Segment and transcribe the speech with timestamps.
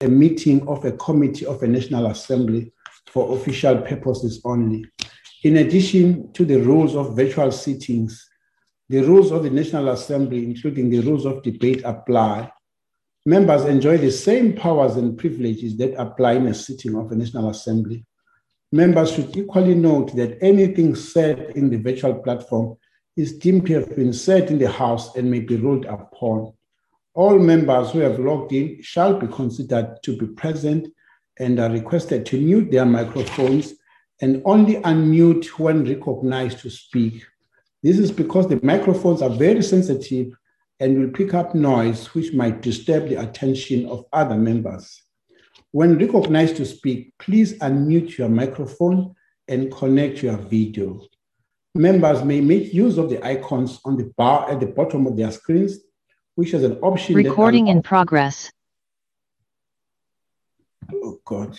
[0.00, 2.72] a meeting of a committee of a National Assembly
[3.06, 4.84] for official purposes only.
[5.42, 8.28] In addition to the rules of virtual sittings,
[8.88, 12.50] the rules of the National Assembly, including the rules of debate, apply.
[13.26, 17.50] Members enjoy the same powers and privileges that apply in a sitting of a National
[17.50, 18.04] Assembly.
[18.72, 22.76] Members should equally note that anything said in the virtual platform
[23.16, 26.52] is deemed to have been said in the House and may be ruled upon.
[27.14, 30.88] All members who have logged in shall be considered to be present
[31.38, 33.74] and are requested to mute their microphones
[34.20, 37.24] and only unmute when recognized to speak.
[37.82, 40.34] This is because the microphones are very sensitive
[40.78, 45.02] and will pick up noise which might disturb the attention of other members.
[45.72, 49.14] When recognized to speak, please unmute your microphone
[49.48, 51.00] and connect your video.
[51.74, 55.30] Members may make use of the icons on the bar at the bottom of their
[55.30, 55.78] screens,
[56.40, 57.14] which has an option.
[57.14, 58.50] Recording in progress.
[60.90, 61.54] Oh, God.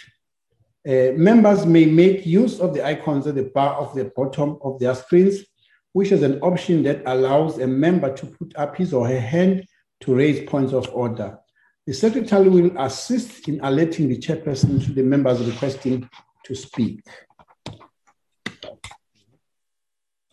[0.88, 4.80] Uh, members may make use of the icons at the bar of the bottom of
[4.80, 5.46] their screens,
[5.94, 9.64] which is an option that allows a member to put up his or her hand
[10.00, 11.38] to raise points of order.
[11.86, 16.10] The secretary will assist in alerting the chairperson to the members requesting
[16.46, 17.04] to speak.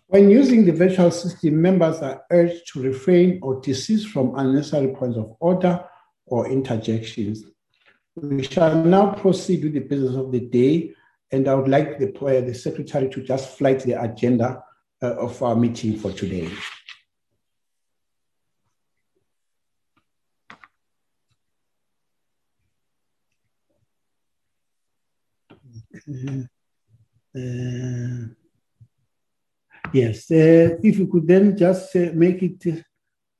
[0.08, 5.18] When using the virtual system, members are urged to refrain or desist from unnecessary points
[5.18, 5.84] of order
[6.24, 7.44] or interjections.
[8.16, 10.94] We shall now proceed with the business of the day,
[11.30, 14.64] and I would like the, uh, the secretary to just flight the agenda
[15.02, 16.50] uh, of our meeting for today.
[27.36, 28.34] Uh,
[29.92, 32.84] yes, uh, if you could then just uh, make it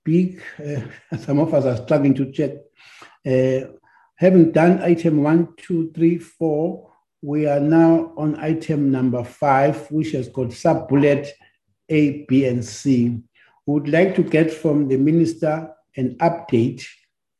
[0.04, 2.52] big, uh, some of us are struggling to check.
[3.26, 3.72] Uh,
[4.16, 10.12] having done item one, two, three, four, we are now on item number five, which
[10.12, 11.28] has got sub bullet
[11.88, 13.18] A, B, and C.
[13.66, 16.86] We would like to get from the minister an update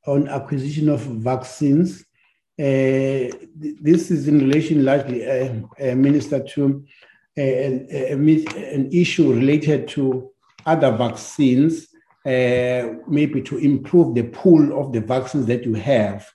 [0.07, 2.05] on acquisition of vaccines
[2.59, 6.85] uh, this is in relation largely, uh, Minister, to
[7.39, 10.31] an, issue related to
[10.67, 11.89] other vaccines,
[12.25, 16.27] maybe to improve the pool of the vaccines that you have.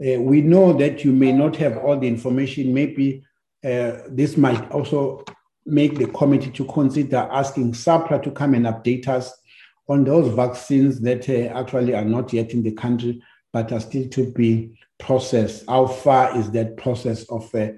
[0.00, 2.74] we know that you may not have all the information.
[2.74, 3.24] Maybe
[3.62, 5.24] this might also
[5.66, 9.36] make the committee to consider asking SAHPRA to come and update us
[9.88, 13.22] on those vaccines that uh, actually are not yet in the country
[13.52, 15.64] but are still to be processed.
[15.68, 17.70] How far is that process of uh,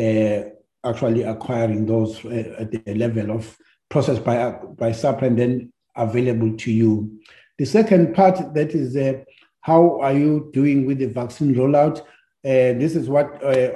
[0.00, 0.50] uh,
[0.86, 3.56] actually acquiring those uh, at the level of
[3.88, 7.20] process by by SAHPRA and then available to you?
[7.58, 9.24] The second part that is uh,
[9.60, 12.00] how are you doing with the vaccine rollout?
[12.44, 13.72] Uh, this is what uh,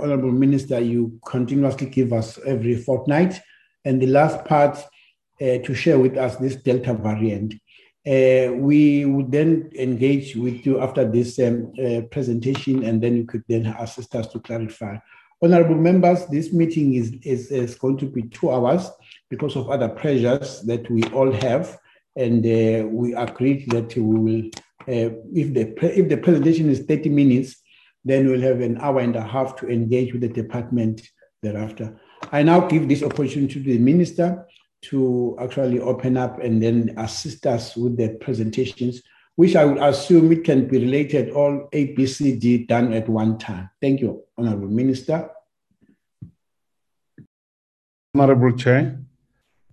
[0.00, 3.40] Honorable Minister you continuously give us every fortnight,
[3.84, 4.78] and the last part
[5.38, 7.52] to share with us this Delta variant.
[8.06, 13.24] Uh, we would then engage with you after this um, uh, presentation, and then you
[13.24, 14.96] could then assist us to clarify.
[15.42, 18.88] Honorable members, this meeting is, is, is going to be two hours
[19.28, 21.78] because of other pressures that we all have,
[22.16, 24.46] and uh, we agreed that we will,
[24.88, 27.56] uh, if, the if the presentation is 30 minutes,
[28.04, 31.02] then we'll have an hour and a half to engage with the department
[31.42, 32.00] thereafter.
[32.32, 34.46] I now give this opportunity to the minister
[34.82, 39.02] to actually open up and then assist us with the presentations,
[39.36, 43.08] which I would assume it can be related all A, B, C, D done at
[43.08, 43.70] one time.
[43.80, 45.30] Thank you, Honorable Minister.
[48.14, 48.98] Honorable Chair,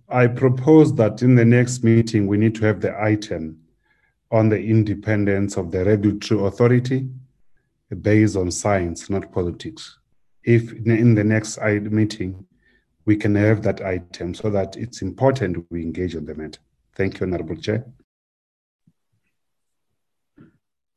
[0.08, 3.58] I propose that in the next meeting, we need to have the item
[4.30, 7.08] on the independence of the regulatory authority
[8.02, 9.98] based on science, not politics.
[10.42, 12.46] If in the next meeting,
[13.06, 16.60] we can have that item so that it's important we engage on the matter.
[16.94, 17.86] Thank you, Honorable Chair.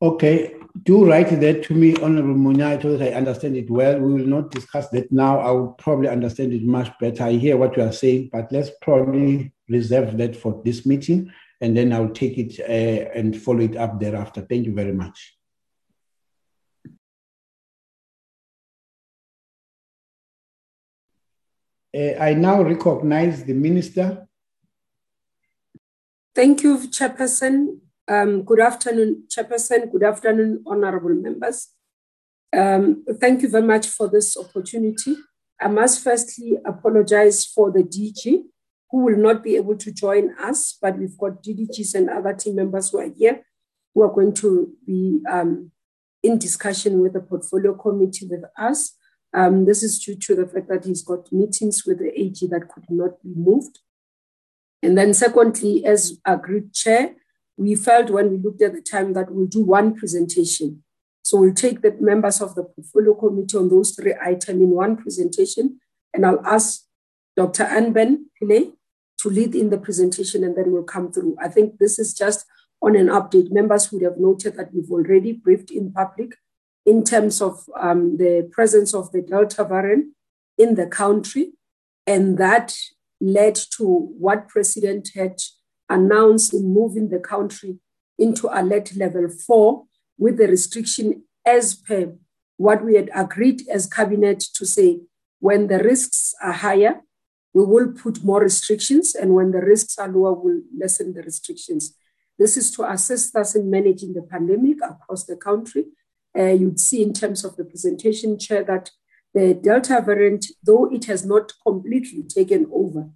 [0.00, 0.54] Okay,
[0.84, 3.98] do write that to me, Honorable Munya, so that I understand it well.
[3.98, 5.40] We will not discuss that now.
[5.40, 7.24] I will probably understand it much better.
[7.24, 11.76] I hear what you are saying, but let's probably reserve that for this meeting, and
[11.76, 14.42] then I'll take it uh, and follow it up thereafter.
[14.42, 15.34] Thank you very much.
[21.96, 24.28] Uh, I now recognize the minister.
[26.36, 27.80] Thank you, Chairperson.
[28.08, 29.92] Um, good afternoon, Chairperson.
[29.92, 31.68] Good afternoon, honorable members.
[32.56, 35.14] Um, thank you very much for this opportunity.
[35.60, 38.44] I must firstly apologize for the DG
[38.90, 42.56] who will not be able to join us, but we've got DDGs and other team
[42.56, 43.42] members who are here
[43.94, 45.70] who are going to be um,
[46.22, 48.94] in discussion with the portfolio committee with us.
[49.34, 52.70] Um, this is due to the fact that he's got meetings with the AG that
[52.70, 53.80] could not be moved.
[54.82, 57.14] And then, secondly, as agreed chair,
[57.58, 60.84] we felt when we looked at the time that we'll do one presentation.
[61.22, 64.96] So we'll take the members of the portfolio committee on those three items in one
[64.96, 65.80] presentation,
[66.14, 66.84] and I'll ask
[67.36, 67.64] Dr.
[67.64, 68.72] Anban Pillay
[69.18, 71.36] to lead in the presentation, and then we'll come through.
[71.42, 72.46] I think this is just
[72.80, 73.50] on an update.
[73.50, 76.36] Members would have noted that we've already briefed in public
[76.86, 80.14] in terms of um, the presence of the Delta variant
[80.56, 81.52] in the country,
[82.06, 82.74] and that
[83.20, 85.38] led to what President had
[85.88, 87.78] announced in moving the country
[88.18, 89.84] into alert level four
[90.18, 92.14] with the restriction as per
[92.56, 95.00] what we had agreed as cabinet to say
[95.38, 97.00] when the risks are higher,
[97.54, 101.94] we will put more restrictions, and when the risks are lower, we'll lessen the restrictions.
[102.38, 105.86] This is to assist us in managing the pandemic across the country.
[106.38, 108.90] Uh, you'd see in terms of the presentation, Chair, that
[109.34, 113.10] the Delta variant, though it has not completely taken over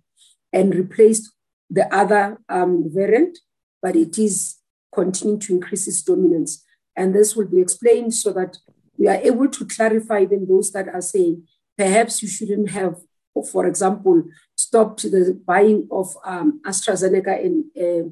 [0.52, 1.32] and replaced
[1.72, 3.38] the other um, variant,
[3.80, 4.58] but it is
[4.94, 6.64] continuing to increase its dominance.
[6.94, 8.58] And this will be explained so that
[8.98, 11.48] we are able to clarify even those that are saying
[11.78, 12.96] perhaps you shouldn't have,
[13.50, 14.22] for example,
[14.54, 18.08] stopped the buying of um, AstraZeneca and, uh,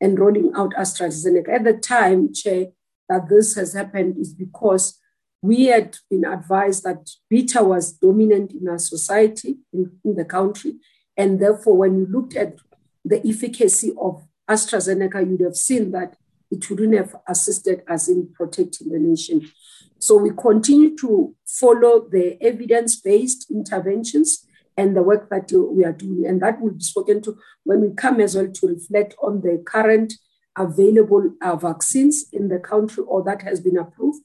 [0.00, 1.50] and rolling out AstraZeneca.
[1.50, 2.66] At the time, Chair,
[3.08, 4.98] that this has happened is because
[5.40, 10.74] we had been advised that beta was dominant in our society, in, in the country.
[11.16, 12.56] And therefore, when you looked at
[13.04, 16.16] the efficacy of AstraZeneca, you'd have seen that
[16.50, 19.50] it wouldn't have assisted us in protecting the nation.
[19.98, 24.46] So we continue to follow the evidence based interventions
[24.76, 26.26] and the work that we are doing.
[26.26, 29.62] And that will be spoken to when we come as well to reflect on the
[29.64, 30.14] current
[30.56, 34.22] available uh, vaccines in the country or that has been approved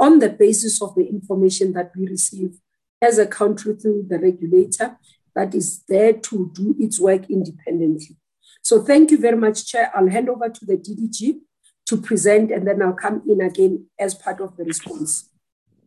[0.00, 2.58] on the basis of the information that we receive
[3.00, 4.96] as a country through the regulator
[5.34, 8.16] that is there to do its work independently.
[8.62, 9.90] So thank you very much, Chair.
[9.94, 11.40] I'll hand over to the DDG
[11.86, 15.28] to present, and then I'll come in again as part of the response,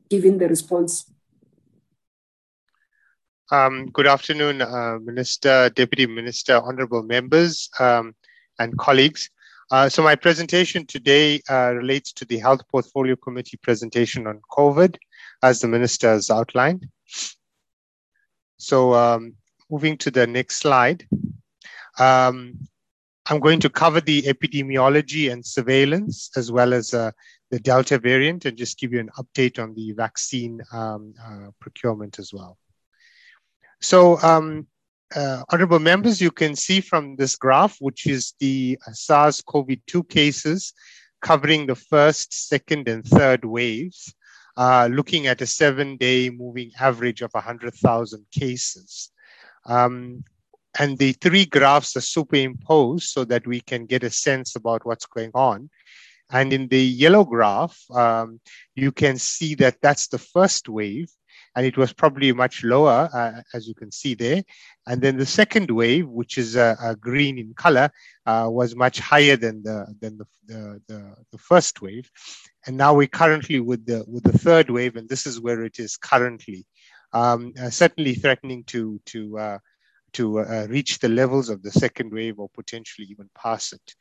[0.09, 1.09] giving the response.
[3.51, 8.15] Um, good afternoon, uh, Minister, Deputy Minister, honorable members, um,
[8.59, 9.29] and colleagues.
[9.71, 14.97] Uh, so my presentation today uh, relates to the Health Portfolio Committee presentation on COVID,
[15.43, 16.87] as the Minister has outlined.
[18.57, 19.35] So um,
[19.69, 21.07] moving to the next slide.
[21.99, 22.67] Um,
[23.27, 27.11] I'm going to cover the epidemiology and surveillance as well as uh,
[27.49, 32.19] the Delta variant and just give you an update on the vaccine um, uh, procurement
[32.19, 32.57] as well.
[33.81, 34.67] So, um,
[35.15, 40.03] uh, honorable members, you can see from this graph, which is the SARS CoV 2
[40.05, 40.73] cases
[41.21, 44.13] covering the first, second, and third waves,
[44.57, 49.11] uh, looking at a seven day moving average of 100,000 cases.
[49.65, 50.23] Um,
[50.77, 55.05] and the three graphs are superimposed so that we can get a sense about what's
[55.05, 55.69] going on.
[56.31, 58.39] And in the yellow graph, um,
[58.75, 61.09] you can see that that's the first wave,
[61.55, 64.43] and it was probably much lower, uh, as you can see there.
[64.87, 67.89] And then the second wave, which is uh, uh, green in color,
[68.25, 72.09] uh, was much higher than the than the, the, the, the, first wave.
[72.67, 75.79] And now we're currently with the with the third wave, and this is where it
[75.79, 76.65] is currently.
[77.13, 79.57] Um, uh, certainly threatening to to uh,
[80.15, 83.95] to uh, reach the levels of the second wave or potentially even pass it.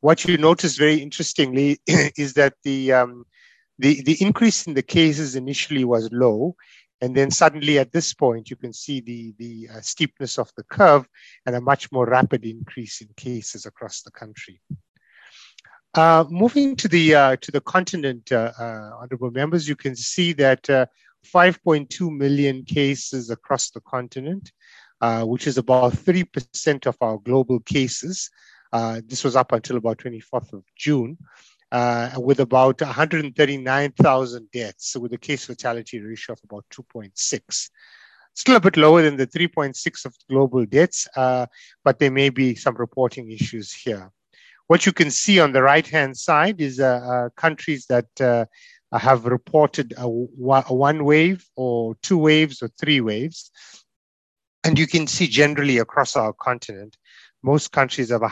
[0.00, 3.24] What you notice very interestingly is that the, um,
[3.78, 6.56] the, the increase in the cases initially was low.
[7.00, 10.64] And then suddenly at this point, you can see the, the uh, steepness of the
[10.64, 11.06] curve
[11.44, 14.60] and a much more rapid increase in cases across the country.
[15.96, 20.34] Uh, moving to the uh, to the continent, uh, uh, honorable members, you can see
[20.34, 20.84] that uh,
[21.34, 24.52] 5.2 million cases across the continent,
[25.22, 28.30] which is about 30% of our global cases.
[29.06, 31.16] This was up until about 24th of June,
[31.76, 37.70] uh, with about 139,000 deaths, with a case fatality ratio of about 2.6.
[38.32, 41.44] Still a bit lower than the 3.6 of global deaths, uh,
[41.84, 44.10] but there may be some reporting issues here.
[44.68, 48.08] What you can see on the right hand side is uh, uh, countries that
[48.92, 53.50] have reported a, a, one wave or two waves or three waves.
[54.64, 56.96] And you can see generally across our continent,
[57.42, 58.22] most countries have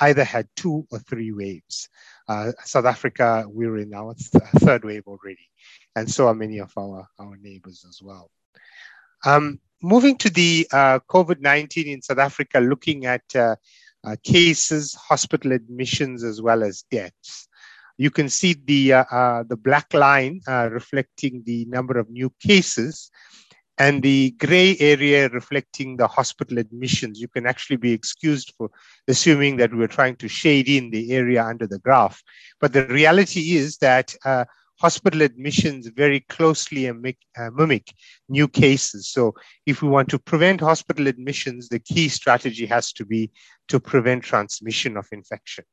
[0.00, 1.88] either had two or three waves.
[2.26, 5.50] Uh, South Africa, we're in our th- third wave already,
[5.94, 8.30] and so are many of our, our neighbors as well.
[9.24, 13.56] Um, moving to the uh, COVID 19 in South Africa, looking at uh,
[14.04, 17.48] uh, cases, hospital admissions, as well as deaths.
[17.96, 22.32] you can see the, uh, uh, the black line uh, reflecting the number of new
[22.40, 23.10] cases
[23.78, 27.20] and the gray area reflecting the hospital admissions.
[27.20, 28.70] You can actually be excused for
[29.08, 32.22] assuming that we're trying to shade in the area under the graph.
[32.60, 34.44] But the reality is that uh,
[34.78, 37.92] hospital admissions very closely mimic, uh, mimic
[38.28, 39.08] new cases.
[39.08, 39.34] So
[39.66, 43.30] if we want to prevent hospital admissions, the key strategy has to be
[43.68, 45.64] to prevent transmission of infection.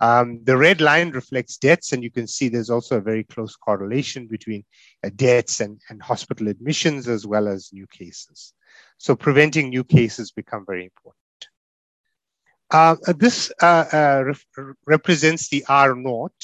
[0.00, 3.56] Um, the red line reflects deaths, and you can see there's also a very close
[3.56, 4.64] correlation between
[5.04, 8.52] uh, deaths and, and hospital admissions as well as new cases.
[8.98, 11.16] So preventing new cases become very important.
[12.70, 16.34] Uh, this uh, uh re- represents the R naught,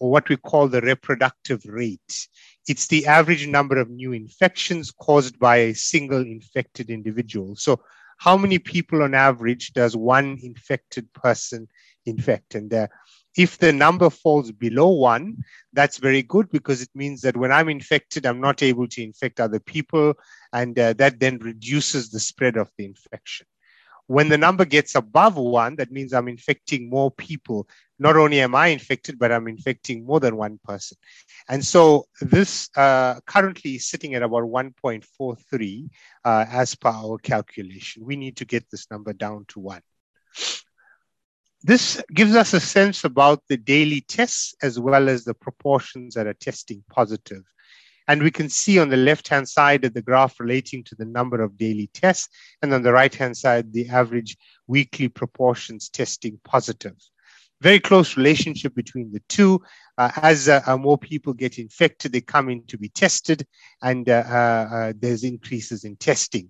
[0.00, 2.28] or what we call the reproductive rate.
[2.66, 7.56] It's the average number of new infections caused by a single infected individual.
[7.56, 7.80] So,
[8.18, 11.68] how many people on average does one infected person
[12.06, 12.54] infect?
[12.54, 12.88] And uh,
[13.36, 15.36] if the number falls below one,
[15.72, 19.40] that's very good because it means that when I'm infected, I'm not able to infect
[19.40, 20.14] other people,
[20.52, 23.46] and uh, that then reduces the spread of the infection.
[24.08, 27.68] When the number gets above one, that means I'm infecting more people.
[27.98, 30.96] Not only am I infected, but I'm infecting more than one person.
[31.48, 35.90] And so this uh, currently is sitting at about 1.43
[36.24, 38.04] uh, as per our calculation.
[38.04, 39.82] We need to get this number down to one.
[41.66, 46.28] This gives us a sense about the daily tests as well as the proportions that
[46.28, 47.42] are testing positive.
[48.06, 51.04] And we can see on the left hand side of the graph relating to the
[51.04, 52.28] number of daily tests,
[52.62, 54.36] and on the right hand side, the average
[54.68, 56.94] weekly proportions testing positive.
[57.60, 59.60] Very close relationship between the two.
[59.98, 63.44] Uh, as uh, uh more people get infected, they come in to be tested,
[63.82, 66.48] and uh, uh, uh, there's increases in testing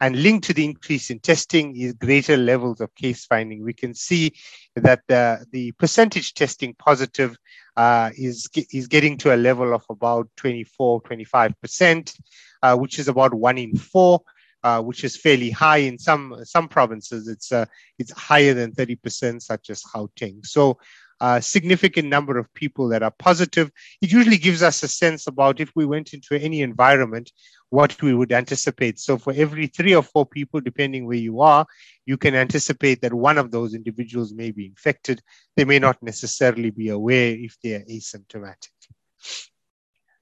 [0.00, 3.62] and linked to the increase in testing is greater levels of case finding.
[3.62, 4.34] We can see
[4.74, 7.36] that the, percentage testing positive
[7.76, 12.20] uh, is, is getting to a level of about 24, 25%,
[12.62, 14.20] uh, which is about one in four.
[14.64, 17.28] Uh, which is fairly high in some some provinces.
[17.28, 17.66] It's uh,
[18.00, 20.44] it's higher than 30%, such as Gauteng.
[20.44, 20.78] So
[21.20, 23.70] a significant number of people that are positive.
[24.02, 27.32] It usually gives us a sense about if we went into any environment,
[27.70, 28.98] what we would anticipate.
[28.98, 31.66] So for every three or four people, depending where you are,
[32.04, 35.20] you can anticipate that one of those individuals may be infected.
[35.56, 38.70] They may not necessarily be aware if they are asymptomatic.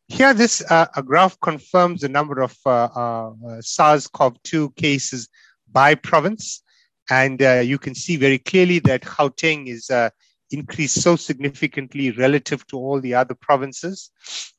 [0.08, 5.28] Here, this uh, graph confirms the number of uh, uh, SARS-CoV-2 cases
[5.70, 6.62] by province.
[7.10, 10.10] And uh, you can see very clearly that Gauteng is uh,
[10.54, 14.10] increased so significantly relative to all the other provinces.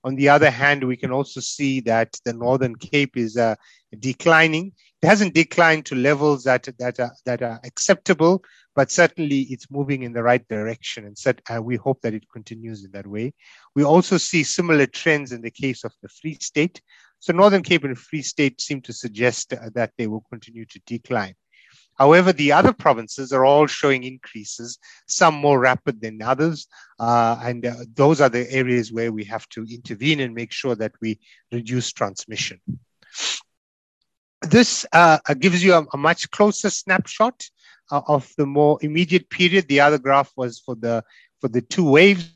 [0.04, 3.56] On the other hand, we can also see that the Northern Cape is uh,
[4.00, 4.74] declining.
[5.02, 8.44] It hasn't declined to levels that, that, are, that are acceptable,
[8.76, 11.06] but certainly it's moving in the right direction.
[11.06, 13.34] And set, uh, we hope that it continues in that way.
[13.76, 16.82] We also see similar trends in the case of the Free State.
[17.20, 20.82] So Northern Cape and Free State seem to suggest uh, that they will continue to
[20.86, 21.36] decline.
[21.96, 26.68] However, the other provinces are all showing increases, some more rapid than others.
[27.00, 30.76] Uh, and uh, those are the areas where we have to intervene and make sure
[30.76, 31.20] that we
[31.52, 32.60] reduce transmission.
[34.42, 37.44] This uh, gives you a, a, much closer snapshot
[37.92, 39.68] uh, of the more immediate period.
[39.68, 41.04] The other graph was for the
[41.42, 42.35] for the two waves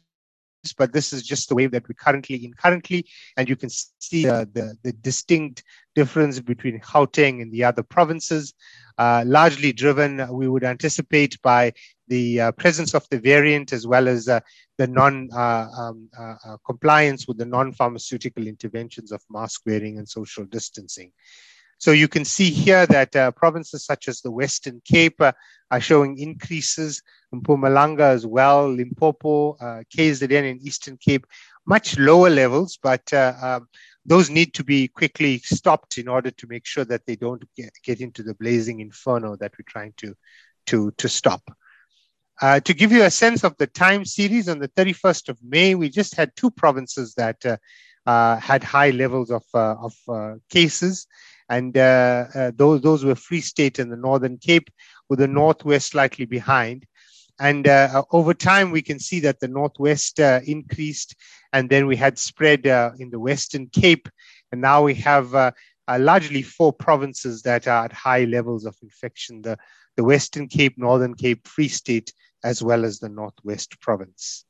[0.77, 3.05] but this is just the wave that we're currently in currently.
[3.37, 5.63] And you can see uh, the, the distinct
[5.95, 8.53] difference between Gauteng and the other provinces,
[8.97, 11.73] uh, largely driven, we would anticipate, by
[12.07, 14.39] the uh, presence of the variant as well as uh,
[14.77, 20.07] the non uh, um, uh, compliance with the non pharmaceutical interventions of mask wearing and
[20.07, 21.11] social distancing.
[21.79, 25.31] So you can see here that uh, provinces such as the Western Cape uh,
[25.71, 27.01] are showing increases,
[27.33, 31.25] Mpumalanga as well, Limpopo, uh, KZN and Eastern Cape,
[31.65, 33.69] much lower levels, but uh, um,
[34.05, 37.71] those need to be quickly stopped in order to make sure that they don't get,
[37.81, 40.13] get into the blazing inferno that we're trying to,
[40.65, 41.49] to, to stop.
[42.41, 45.75] Uh, to give you a sense of the time series, on the 31st of May,
[45.75, 47.57] we just had two provinces that uh,
[48.05, 51.07] uh, had high levels of, uh, of uh, cases
[51.49, 54.69] and uh, uh, those those were Free State and the Northern Cape,
[55.09, 56.85] with the Northwest slightly behind.
[57.39, 61.15] And uh, over time, we can see that the Northwest increased,
[61.53, 62.65] and then we had spread
[62.99, 64.09] in the Western Cape,
[64.51, 65.53] and now we have
[65.89, 69.57] largely four provinces that are at high levels of infection: the
[69.95, 72.13] the Western Cape, Northern Cape, Free State,
[72.43, 74.45] as well as the Northwest Province.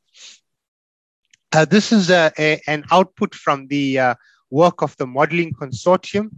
[1.52, 4.16] Uh, this is a, a, an output from the uh,
[4.52, 6.30] work of the modeling consortium.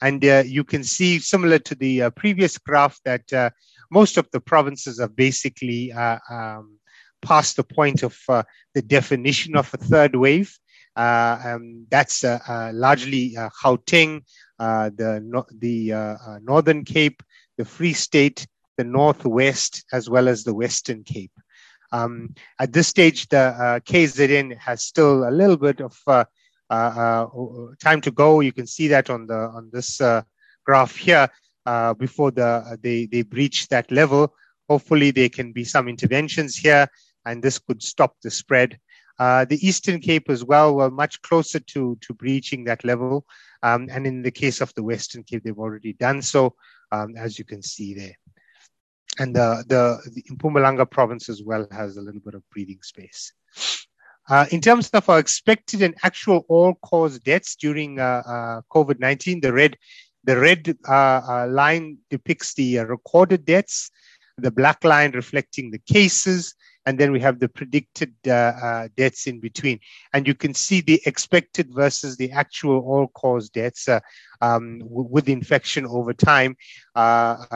[0.00, 3.50] And uh, you can see, similar to the uh, previous graph, that uh,
[3.90, 6.78] most of the provinces have basically uh, um,
[7.22, 8.42] past the point of uh,
[8.74, 10.56] the definition of a third wave.
[10.96, 11.58] Uh,
[11.90, 14.22] that's largely Gauteng,
[14.58, 17.22] the the Northern Cape,
[17.56, 21.32] the Free State, the Northwest, as well as the Western Cape.
[21.92, 26.24] Um, at this stage, the uh, KZN has still a little bit of uh, uh,
[26.70, 28.40] time to go.
[28.40, 30.00] You can see that on the on this
[30.64, 31.28] graph here.
[31.98, 34.34] before the they they breach that level,
[34.68, 36.88] hopefully there can be some interventions here,
[37.26, 38.78] and this could stop the spread.
[39.18, 43.26] Uh, the Eastern Cape as well were much closer to, to breaching that level.
[43.62, 46.54] Um, and in the case of the Western Cape, they've already done so,
[46.90, 48.16] um, as you can see there
[49.20, 53.32] and the, the, the Mpumalanga province as well has a little bit of breathing space.
[54.30, 59.52] Uh, in terms of our expected and actual all-cause deaths during uh, uh, COVID-19, the
[59.52, 59.76] red,
[60.22, 63.90] the red uh, line depicts the recorded deaths,
[64.38, 66.54] the black line reflecting the cases,
[66.86, 69.80] and then we have the predicted uh, uh, deaths in between.
[70.12, 73.98] And you can see the expected versus the actual all-cause deaths uh,
[74.40, 76.56] um, w- with infection over time,
[76.94, 77.48] um,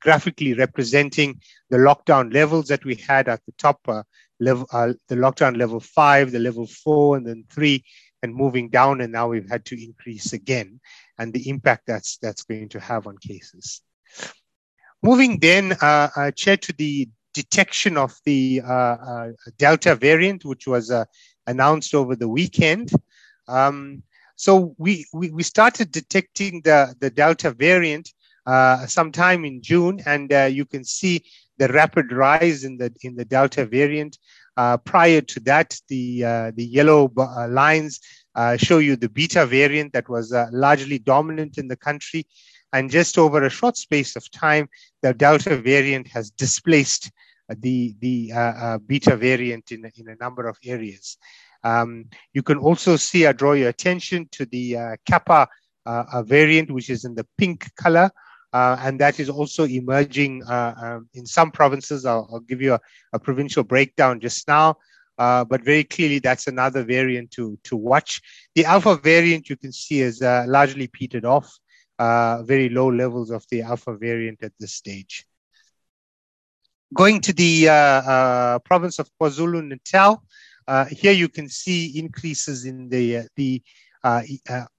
[0.00, 3.78] graphically representing the lockdown levels that we had at the top
[4.40, 4.66] uh, level,
[5.08, 7.84] the lockdown level five, the level four, and then three,
[8.22, 9.00] and moving down.
[9.00, 10.80] And now we've had to increase again,
[11.18, 13.80] and the impact that's that's going to have on cases.
[15.02, 20.90] Moving then, uh, Chair, to the detection of the uh, uh, Delta variant, which was
[20.90, 21.04] uh,
[21.46, 22.90] announced over the weekend.
[23.48, 24.02] Um,
[24.36, 28.10] so we, we, we, started detecting the, the Delta variant
[28.46, 31.24] uh, sometime in June, and uh, you can see
[31.58, 34.18] the rapid rise in the in the Delta variant.
[34.56, 36.22] Uh, prior to that, the
[36.56, 37.12] the yellow
[37.48, 38.00] lines
[38.56, 42.26] show you the Beta variant that was largely dominant in the country,
[42.72, 44.68] and just over a short space of time,
[45.02, 47.10] the Delta variant has displaced
[47.48, 51.18] the, the uh, uh, beta variant in, in a number of areas.
[51.62, 55.48] Um, you can also see, I draw your attention to the uh, Kappa
[56.24, 58.10] variant, which is in the pink color.
[58.54, 62.06] Uh, and that is also emerging uh, um, in some provinces.
[62.06, 62.80] I'll, I'll give you a,
[63.12, 64.76] a, provincial breakdown just now,
[65.18, 68.22] uh, but very clearly that's another variant to, to watch.
[68.54, 71.52] The alpha variant you can see is largely petered off,
[71.98, 75.26] very low levels of the alpha variant at this stage.
[76.94, 80.22] Going to the uh, uh, province of KwaZulu Natal,
[80.68, 83.60] uh, here you can see increases in the the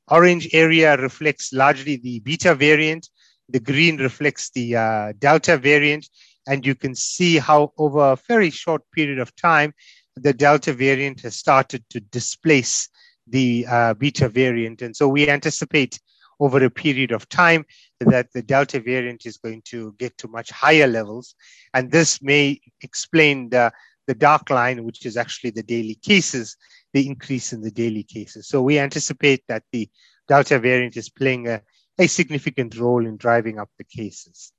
[0.07, 3.09] orange area reflects largely the beta variant.
[3.49, 6.09] The green reflects the delta variant,
[6.47, 9.73] and you can see how over a very short period of time,
[10.15, 12.89] the delta variant has started to displace
[13.27, 14.81] the uh, beta variant.
[14.81, 15.99] And so we anticipate
[16.39, 17.65] over a period of time
[17.99, 21.35] that the Delta variant is going to get to much higher levels.
[21.73, 23.71] And this may explain the,
[24.07, 26.57] the dark line, which is actually the daily cases,
[26.93, 28.47] the increase in the daily cases.
[28.47, 29.89] So we anticipate that the
[30.27, 31.61] Delta variant is playing a,
[31.97, 34.51] a significant role in driving up the cases.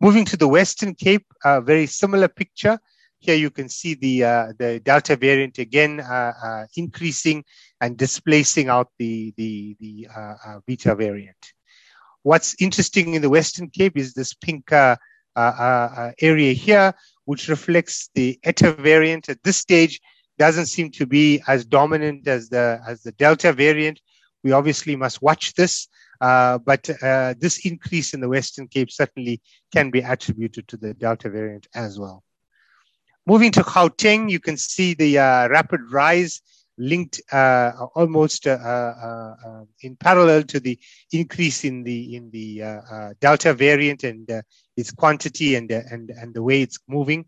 [0.00, 2.78] Moving to the Western Cape, a very similar picture.
[3.18, 7.44] Here you can see the, uh, the Delta variant again uh, uh, increasing
[7.80, 11.36] and displacing out the, the, the uh, uh, beta variant.
[12.22, 14.96] What's interesting in the Western Cape is this pink uh,
[15.36, 20.00] area here, which reflects the Eta variant at this stage
[20.40, 24.00] doesn't seem to be as dominant as the, as the Delta variant.
[24.42, 25.86] We obviously must watch this.
[26.20, 29.40] Uh, but uh, this increase in the Western Cape certainly
[29.72, 32.22] can be attributed to the Delta variant as well.
[33.26, 36.42] Moving to Gauteng, you can see the uh, rapid rise
[36.76, 40.78] linked uh, almost uh, in parallel to the
[41.12, 44.28] increase in the in the Delta variant and
[44.76, 47.26] its quantity and and and the way it's moving.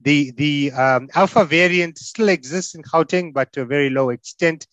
[0.00, 4.66] The the um, Alpha variant still exists in Gauteng, but to a very low extent.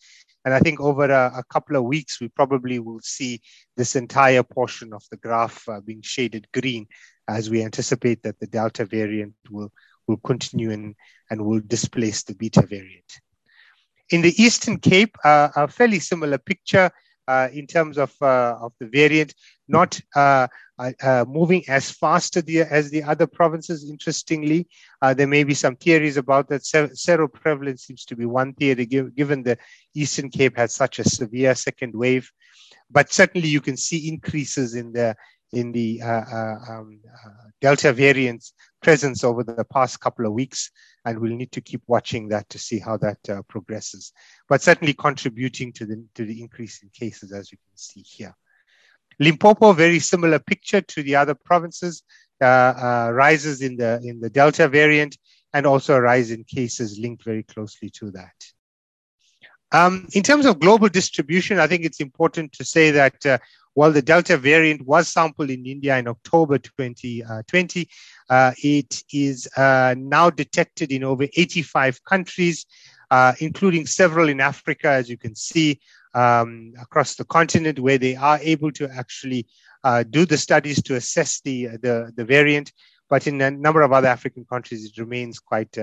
[0.45, 3.41] And I think over a, a, couple of weeks, we probably will see
[3.75, 6.88] this entire portion of the graph uh, being shaded green
[7.28, 9.71] as we anticipate that the Delta variant will,
[10.08, 10.95] will continue and,
[11.30, 13.19] and will displace the Beta variant.
[14.12, 16.89] In the Eastern Cape, uh, a fairly similar picture
[17.28, 19.36] uh, in terms of, uh, of the variant,
[19.67, 19.99] not
[20.79, 24.67] uh, uh, moving as fast as the, as the other provinces, interestingly.
[25.15, 26.61] there may be some theories about that.
[26.61, 29.57] Seroprevalence seems to be one theory, given the
[29.93, 32.31] Eastern Cape had such a severe second wave.
[32.89, 35.15] But certainly you can see increases in the
[35.51, 38.43] in the uh, uh, um, uh, Delta variant
[38.81, 40.71] presence over the past couple of weeks,
[41.05, 44.13] and we'll need to keep watching that to see how that uh, progresses.
[44.47, 48.35] But certainly contributing to the to the increase in cases, as you can see here.
[49.19, 52.03] Limpopo, very similar picture to the other provinces.
[52.41, 55.17] Uh, uh, rises in the in the Delta variant,
[55.53, 58.34] and also a rise in cases linked very closely to that.
[59.73, 63.39] Um, in terms of global distribution, I think it's important to say that uh,
[63.73, 67.88] while the Delta variant was sampled in India in October 2020,
[68.29, 72.65] uh, uh, it is uh, now detected in over 85 countries,
[73.41, 75.79] including several in Africa, as you can see,
[76.13, 79.47] um, across the continent, where they are able to actually
[79.83, 82.71] uh, do the studies to assess the, the, the, variant.
[83.09, 85.77] But in a number of other African countries, it remains quite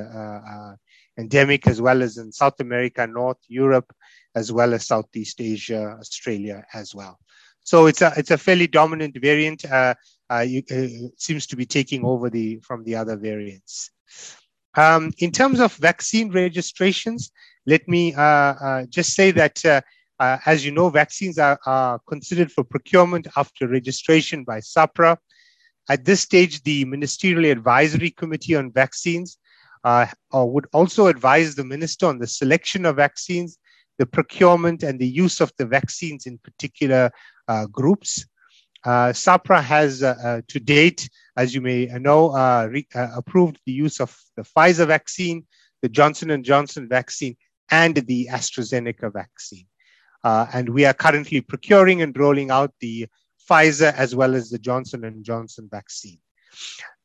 [1.18, 3.92] endemic, as well as in South America, North Europe,
[4.34, 7.18] as well as Southeast Asia, Australia as well.
[7.62, 9.64] So it's a it's a fairly dominant variant.
[9.64, 9.94] Uh,
[10.30, 13.90] uh, you, uh, seems to be taking over the from the other variants.
[14.76, 17.32] Um, in terms of vaccine registrations,
[17.66, 19.82] let me uh, uh, just say that.
[20.18, 25.16] Uh, as you know, vaccines are, are considered for procurement after registration by SAHPRA.
[25.88, 29.38] At this stage, the Ministerial Advisory Committee on Vaccines
[29.84, 33.58] uh, would also advise the minister on the selection of vaccines,
[33.98, 37.10] the procurement, and the use of the vaccines in particular
[37.46, 38.26] uh, groups.
[38.84, 43.72] Uh, SAHPRA has, uh, uh, to date, as you may know, uh, re- approved the
[43.72, 45.46] use of the Pfizer vaccine,
[45.82, 47.36] the Johnson and Johnson vaccine,
[47.70, 49.66] and the AstraZeneca vaccine.
[50.24, 53.06] And we are currently procuring and rolling out the
[53.48, 56.18] Pfizer as well as the Johnson and Johnson vaccine.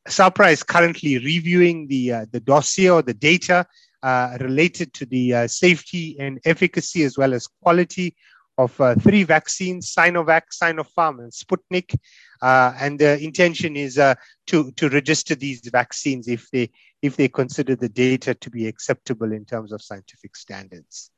[0.07, 3.65] SAHPRA is currently reviewing the, uh, the dossier or the data
[4.01, 8.15] uh, related to the uh, safety and efficacy as well as quality
[8.57, 11.95] of uh, three vaccines, Sinovac, Sinopharm, and Sputnik.
[12.41, 14.15] Uh, and the intention is uh,
[14.47, 16.71] to, to register these vaccines if they,
[17.01, 21.11] if they consider the data to be acceptable in terms of scientific standards.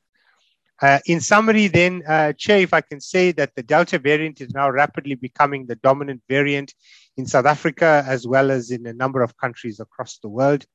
[0.81, 4.53] Uh, in summary, then, uh, Chair, if I can say that the Delta variant is
[4.53, 6.73] now rapidly becoming the dominant variant
[7.15, 10.65] in South Africa as well as in a number of countries across the world.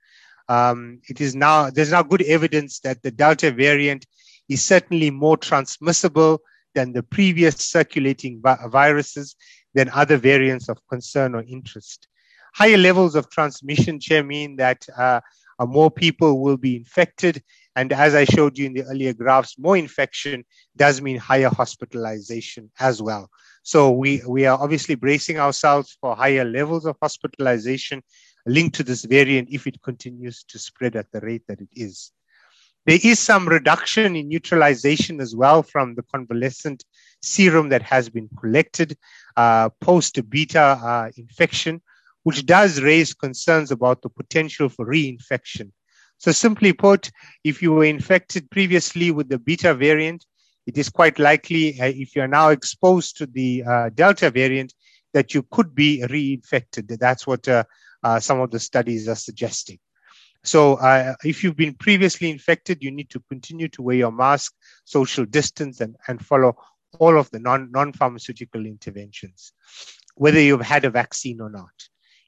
[0.48, 4.06] Um, it is now there's now good evidence that the Delta variant
[4.48, 6.40] is certainly more transmissible
[6.74, 9.36] than the previous circulating vi- viruses
[9.74, 12.08] than other variants of concern or interest.
[12.54, 15.20] Higher levels of transmission, Chair, mean that uh,
[15.66, 17.42] more people will be infected
[17.78, 20.44] and as I showed you in the earlier graphs, more infection
[20.76, 23.30] does mean higher hospitalization as well.
[23.62, 28.02] So we, we are obviously bracing ourselves for higher levels of hospitalization
[28.46, 32.10] linked to this variant if it continues to spread at the rate that it is.
[32.84, 36.84] There is some reduction in neutralization as well from the convalescent
[37.22, 38.98] serum that has been collected
[39.36, 41.80] uh, post beta uh, infection,
[42.22, 45.70] which does raise concerns about the potential for reinfection
[46.18, 47.10] so simply put,
[47.44, 50.26] if you were infected previously with the beta variant,
[50.66, 54.74] it is quite likely uh, if you're now exposed to the uh, delta variant
[55.14, 56.98] that you could be reinfected.
[56.98, 57.64] That's what uh,
[58.02, 59.78] uh some of the studies are suggesting.
[60.44, 64.54] So uh, if you've been previously infected, you need to continue to wear your mask,
[64.84, 66.56] social distance, and, and follow
[66.98, 69.52] all of the non, non-pharmaceutical interventions,
[70.16, 71.72] whether you've had a vaccine or not.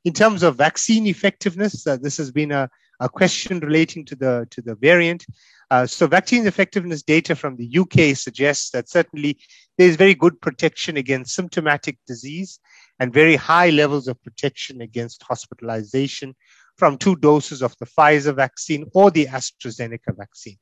[0.04, 2.68] In terms of vaccine effectiveness, uh, this has been a,
[3.00, 5.26] a question relating to the to the variant.
[5.70, 9.38] Uh, so vaccine effectiveness data from the UK suggests that certainly
[9.78, 12.58] there is very good protection against symptomatic disease
[12.98, 16.34] and very high levels of protection against hospitalization
[16.76, 20.58] from two doses of the Pfizer vaccine or the AstraZeneca vaccine.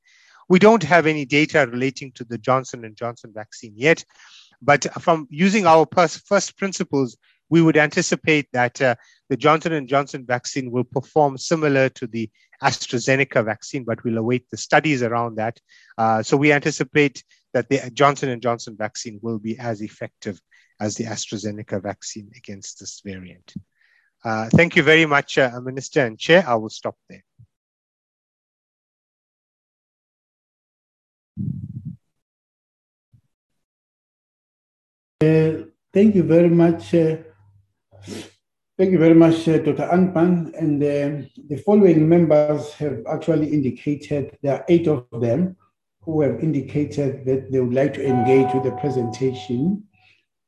[0.49, 4.05] We don't have any data relating to the Johnson and Johnson vaccine yet,
[4.61, 7.17] but from using our first principles,
[7.51, 8.95] we would anticipate that uh,
[9.29, 12.31] the Johnson & Johnson vaccine will perform similar to the
[12.63, 15.59] AstraZeneca vaccine, but we'll await the studies around that.
[15.97, 17.23] Uh, so we anticipate
[17.55, 20.41] that the Johnson & Johnson vaccine will be as effective
[20.81, 23.55] as the AstraZeneca vaccine against this variant.
[24.25, 26.45] Uh, thank you very much, uh, Minister and Chair.
[26.47, 27.23] I will stop there.
[35.21, 37.17] Uh, thank you very much, uh,
[38.79, 39.89] Thank you very much, uh, Dr.
[39.93, 40.55] Anban.
[40.57, 45.57] And uh, the following members have actually indicated, there are eight of them
[46.03, 49.83] who have indicated that they would like to engage with the presentation.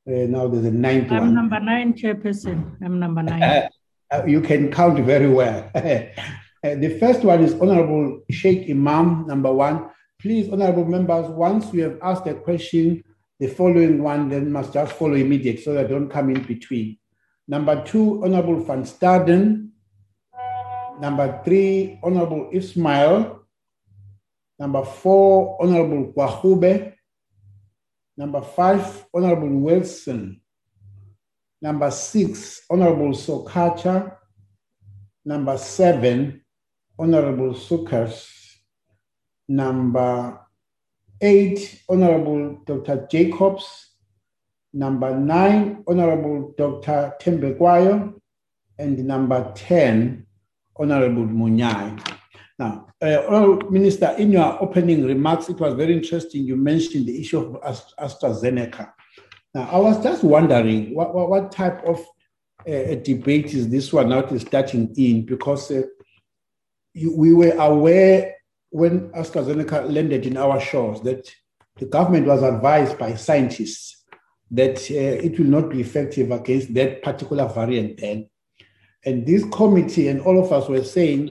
[0.07, 1.35] Uh, now there's a ninth I'm one.
[1.35, 2.77] number nine, Chairperson.
[2.85, 3.69] I'm number nine.
[4.13, 5.71] Uh, you can count very well.
[6.63, 9.89] Uh, the first one is Honorable Shaik Emam, number one.
[10.21, 13.03] Please, Honorable members, once you have asked a question,
[13.39, 16.99] the following one then must just follow immediately so that don't come in between.
[17.51, 19.71] Number two, Honorable Van Staden.
[21.01, 23.43] Number three, Honorable Ismail.
[24.57, 26.95] Number four, Honorable Kwahube.
[28.17, 30.41] Number five, Honorable Wilson.
[31.61, 34.15] Number six, Honorable Sokatsha.
[35.25, 36.45] Number seven,
[36.97, 38.29] Honorable Sukas.
[39.49, 40.39] Number
[41.21, 43.09] eight, Honorable Dr.
[43.11, 43.90] Jacobs.
[44.73, 47.15] Number nine, Honorable Dr.
[47.21, 48.15] Thembekwayo.
[48.79, 50.27] And number 10,
[50.77, 52.17] Honorable Munyai.
[52.59, 56.45] Now, uh, Minister, in your opening remarks, it was very interesting.
[56.45, 58.93] You mentioned the issue of AstraZeneca.
[59.55, 61.99] Now, I was just wondering what, what, what type of
[62.67, 65.27] uh, debate is this one now starting in?
[65.27, 65.83] Because uh,
[66.95, 68.37] you, we were aware
[68.71, 71.29] when AstraZeneca landed in our shores that
[71.79, 74.00] the government was advised by scientists
[74.51, 78.29] that uh, it will not be effective against that particular variant then.
[79.05, 81.31] And this committee and all of us were saying,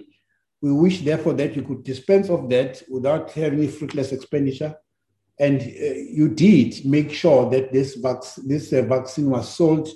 [0.61, 4.75] we wish therefore that you could dispense of that without having fruitless expenditure.
[5.39, 9.87] And uh, you did make sure that this, vac- this uh, vaccine was sold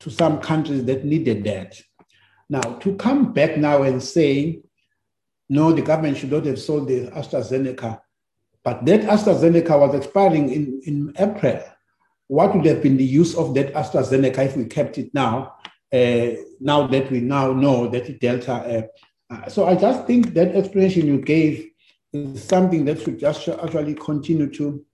[0.00, 1.80] to some countries that needed that.
[2.48, 4.60] Now, to come back now and say,
[5.48, 8.00] no, the government should not have sold the AstraZeneca,
[8.62, 11.62] but that AstraZeneca was expiring in, in April.
[12.28, 15.54] What would have been the use of that AstraZeneca if we kept it now,
[15.92, 18.52] uh, now that we now know that Delta?
[18.52, 21.70] Uh, uh, so I just think that explanation you gave
[22.12, 24.84] is something that should just actually continue to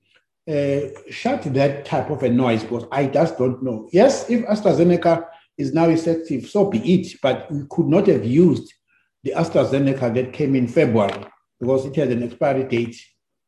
[0.49, 3.88] uh, shut that type of a noise because I just don't know.
[3.93, 5.27] Yes, if AstraZeneca
[5.59, 8.73] is now effective, so be it, but we could not have used
[9.23, 11.27] the AstraZeneca that came in February
[11.61, 13.01] because it had an expiry date.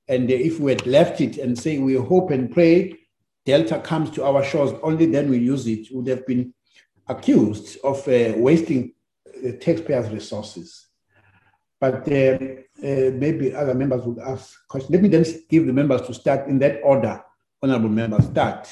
[0.08, 2.98] And if we had left it and say we hope and pray
[3.44, 6.54] Delta comes to our shores, only then we use it, would have been
[7.08, 8.94] accused of uh, wasting
[9.42, 10.86] the taxpayers' resources.
[11.80, 12.38] But uh,
[12.82, 14.92] uh, maybe other members would ask questions.
[14.92, 17.22] Let me then give the members to start in that order.
[17.60, 18.68] Honorable members, start.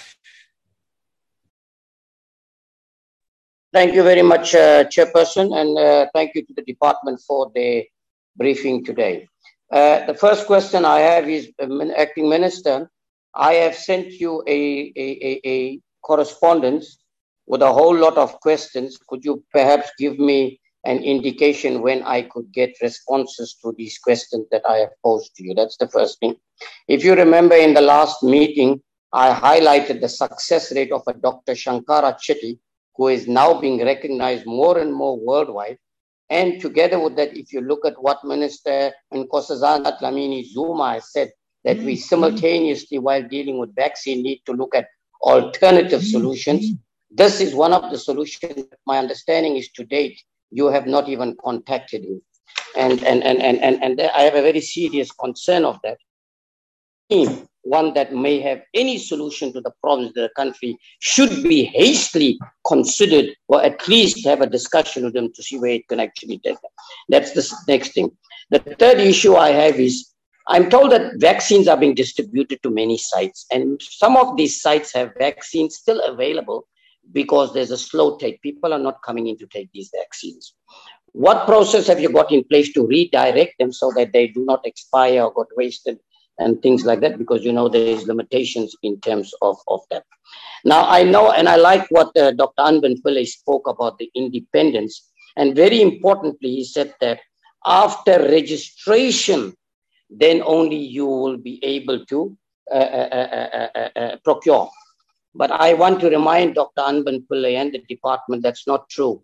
[3.73, 7.87] Thank you very much, uh, Chairperson, and uh, thank you to the department for the
[8.37, 9.29] briefing today.
[9.73, 12.91] Uh, the first question I have is, uh, Acting Minister,
[13.35, 16.99] I have sent you a, a, a, a, correspondence
[17.47, 18.99] with a whole lot of questions.
[19.09, 24.47] Could you perhaps give me an indication when I could get responses to these questions
[24.51, 25.55] that I have posed to you?
[25.55, 26.37] That's the first thing.
[26.89, 31.53] If you remember in the last meeting, I highlighted the success rate of a Dr.
[31.53, 32.59] Shankara Chetty,
[32.97, 35.79] who is now being recognized more and more worldwide.
[36.29, 41.33] And together with that, if you look at what Minister Nkosazana Dlamini Zuma has said,
[41.65, 42.01] that we mm-hmm.
[42.01, 44.89] simultaneously, while dealing with vaccine, need to look at
[45.23, 46.67] alternative solutions.
[46.67, 47.17] Mm-hmm.
[47.17, 48.65] This is one of the solutions.
[48.87, 50.21] My understanding is to date,
[50.51, 52.23] you have not even contacted him.
[52.77, 55.99] And, and, and, and, and, and I have a very serious concern of that
[57.63, 62.39] one that may have any solution to the problems of the country should be hastily
[62.67, 66.39] considered or at least have a discussion with them to see where it can actually
[66.39, 66.71] take them.
[67.09, 68.11] That's the next thing.
[68.51, 70.10] The third issue I have is
[70.51, 74.93] I'm told that vaccines are being distributed to many sites, and some of these sites
[74.95, 76.67] have vaccines still available
[77.13, 78.43] because there's a slow take.
[78.43, 80.55] People are not coming in to take these vaccines.
[81.13, 84.67] What process have you got in place to redirect them so that they do not
[84.67, 86.01] expire or get wasted
[86.39, 90.05] and things like that because you know there is limitations in terms of, of that.
[90.65, 92.63] Now I know and I like what uh, Dr.
[92.63, 97.21] Anban Pillay spoke about the independence and very importantly he said that
[97.65, 99.55] after registration
[100.11, 102.37] then only you will be able to
[102.71, 104.69] uh, uh, uh, procure.
[105.35, 106.83] But I want to remind Dr.
[106.83, 109.23] Anban Pillay and the department that's not true.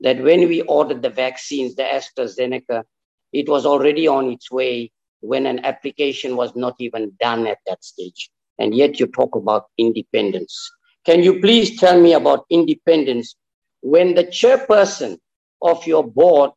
[0.00, 2.84] That when we ordered the vaccines, the AstraZeneca,
[3.32, 7.84] it was already on its way when an application was not even done at that
[7.84, 8.30] stage.
[8.58, 10.70] And yet you talk about independence.
[11.04, 13.34] Can you please tell me about independence
[13.80, 15.18] when the chairperson
[15.62, 16.50] of your board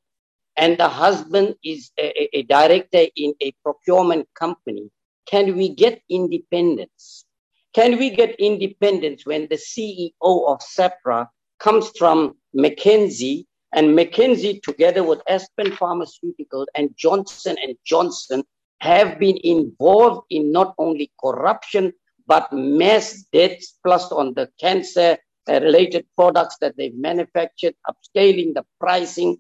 [0.58, 4.90] and the husband is a, a, director in a procurement company?
[5.28, 7.26] Can we get independence?
[7.74, 11.28] Can we get independence when the CEO of Cipla
[11.60, 18.44] comes from McKinsey and McKinsey together with Aspen Pharmaceuticals and Johnson and Johnson
[18.80, 21.92] have been involved in not only corruption,
[22.28, 29.38] but mass deaths plus on the cancer related products that they've manufactured, upscaling the pricing.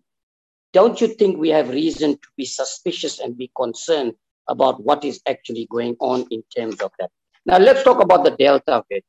[0.75, 4.11] Don't you think we have reason to be suspicious and be concerned
[4.49, 7.11] about what is actually going on in terms of that?
[7.45, 9.05] Now, let's talk about the Delta bit.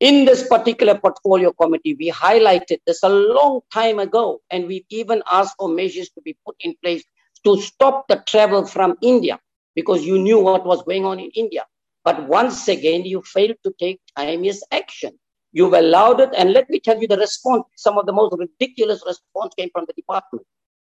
[0.00, 5.22] In this particular portfolio committee, we highlighted this a long time ago, and we've even
[5.30, 7.04] asked for measures to be put in place
[7.44, 9.38] to stop the travel from India
[9.76, 11.64] because you knew what was going on in India.
[12.02, 15.12] But once again, you failed to take timeous action.
[15.52, 17.62] You've allowed it, and let me tell you the response.
[17.76, 20.44] Some of the most ridiculous response came from the department.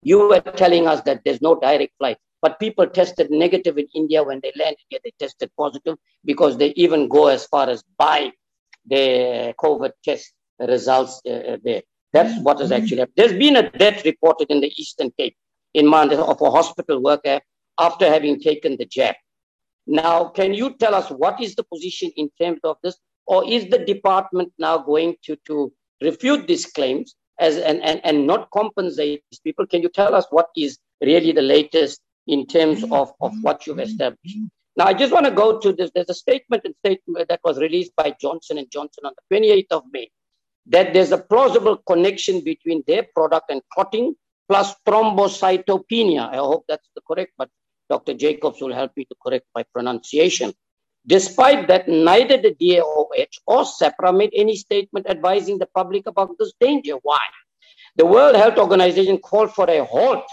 [0.05, 4.23] You were telling us that there's no direct flight, but people tested negative in India
[4.23, 4.99] when they landed here.
[5.03, 8.31] They tested positive because they even go as far as buy
[8.85, 11.81] the COVID test results uh, uh there.
[12.13, 13.17] That's what has actually happened.
[13.17, 15.35] There's been a death reported in the Eastern Cape
[15.73, 17.41] in Monday of a hospital worker
[17.79, 19.15] after having taken the jab.
[19.87, 22.95] Now, can you tell us what is the position in terms of this?
[23.25, 28.27] Or is the department now going to, to refute these claims as and, and, and
[28.27, 29.65] not compensate these people?
[29.65, 32.93] Can you tell us what is really the latest in terms mm-hmm.
[32.93, 34.37] of, of what you've established?
[34.77, 35.91] Now, I just want to go to this.
[35.95, 39.67] There's a statement, and statement that was released by Johnson and Johnson on the 28th
[39.71, 40.09] of May
[40.67, 44.15] that there's a plausible connection between their product and clotting
[44.49, 46.29] plus thrombocytopenia.
[46.29, 47.49] I hope that's the correct, but
[47.89, 48.13] Dr.
[48.13, 50.53] Jacobs will help me to correct my pronunciation.
[51.07, 56.53] Despite that, neither the DOH or SAHPRA made any statement advising the public about this
[56.59, 56.95] danger.
[57.03, 57.19] Why?
[57.95, 60.25] The World Health Organization called for a halt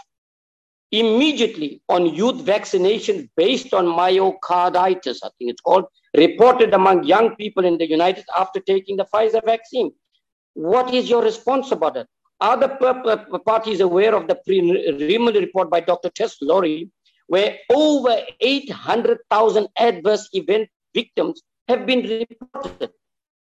[0.90, 5.84] immediately on youth vaccination based on myocarditis, I think it's called,
[6.16, 9.92] reported among young people in the United States after taking the Pfizer vaccine.
[10.54, 12.06] What is your response about it?
[12.40, 16.10] Are the parties aware of the preliminary report by Dr.
[16.10, 16.90] Tess Lawrie,
[17.26, 22.90] where over 800,000 adverse event victims have been reported?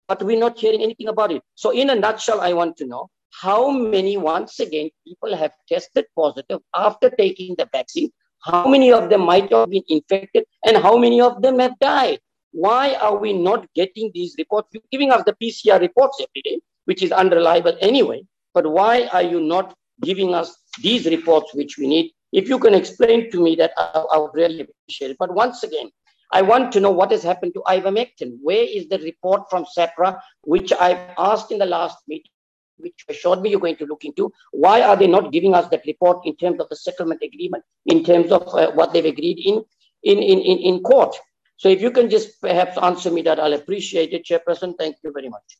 [0.09, 1.43] But we're not hearing anything about it.
[1.55, 6.05] So, in a nutshell, I want to know how many, once again, people have tested
[6.15, 8.11] positive after taking the vaccine?
[8.45, 10.45] How many of them might have been infected?
[10.67, 12.19] And how many of them have died?
[12.51, 14.69] Why are we not getting these reports?
[14.73, 18.23] You're giving us the PCR reports every day which is unreliable anyway.
[18.55, 22.13] But why are you not giving us these reports which we need?
[22.33, 25.17] If you can explain to me that, I, I would really appreciate it.
[25.19, 25.91] But once again,
[26.33, 28.39] I want to know what has happened to ivermectin.
[28.43, 32.31] Where is the report from SAHPRA, which I've asked in the last meeting,
[32.79, 34.33] which assured me you're going to look into?
[34.53, 38.03] Why are they not giving us that report in terms of the settlement agreement, in
[38.03, 39.63] terms of uh, what they've agreed in,
[40.03, 41.15] in, in, in, in court?
[41.59, 44.75] So if you can just perhaps answer me that, I'll appreciate it, Chairperson.
[44.79, 45.59] Thank you very much.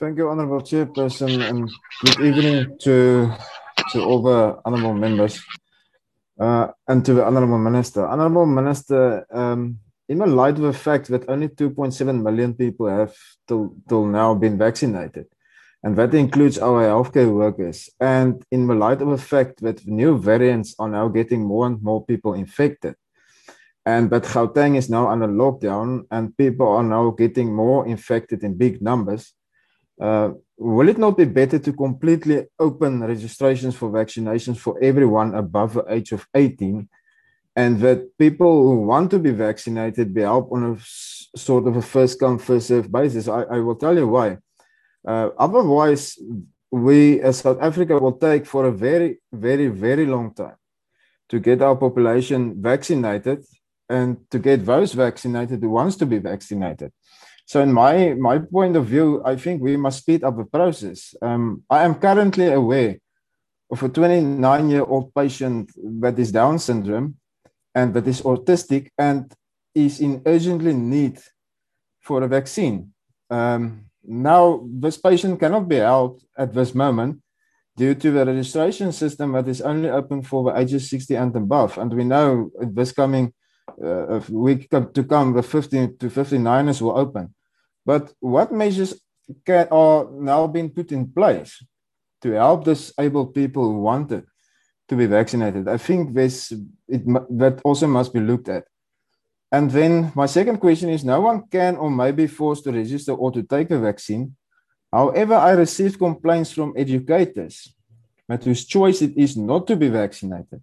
[0.00, 1.70] Thank you, Honorable Chairperson, and
[2.02, 3.34] good evening to,
[3.92, 5.44] to all the honorable members
[6.40, 8.06] uh, and to the Honorable Minister.
[8.06, 13.14] Honorable Minister, um, in the light of the fact that only 2.7 million people have
[13.46, 15.26] till, till now been vaccinated,
[15.82, 20.16] and that includes our healthcare workers, and in the light of the fact that new
[20.16, 22.94] variants are now getting more and more people infected,
[23.84, 28.56] and but Gauteng is now under lockdown, and people are now getting more infected in
[28.56, 29.34] big numbers.
[30.00, 35.74] Uh, will it not be better to completely open registrations for vaccinations for everyone above
[35.74, 36.88] the age of 18
[37.56, 40.76] and that people who want to be vaccinated be helped on a
[41.38, 44.38] sort of a first come first serve basis I, I will tell you why
[45.06, 46.18] uh, otherwise
[46.70, 50.56] we as south africa will take for a very very very long time
[51.30, 53.44] to get our population vaccinated
[53.90, 56.92] and to get those vaccinated who wants to be vaccinated.
[57.50, 61.16] So, in my my point of view, I think we must speed up the process.
[61.20, 62.98] Um, I am currently aware
[63.72, 67.16] of a 29 year old patient that is Down syndrome
[67.74, 69.34] and that is autistic and
[69.74, 71.18] is in urgently need
[72.00, 72.92] for a vaccine.
[73.30, 77.20] Um, now, this patient cannot be helped at this moment
[77.76, 81.78] due to the registration system that is only open for the ages 60 and above.
[81.78, 83.32] And we know this coming
[83.84, 87.34] uh, week to come, the 15 to 59ers will open.
[87.90, 88.92] But what measures
[89.44, 91.52] can, are now being put in place
[92.22, 94.22] to help disabled people who wanted
[94.88, 95.66] to be vaccinated?
[95.66, 96.52] I think this
[96.86, 97.02] it,
[97.42, 98.64] that also must be looked at.
[99.50, 103.12] And then my second question is: No one can or may be forced to register
[103.22, 104.36] or to take a vaccine.
[104.92, 107.74] However, I received complaints from educators
[108.28, 110.62] that whose choice it is not to be vaccinated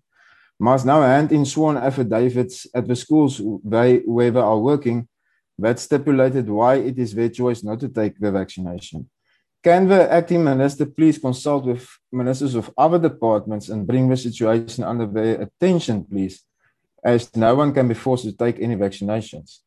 [0.57, 5.09] must now hand in sworn affidavits at the schools they, where they are working
[5.59, 9.09] that stipulated why it is their choice not to take the vaccination.
[9.63, 14.83] Can the acting minister please consult with ministers of other departments and bring the situation
[14.83, 16.43] under their attention, please,
[17.03, 19.60] as no one can be forced to take any vaccinations?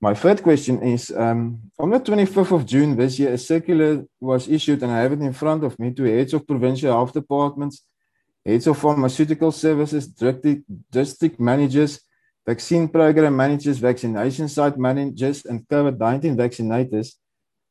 [0.00, 4.48] My third question is um, on the 25th of June this year, a circular was
[4.48, 7.84] issued, and I have it in front of me to heads of provincial health departments
[8.44, 12.00] heads of pharmaceutical services, district managers,
[12.46, 17.14] vaccine program managers, vaccination site managers, and COVID 19 vaccinators.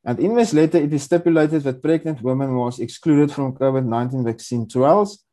[0.06, 4.24] And in this letter, it is stipulated that pregnant women was excluded from COVID 19
[4.24, 5.24] vaccine trials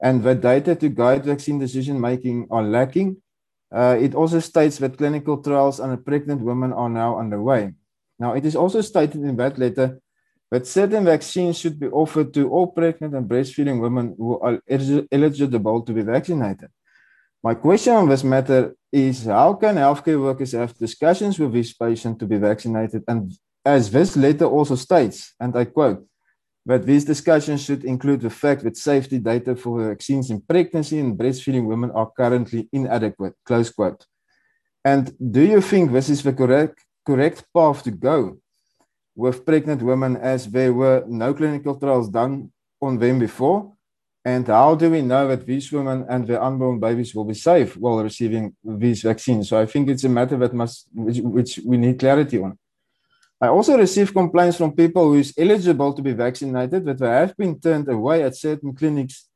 [0.00, 3.16] and that data to guide vaccine decision making are lacking.
[3.72, 7.72] Uh, it also states that clinical trials on pregnant women are now underway.
[8.18, 9.98] Now, it is also stated in that letter
[10.50, 14.60] that certain vaccines should be offered to all pregnant and breastfeeding women who are
[15.10, 16.68] eligible to be vaccinated.
[17.44, 22.18] My question on this matter is how can healthcare workers have discussions with these patients
[22.20, 23.04] to be vaccinated?
[23.06, 23.30] And
[23.62, 26.06] as this letter also states, and I quote,
[26.64, 31.18] that these discussions should include the fact that safety data for vaccines in pregnancy and
[31.18, 34.06] breastfeeding women are currently inadequate, close quote.
[34.82, 38.38] And do you think this is the correct, correct path to go
[39.14, 43.73] with pregnant women as there were no clinical trials done on them before?
[44.24, 47.76] And how do we know that these women and their unborn babies will be safe
[47.76, 49.50] while receiving these vaccines?
[49.50, 52.58] So I think it's a matter that must, which, which we need clarity on.
[53.38, 57.36] I also receive complaints from people who is eligible to be vaccinated, but they have
[57.36, 59.28] been turned away at certain clinics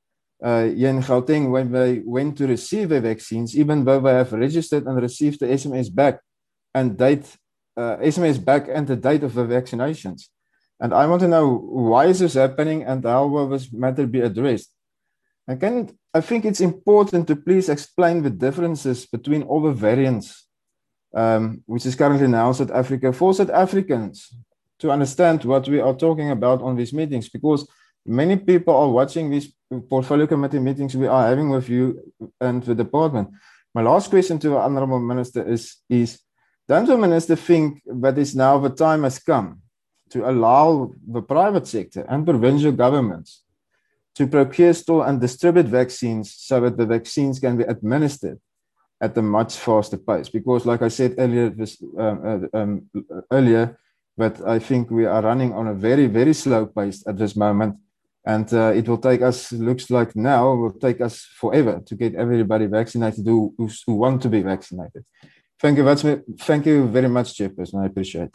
[0.42, 4.86] uh, in Gauteng when they went to receive the vaccines, even though they have registered
[4.86, 6.20] and received the SMS back
[6.74, 7.26] and date,
[7.76, 10.28] uh, SMS back and the date of the vaccinations.
[10.80, 14.20] And I want to know why is this happening and how will this matter be
[14.20, 14.70] addressed?
[15.48, 20.46] Again, I think it's important to please explain the differences between all the variants,
[21.14, 24.30] um, which is currently now South Africa, for South Africans
[24.78, 27.66] to understand what we are talking about on these meetings, because
[28.04, 29.50] many people are watching these
[29.88, 33.30] portfolio committee meetings we are having with you and the department.
[33.74, 36.20] My last question to the Honorable Minister is, is
[36.68, 39.62] don't the Minister think that it's now the time has come
[40.10, 43.44] to allow the private sector and provincial governments
[44.18, 48.40] to procure, store, and distribute vaccines so that the vaccines can be administered
[49.00, 50.28] at a much faster pace.
[50.28, 52.90] Because, like I said earlier, this, um, uh, um,
[53.30, 53.78] earlier,
[54.16, 57.76] that I think we are running on a very, very slow pace at this moment,
[58.26, 59.52] and uh, it will take us.
[59.52, 63.54] Looks like now will take us forever to get everybody vaccinated who,
[63.86, 65.04] who, want to be vaccinated.
[65.60, 67.84] Thank you, thank you very much, Chairperson.
[67.84, 68.34] I appreciate it.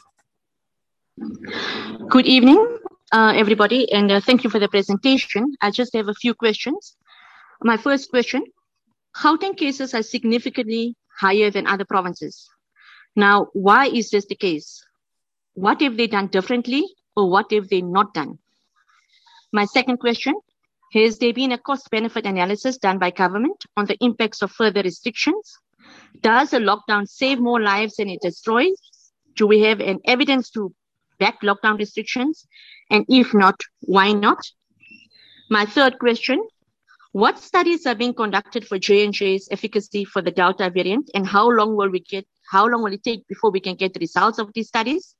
[2.07, 2.79] Good evening
[3.13, 5.55] uh, everybody, and uh, thank you for the presentation.
[5.61, 6.95] I just have a few questions.
[7.61, 8.43] My first question,
[9.15, 12.49] Gauteng cases are significantly higher than other provinces.
[13.15, 14.83] Now, why is this the case?
[15.53, 16.83] What have they done differently
[17.15, 18.39] or what have they not done?
[19.51, 20.33] My second question,
[20.93, 24.81] has there been a cost benefit analysis done by government on the impacts of further
[24.81, 25.55] restrictions?
[26.21, 28.81] Does a lockdown save more lives than it destroys?
[29.35, 30.73] Do we have an evidence to
[31.19, 32.47] back lockdown restrictions?
[32.93, 34.37] And if not, why not?
[35.49, 36.47] My third question,
[37.11, 41.75] what studies are being conducted for J&J's efficacy for the Delta variant and how long
[41.75, 44.53] will we get, how long will it take before we can get the results of
[44.53, 45.15] these studies?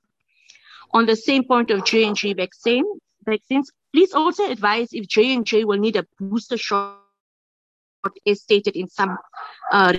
[0.91, 2.85] On the same point of J&J vaccine,
[3.25, 6.99] vaccines, please also advise if J&J will need a booster shot
[8.27, 9.17] as stated in some
[9.71, 9.93] uh,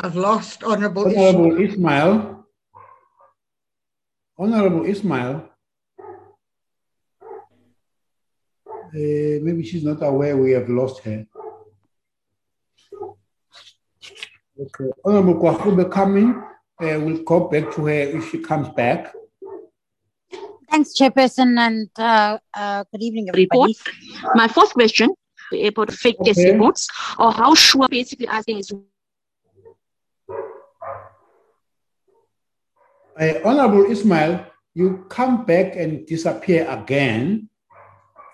[0.00, 2.46] I've lost Honorable, Honorable Ismail.
[4.38, 5.50] Honorable Ismail.
[8.70, 11.26] Uh, maybe she's not aware we have lost her.
[14.60, 14.90] Okay.
[15.04, 16.30] Honorable Gwarube coming.
[16.80, 19.12] Uh, we'll go back to her if she comes back.
[20.70, 23.74] Thanks, Chairperson, and uh, uh, good evening, everybody.
[23.74, 24.36] Report.
[24.36, 25.14] My first question,
[25.50, 26.32] the airport fake okay.
[26.32, 28.72] test reports, or how sure basically asking is
[33.18, 37.48] uh, Honorable Ismail, you come back and disappear again.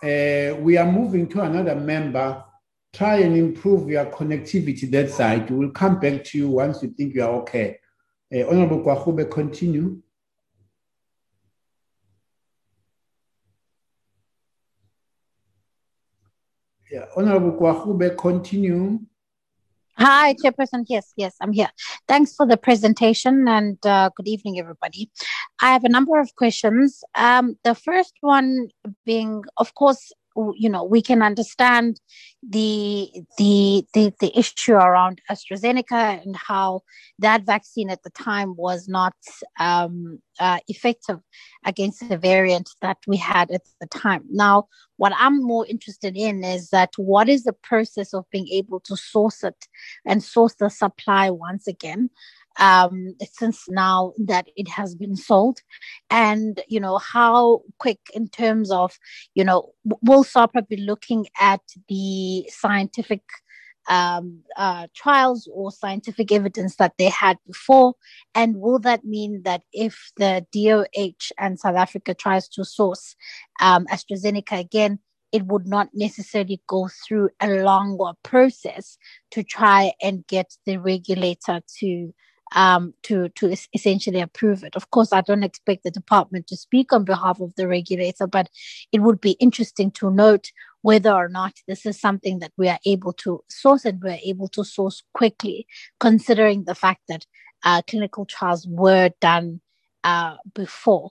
[0.03, 2.45] Uh, we are moving to another member.
[2.93, 5.51] Try and improve your connectivity that side.
[5.51, 7.79] We will come back to you once you think you are okay.
[8.33, 10.03] Uh, Honorable Gwarube, continue.
[16.91, 19.01] Yeah, Honorable Gwarube, continue.
[19.97, 20.85] Hi, Chairperson.
[20.89, 21.71] Yes, yes, I'm here.
[22.09, 25.09] Thanks for the presentation and uh, good evening, everybody.
[25.61, 27.05] I have a number of questions.
[27.15, 28.71] Um, the first one
[29.07, 30.13] being, of course,
[30.57, 32.01] you know we can understand
[32.43, 36.83] the the the, the issue around AstraZeneca and how
[37.19, 39.15] that vaccine at the time was not
[39.61, 41.21] um, uh, effective
[41.65, 44.25] against the variant that we had at the time.
[44.31, 48.81] Now, what I'm more interested in is that what is the process of being able
[48.81, 49.67] to source it
[50.05, 52.11] and source the supply once again
[52.59, 55.61] um, since now that it has been sold
[56.11, 58.99] and you know how quick in terms of
[59.35, 63.23] you know will SAHPRA be looking at the scientific
[63.89, 67.95] um, uh, trials or scientific evidence that they had before?
[68.35, 73.15] And will that mean that if the DOH and South Africa tries to source
[73.61, 75.01] um, AstraZeneca again,
[75.33, 78.97] it would not necessarily go through a longer process
[79.33, 82.15] to try and get the regulator to
[82.55, 84.77] um, to to essentially approve it.
[84.77, 88.49] Of course, I don't expect the department to speak on behalf of the regulator, but
[88.93, 90.51] it would be interesting to note
[90.83, 94.49] whether or not this is something that we are able to source and we're able
[94.49, 95.67] to source quickly,
[95.99, 97.27] considering the fact that
[97.65, 99.61] uh, clinical trials were done
[100.05, 101.11] uh, before.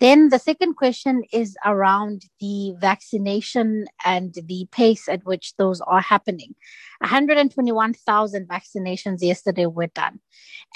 [0.00, 6.00] Then the second question is around the vaccination and the pace at which those are
[6.00, 6.54] happening.
[7.00, 10.20] 121,000 vaccinations yesterday were done,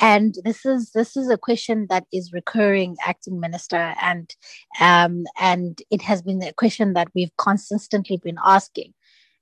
[0.01, 4.35] and this is this is a question that is recurring, acting minister, and
[4.81, 8.93] um, and it has been a question that we've consistently been asking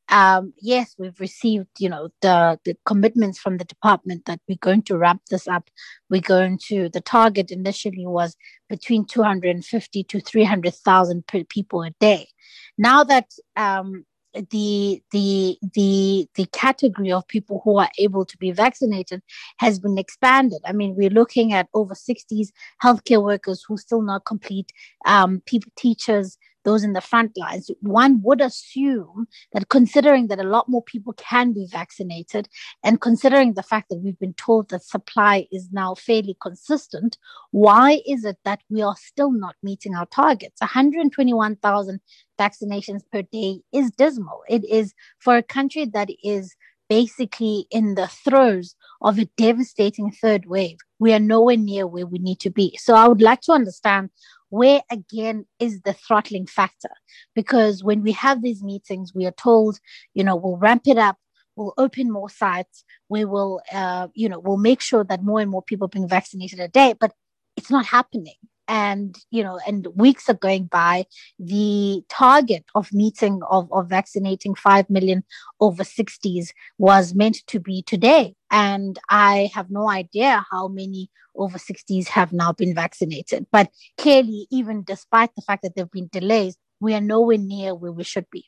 [0.09, 4.82] um, yes, we've received, you know, the, the commitments from the department that we're going
[4.82, 5.70] to ramp this up.
[6.11, 8.36] We're going to, the target initially was
[8.68, 12.28] between 250 to 300,000 people a day.
[12.76, 14.05] Now that um,
[14.50, 19.22] the the the the category of people who are able to be vaccinated
[19.59, 20.61] has been expanded.
[20.64, 22.48] I mean, we're looking at over 60s
[22.82, 24.72] healthcare workers who still not complete,
[25.05, 30.45] um, people, teachers, those in the front lines, one would assume that considering that a
[30.45, 32.49] lot more people can be vaccinated
[32.85, 37.19] and considering the fact that we've been told that supply is now fairly consistent,
[37.51, 40.61] why is it that we are still not meeting our targets?
[40.61, 42.01] 121,000
[42.39, 44.43] vaccinations per day is dismal.
[44.49, 46.57] It is for a country that is
[46.89, 50.77] basically in the throes of a devastating third wave.
[50.99, 52.77] We are nowhere near where we need to be.
[52.77, 54.11] So I would like to understand
[54.53, 56.90] where again is the throttling factor?
[57.34, 59.78] Because when we have these meetings, we are told,
[60.12, 61.16] you know, we'll ramp it up,
[61.57, 65.50] we'll open more sites, we will, uh, you know, we'll make sure that more and
[65.50, 67.14] more people are being vaccinated a day, but
[67.57, 68.34] it's not happening
[68.69, 71.05] and you know and weeks are going by
[71.39, 75.25] the target of meeting of, of vaccinating 5 million
[75.61, 78.35] over 60s was meant to be today.
[78.51, 83.47] And i have no idea how many over 60s have now been vaccinated.
[83.51, 87.75] But clearly even despite the fact that there have been delays we are nowhere near
[87.75, 88.45] where we should be.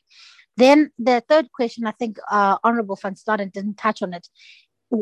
[0.57, 4.27] Then the third question, I think uh, Honorable Van Staden didn't touch on it,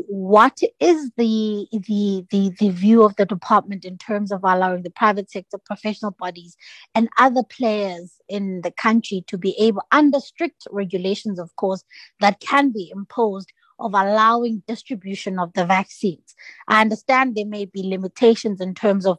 [0.08, 4.90] what is the, the the the view of the department in terms of allowing the
[4.90, 6.56] private sector professional bodies
[6.96, 11.84] and other players in the country to be able under strict regulations of course
[12.20, 16.36] that can be imposed of allowing distribution of the vaccines?
[16.68, 19.18] I understand there may be limitations in terms of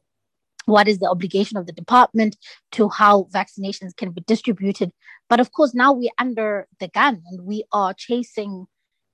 [0.66, 2.37] what is the obligation of the department
[2.72, 4.93] to how vaccinations can be distributed.
[5.29, 8.66] But of course now we're under the gun and we are chasing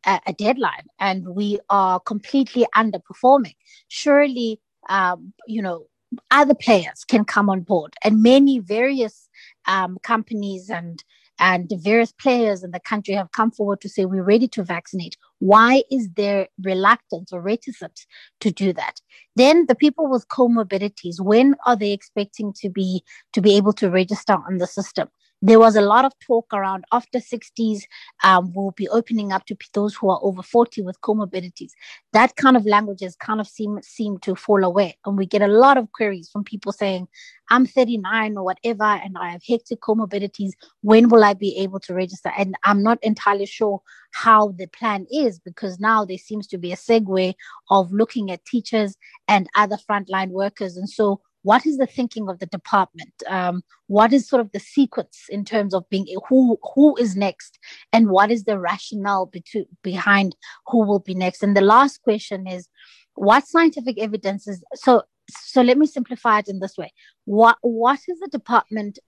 [0.07, 3.57] a, a deadline and we are completely underperforming,
[3.89, 5.87] surely, um, you know,
[6.31, 9.29] other players can come on board and many various
[9.67, 11.05] um, companies and
[11.43, 15.17] and various players in the country have come forward to say we're ready to vaccinate.
[15.39, 18.07] Why is there reluctance or reticence
[18.41, 19.01] to do that?
[19.37, 23.91] Then the people with comorbidities, when are they expecting to be to be able to
[23.91, 25.09] register on the system?
[25.43, 27.83] There was a lot of talk around after 60s
[28.25, 31.71] um, we'll be opening up to those who are over 40 with comorbidities.
[32.13, 35.43] That kind of language has kind of seem, seem to fall away and we get
[35.43, 37.09] a lot of queries from people saying
[37.51, 40.51] i'm 39 or whatever and i have hectic comorbidities.
[40.83, 42.33] When will i be able to register?
[42.37, 43.81] And i'm not entirely sure
[44.13, 47.35] how the plan is because now there seems to be a segue
[47.71, 48.97] of looking at teachers
[49.29, 50.77] and other frontline workers.
[50.77, 53.13] And so what is the thinking of the department?
[53.27, 57.59] Um, what is sort of the sequence in terms of being who who is next?
[57.93, 60.37] And what is the rationale be- behind
[60.67, 61.43] who will be next?
[61.43, 62.69] And the last question is
[63.15, 66.93] what scientific evidence is so so let me simplify it in this way.
[67.25, 68.99] What what is the department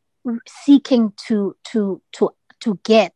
[0.47, 2.31] seeking to to to
[2.61, 3.15] to get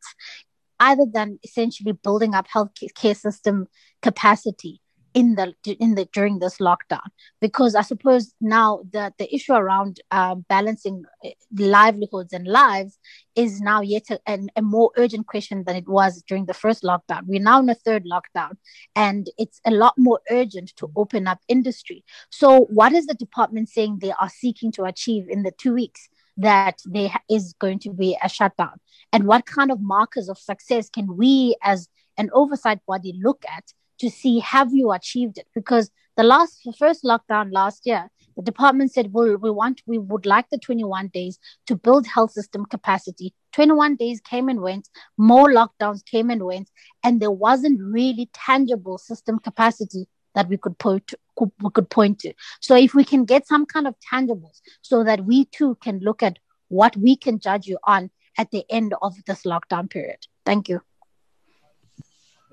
[0.79, 3.67] other than essentially building up healthcare system
[4.03, 4.81] capacity
[5.17, 7.09] in the in the during this lockdown.
[7.41, 12.99] Because i suppose now the the issue around uh, balancing eh, livelihoods and lives
[13.35, 17.23] is now yet a, a, more urgent question than it was during the first lockdown.
[17.25, 18.53] We're now in a third lockdown
[18.95, 22.05] and it's a lot more urgent to open up industry.
[22.31, 26.09] So what is the department saying they are seeking to achieve in the two weeks
[26.37, 28.81] that there is going to be a shutdown?
[29.12, 31.89] And what kind of markers of success can we as
[32.19, 33.64] an oversight body look at
[33.99, 38.42] to see have you achieved it because the last the first lockdown last year the
[38.42, 42.64] department said well we want we would like the 21 days to build health system
[42.66, 46.70] capacity 21 days came and went more lockdowns came and went
[47.05, 52.32] and there wasn't really tangible system capacity that we could point we could point to
[52.61, 56.22] so if we can get some kind of tangibles so that we too can look
[56.22, 56.38] at
[56.68, 60.26] what we can judge you on at the end of this lockdown period?
[60.44, 60.82] Thank you.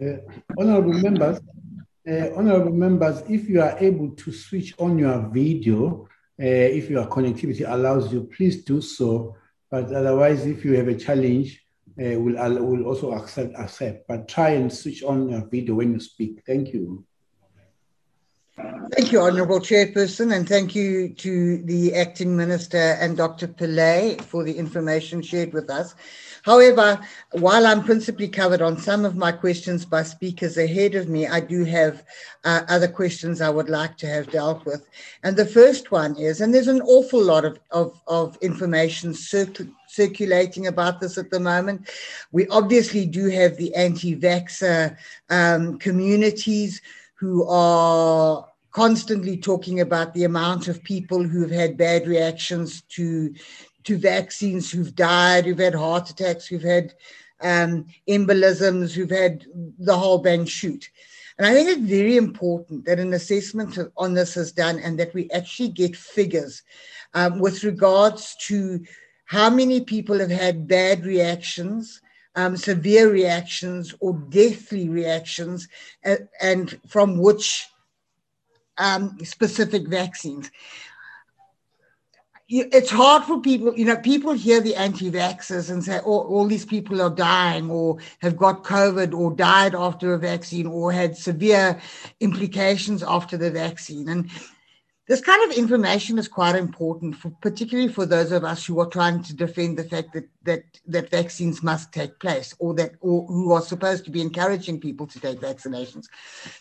[0.04, 0.18] Uh,
[0.58, 1.40] honorable members,
[2.10, 6.08] uh, honorable members, if you are able to switch on your video,
[6.42, 6.46] uh,
[6.80, 9.36] if your connectivity allows you, please do so.
[9.72, 11.64] But otherwise, if you have a challenge,
[12.00, 14.08] uh, we'll, we'll also accept, accept.
[14.08, 16.42] But try and switch on your video when you speak.
[16.46, 17.06] Thank you.
[18.56, 23.48] Thank you, Honourable Chairperson, and thank you to the Acting Minister and Dr.
[23.48, 25.96] Pillay for the information shared with us.
[26.44, 27.00] However,
[27.32, 31.40] while I'm principally covered on some of my questions by speakers ahead of me, I
[31.40, 32.04] do have
[32.44, 34.88] uh, other questions I would like to have dealt with.
[35.24, 40.68] And the first one is, and there's an awful lot of, of, of information circulating
[40.68, 41.90] about this at the moment.
[42.32, 44.96] We obviously do have the anti vaxxer
[45.32, 46.84] um, communities
[47.24, 53.34] who are constantly talking about the amount of people who've had bad reactions to
[53.86, 56.94] to vaccines, who've died, who've had heart attacks, who've had
[57.40, 59.46] um, embolisms, who've had
[59.80, 60.90] the whole bang shoot.
[61.38, 65.14] And I think it's very important that an assessment on this is done and that
[65.14, 66.62] we actually get figures
[67.14, 68.84] um, with regards to
[69.26, 72.02] how many people have had bad reactions
[72.36, 75.68] um, severe reactions or deathly reactions,
[76.06, 77.68] uh, and from which
[78.78, 80.50] um, specific vaccines.
[82.50, 86.46] It's hard for people, you know, people hear the anti vaxxers and say, oh, all
[86.46, 91.18] these people are dying or have got COVID or died after a vaccine or had
[91.18, 91.80] severe
[92.20, 94.10] implications after the vaccine.
[94.10, 94.30] And
[95.08, 98.88] this kind of information is quite important, for, particularly for those of us who are
[98.88, 103.26] trying to defend the fact that, that, that vaccines must take place or that or
[103.28, 106.06] who are supposed to be encouraging people to take vaccinations.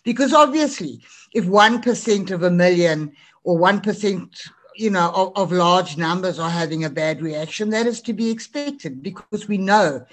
[0.03, 1.01] Because obviously,
[1.32, 3.12] if 1% of a million
[3.45, 8.01] or 1% you know, of, of, large numbers are having a bad reaction, that is
[8.01, 10.05] to be expected because we know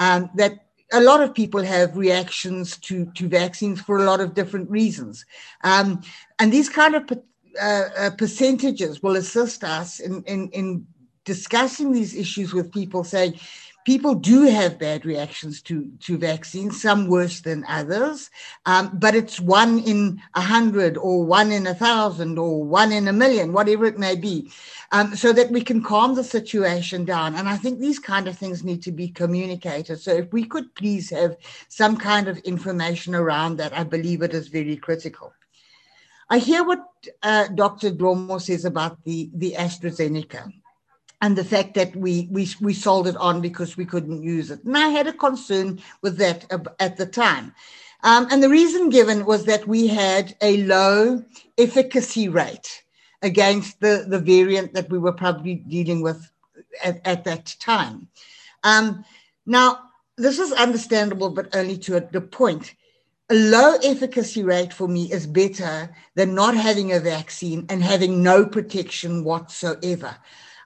[0.00, 4.34] um, that a lot of people have reactions to, to vaccines for a lot of
[4.34, 5.24] different reasons.
[5.62, 6.02] Um,
[6.38, 7.06] and these kind of
[7.60, 10.86] uh, uh, percentages will assist us in, in, in
[11.24, 13.38] discussing these issues with people, saying
[13.84, 18.30] people do have bad reactions to, to vaccines, some worse than others,
[18.66, 23.08] um, but it's one in a hundred or one in a thousand or one in
[23.08, 24.50] a million, whatever it may be,
[24.92, 27.34] um, so that we can calm the situation down.
[27.34, 30.00] And I think these kind of things need to be communicated.
[30.00, 31.36] So if we could please have
[31.68, 35.32] some kind of information around that, I believe it is very critical.
[36.30, 36.84] I hear what
[37.22, 37.90] uh, Dr.
[37.90, 40.52] Dhlomo says about the, the AstraZeneca
[41.22, 44.62] and the fact that we, we, we sold it on because we couldn't use it.
[44.64, 46.44] And I had a concern with that
[46.78, 47.54] at the time.
[48.04, 51.24] Um, and the reason given was that we had a low
[51.56, 52.84] efficacy rate
[53.22, 56.30] against the, the variant that we were probably dealing with
[56.84, 58.08] at, at that time.
[58.62, 59.04] Um,
[59.46, 59.80] now,
[60.16, 62.74] this is understandable, but only to a, the point
[63.30, 68.22] a low efficacy rate for me is better than not having a vaccine and having
[68.22, 70.16] no protection whatsoever.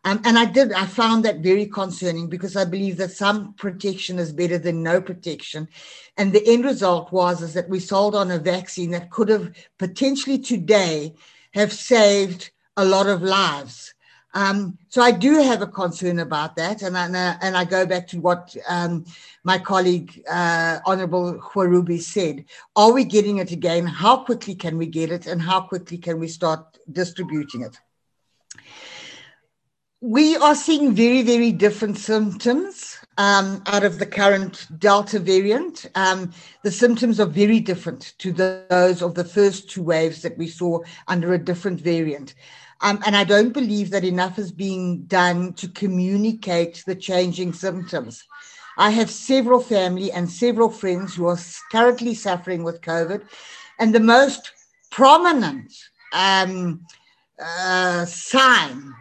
[0.04, 4.18] Um, and I did, I found that very concerning because I believe that some protection
[4.18, 5.68] is better than no protection.
[6.16, 9.52] And the end result was is that we sold on a vaccine that could have
[9.78, 11.14] potentially today
[11.54, 13.94] have saved a lot of lives.
[14.34, 18.06] Um, so I do have a concern about that, and I, and I go back
[18.08, 19.04] to what um,
[19.44, 22.44] my colleague, uh, Honourable Gwarube said.
[22.74, 23.86] Are we getting it again?
[23.86, 27.78] How quickly can we get it, and how quickly can we start distributing it?
[30.00, 35.86] We are seeing very, very different symptoms um, out of the current Delta variant.
[35.94, 36.32] Um,
[36.64, 40.80] the symptoms are very different to those of the first two waves that we saw
[41.06, 42.34] under a different variant.
[42.82, 48.24] Um, and I don't believe that enough is being done to communicate the changing symptoms.
[48.76, 51.38] I have several family and several friends who are
[51.70, 53.22] currently suffering with COVID.
[53.78, 54.52] And the most
[54.90, 55.72] prominent
[56.12, 56.84] um,
[57.40, 58.92] uh, sign,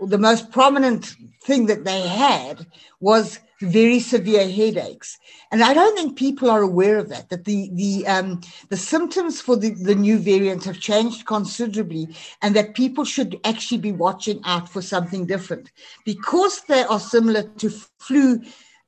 [0.00, 2.66] the most prominent thing that they had
[3.00, 5.18] was very severe headaches.
[5.52, 8.40] And I don't think people are aware of that, that the, the, um,
[8.70, 12.08] the symptoms for the, the new variant have changed considerably
[12.42, 15.72] and that people should actually be watching out for something different.
[16.04, 18.40] Because they are similar to flu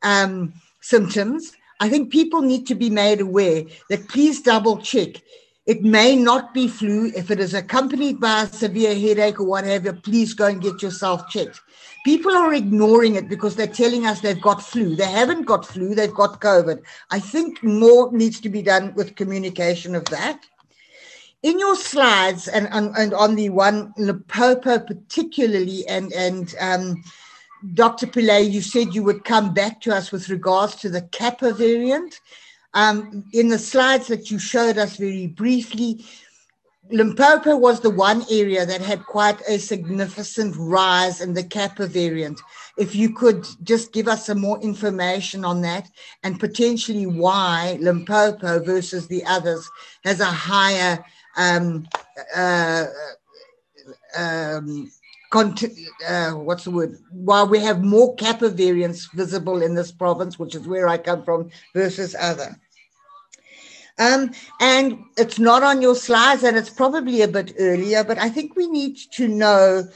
[0.03, 5.21] um, symptoms, I think people need to be made aware that please double check.
[5.67, 7.13] It may not be flu.
[7.15, 11.29] If it is accompanied by a severe headache or whatever, please go and get yourself
[11.29, 11.61] checked
[12.05, 14.97] People are ignoring it because they're telling us they've got flu.
[14.97, 16.83] They haven't got flu, they've got COVID.
[17.13, 20.45] I think more needs to be done with communication of that.
[21.45, 27.05] In your slides and, and, and on the one Limpopo particularly and, and um,
[27.75, 28.09] Dr.
[28.09, 32.21] Pillay, you said you would come back to us with regards to the Kappa variant.
[32.75, 36.05] Um, in the slides that you showed us very briefly,
[36.91, 42.41] Limpopo was the one area that had quite a significant rise in the Kappa variant.
[42.77, 45.89] If you could just give us some more information on that
[46.23, 49.69] and potentially why Limpopo versus the others
[50.05, 51.05] has a higher
[51.37, 51.87] um,
[52.35, 52.87] uh,
[54.17, 54.91] um,
[55.35, 56.99] uh, what's the word?
[57.11, 61.25] While we have more Kappa variants visible in this province, which is where I come
[61.25, 62.59] from, versus other.
[63.99, 64.31] Um,
[64.61, 68.57] and it's not on your slides, and it's probably a bit earlier, but I think
[68.57, 69.89] we need to know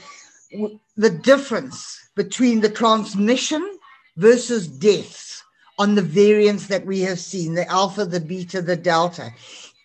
[0.95, 3.79] the difference between the transmission
[4.15, 5.43] versus deaths
[5.79, 9.31] on the variants that we have seen the alpha, the beta, the delta.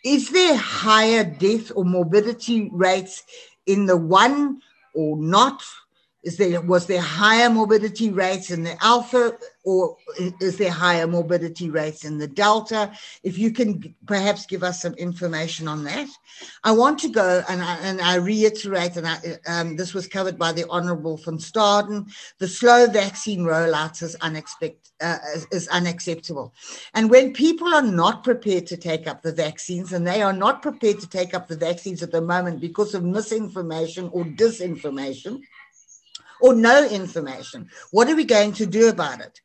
[0.04, 3.22] Is there higher death or morbidity rates
[3.66, 4.60] in the one
[4.94, 5.62] or not?
[6.22, 9.96] Is there was there higher morbidity rates in the alpha or
[10.40, 12.92] is there higher morbidity rates in the delta?
[13.22, 16.08] If you can perhaps give us some information on that.
[16.64, 20.38] I want to go and I, and I reiterate, and I, um, this was covered
[20.38, 25.18] by the Honourable van Staden, the slow vaccine rollout is, unexpected, uh,
[25.50, 26.54] is unacceptable.
[26.94, 30.62] And when people are not prepared to take up the vaccines, and they are not
[30.62, 35.40] prepared to take up the vaccines at the moment because of misinformation or disinformation,
[36.42, 37.70] or no information.
[37.92, 39.40] What are we going to do about it?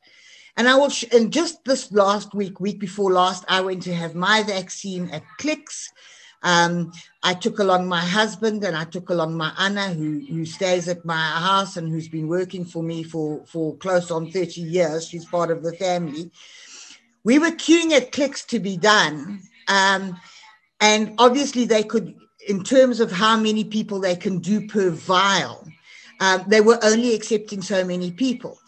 [0.58, 3.94] And I will, sh- and just this last week, week before last, I went to
[3.94, 5.94] have my vaccine at Clicks.
[6.42, 6.92] Um,
[7.22, 11.06] I took along my husband and I took along my Anna, who, who stays at
[11.06, 15.08] my house and who's been working for me for, for close on 30 years.
[15.08, 16.32] She's part of the family.
[17.24, 19.42] We were queuing at Clicks to be done.
[19.68, 20.20] Um,
[20.80, 22.16] and obviously, they could,
[22.48, 25.68] in terms of how many people they can do per vial,
[26.20, 28.60] um, they were only accepting so many people.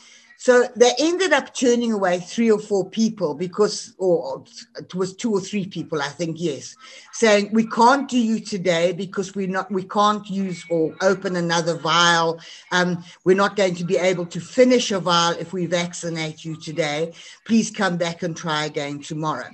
[0.41, 4.45] So they ended up turning away three or four people because, or
[4.77, 6.77] it was two or three people, I think, yes,
[7.11, 11.77] saying we can't do you today because we're not, we can't use or open another
[11.77, 12.39] vial.
[12.71, 16.55] Um, we're not going to be able to finish a vial if we vaccinate you
[16.55, 17.11] today.
[17.45, 19.49] Please come back and try again tomorrow.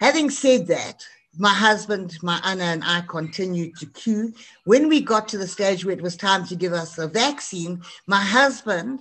[0.00, 1.04] Having said that,
[1.38, 4.32] my husband, my Anna, and I continued to queue.
[4.64, 7.82] When we got to the stage where it was time to give us the vaccine,
[8.06, 9.00] my husband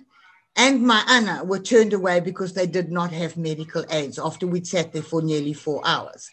[0.56, 4.68] and my Anna were turned away because they did not have medical aids after we'd
[4.68, 6.30] sat there for nearly four hours.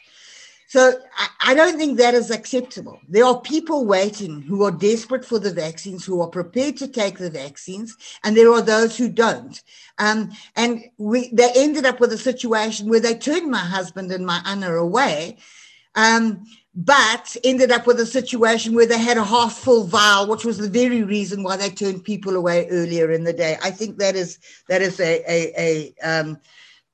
[0.68, 0.94] So
[1.38, 2.98] I, don't think that is acceptable.
[3.06, 7.18] There are people waiting who are desperate for the vaccines, who are prepared to take
[7.18, 7.94] the vaccines,
[8.24, 9.62] and there are those who don't.
[9.98, 14.24] Um, and we, they ended up with a situation where they turned my husband and
[14.24, 15.36] my Anna away
[15.94, 20.44] um, but ended up with a situation where they had a half full vial, which
[20.44, 23.58] was the very reason why they turned people away earlier in the day.
[23.62, 24.38] I think that is
[24.68, 26.38] that is a, a, a um,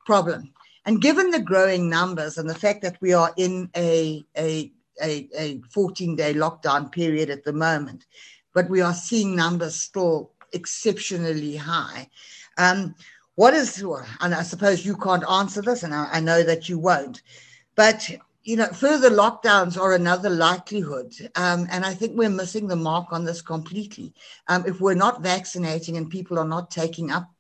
[0.05, 0.53] problem.
[0.85, 4.73] And given the growing numbers and the fact that we are in a, a,
[5.03, 8.07] a, a 14 day lockdown period at the moment,
[8.55, 12.09] but we are seeing numbers still exceptionally high.
[12.57, 12.95] Um,
[13.35, 13.85] what is,
[14.21, 17.23] and I suppose you can't answer this, and I, I know that you won't,
[17.77, 18.11] but
[18.49, 21.13] you know, further lockdowns are another likelihood.
[21.37, 24.15] Um, and I think we're missing the mark on this completely.
[24.47, 27.31] Um, if we're not vaccinating and people are not taking up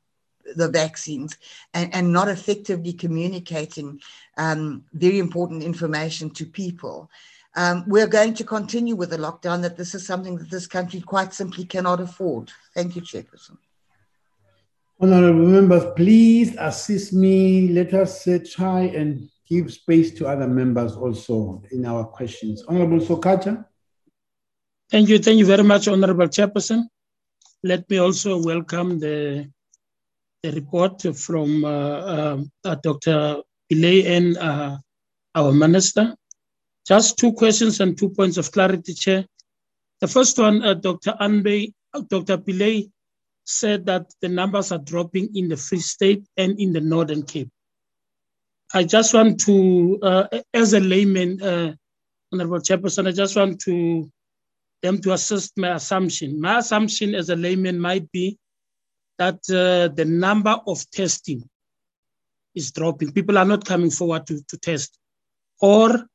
[0.54, 1.38] the vaccines
[1.72, 4.02] and, and not effectively communicating
[4.36, 7.10] um, very important information to people,
[7.56, 11.00] um, we're going to continue with the lockdown, that this is something that this country
[11.00, 12.52] quite simply cannot afford.
[12.74, 13.56] Thank you, Chairperson.
[15.00, 17.68] Honorable members, please assist me.
[17.68, 22.62] Let us uh, try and give space to other members also in our questions.
[22.68, 23.64] Honorable Sokatsha.
[24.90, 25.18] Thank you.
[25.18, 26.84] Thank you very much, Honorable Chairperson.
[27.62, 29.50] Let me also welcome the,
[30.42, 33.42] the report from uh, uh, uh Dr.
[33.70, 34.78] Pillay and uh,
[35.34, 36.14] our minister.
[36.86, 39.26] Just two questions and two points of clarity, Chair.
[40.00, 41.14] The first one, Dr.
[41.20, 41.72] Anban,
[42.08, 42.38] Dr.
[42.38, 42.90] Pillay
[43.44, 47.50] said that the numbers are dropping in the Free State and in the Northern Cape.
[48.74, 51.74] I just want to, uh, as a layman, uh,
[52.32, 54.10] Honorable Chairperson, I just want to
[54.82, 56.40] them to assist my assumption.
[56.40, 58.38] My assumption as a layman might be
[59.18, 61.48] that uh, the number of testing
[62.54, 63.12] is dropping.
[63.12, 64.98] People are not coming forward to, to test.
[65.60, 66.06] Or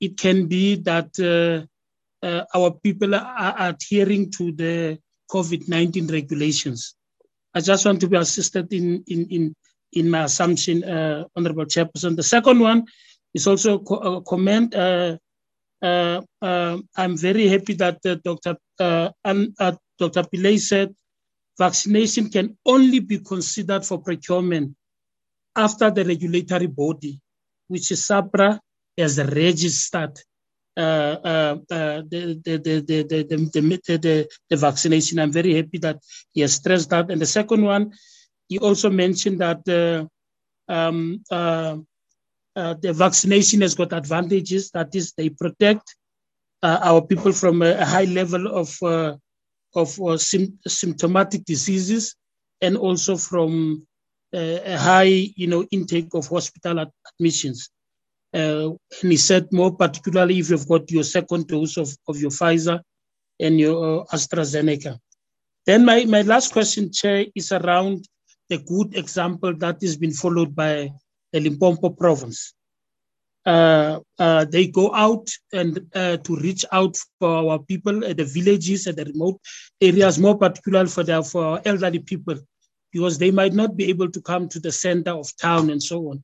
[0.00, 4.98] it can be that uh, uh, our people are adhering to the
[5.30, 6.94] COVID 19 regulations.
[7.54, 9.54] I just want to be assisted in, in, in
[9.92, 12.16] in my assumption, uh, Honorable Chairperson.
[12.16, 12.84] The second one
[13.34, 14.74] is also a comment.
[14.74, 15.16] Uh,
[15.82, 18.56] uh, uh I'm very happy that uh, Dr.
[18.78, 19.54] Uh, and,
[19.98, 20.22] Dr.
[20.22, 20.94] Pillay said
[21.58, 24.76] vaccination can only be considered for procurement
[25.56, 27.20] after the regulatory body,
[27.66, 28.60] which is SAHPRA,
[28.96, 30.18] has registered
[30.76, 35.18] uh, uh, uh, the, the, the, the, the, the, the, vaccination.
[35.18, 35.98] I'm very happy that
[36.30, 37.10] he has stressed that.
[37.10, 37.92] And the second one,
[38.48, 40.08] he also mentioned that
[40.68, 41.76] um, uh,
[42.56, 44.70] uh, the vaccination has got advantages.
[44.70, 45.96] That is, they protect
[46.62, 48.76] uh, our people from a, high level of
[49.74, 52.16] of sim- symptomatic diseases
[52.60, 53.86] and also from
[54.34, 57.70] a high, you know, intake of hospital ad- admissions.
[58.34, 58.70] Uh,
[59.02, 62.80] and he said more particularly if you've got your second dose of, of your Pfizer
[63.40, 64.98] and your uh, AstraZeneca.
[65.64, 68.06] Then my, my last question, Chair, is around
[68.48, 70.90] the good example that has been followed by
[71.32, 72.54] the Limpopo province.
[73.46, 78.24] Uh, uh, they go out and uh, to reach out for our people at the
[78.24, 79.40] villages and the remote
[79.80, 82.36] areas, more particularly for their for elderly people,
[82.92, 86.10] because they might not be able to come to the center of town and so
[86.10, 86.22] on.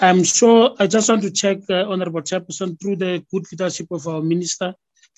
[0.00, 4.08] I'm sure I just want to check, uh, Honorable Chairperson, through the good leadership of
[4.08, 4.74] our minister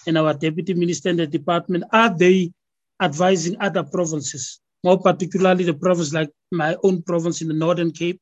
[0.07, 2.53] and our deputy minister in the department, are they
[3.01, 8.21] advising other provinces, more particularly the province like my own province in the Northern Cape,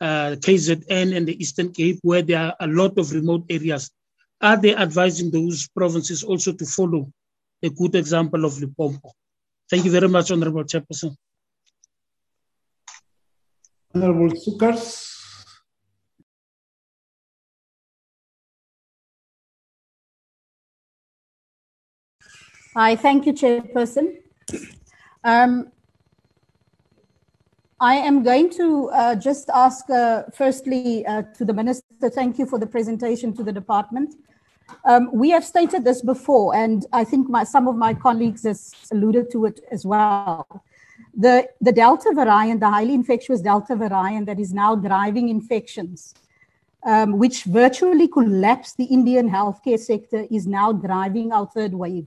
[0.00, 3.90] uh, KZN and the Eastern Cape, where there are a lot of remote areas.
[4.40, 7.12] Are they advising those provinces also to follow
[7.62, 9.12] a good example of Limpopo?
[9.70, 11.14] Thank you very much, Honorable Chairperson.
[13.94, 15.12] Honorable Sukers.
[22.74, 24.16] Hi, thank you, Chairperson.
[25.22, 25.70] Um,
[27.82, 32.46] I am going to uh, just ask, uh, firstly, uh, to the Minister, thank you
[32.46, 34.14] for the presentation to the department.
[34.84, 38.60] Um, we have stated this before, and I think my, some of my colleagues have
[38.92, 40.46] alluded to it as well.
[41.12, 46.14] The, the Delta variant, the highly infectious Delta variant that is now driving infections,
[46.86, 52.06] um, which virtually collapsed the Indian healthcare sector, is now driving our third wave.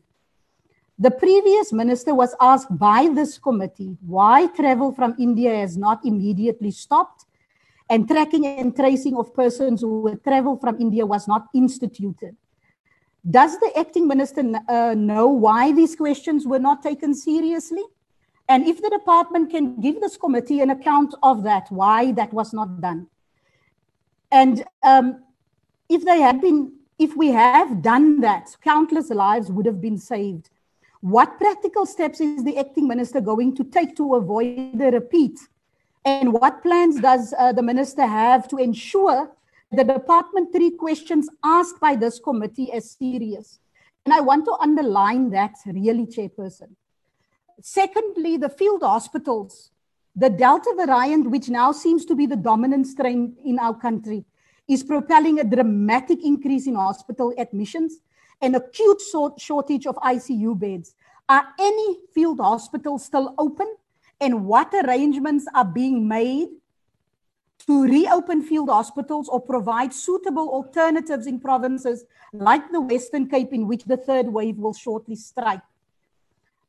[0.97, 6.71] The previous minister was asked by this committee why travel from India has not immediately
[6.71, 7.25] stopped
[7.89, 12.35] and tracking and tracing of persons who had traveled from India was not instituted.
[13.29, 17.83] Does the acting minister uh, know why these questions were not taken seriously?
[18.47, 22.53] And if the department can give this committee an account of that, why that was
[22.53, 23.07] not done.
[24.31, 25.23] And um,
[25.89, 30.49] if they had been, if we have done that, countless lives would have been saved.
[31.05, 35.37] What practical steps is the acting minister going to take to avoid the repeat?
[36.03, 39.31] And what plans does uh, the minister have to ensure
[39.71, 43.59] the department 3 questions asked by this committee as serious?
[44.03, 46.71] And I want to underline that really, Chairperson.
[47.61, 49.69] Secondly, the field hospitals,
[50.15, 54.25] the Delta variant, which now seems to be the dominant strain in our country,
[54.67, 57.99] is propelling a dramatic increase in hospital admissions
[58.41, 59.01] an acute
[59.37, 60.95] shortage of ICU beds.
[61.27, 63.75] Are any field hospitals still open?
[64.21, 66.49] And what arrangements are being made
[67.65, 73.67] to reopen field hospitals or provide suitable alternatives in provinces like the Western Cape, in
[73.67, 75.61] which the third wave will shortly strike?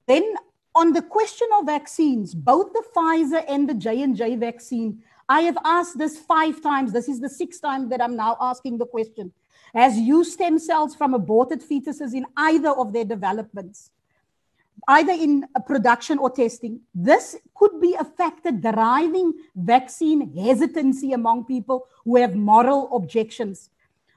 [0.06, 0.36] Then,
[0.74, 5.98] on the question of vaccines, both the Pfizer and the J&J vaccine, I have asked
[5.98, 6.92] this five times.
[6.92, 9.32] This is the sixth time that I'm now asking the question
[9.76, 13.90] has used stem cells from aborted fetuses in either of their developments,
[14.88, 16.80] either in production or testing.
[16.94, 23.68] This could be a factor driving vaccine hesitancy among people who have moral objections.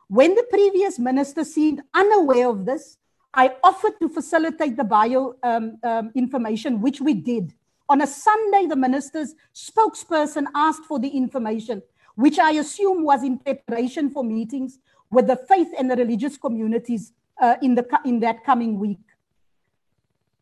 [0.07, 2.97] When the previous minister seemed unaware of this,
[3.33, 7.53] I offered to facilitate the bio um, um, information, which we did.
[7.89, 11.83] On a Sunday, the minister's spokesperson asked for the information,
[12.15, 14.79] which I assume was in preparation for meetings
[15.11, 18.99] with the faith and the religious communities uh, in, the, in that coming week.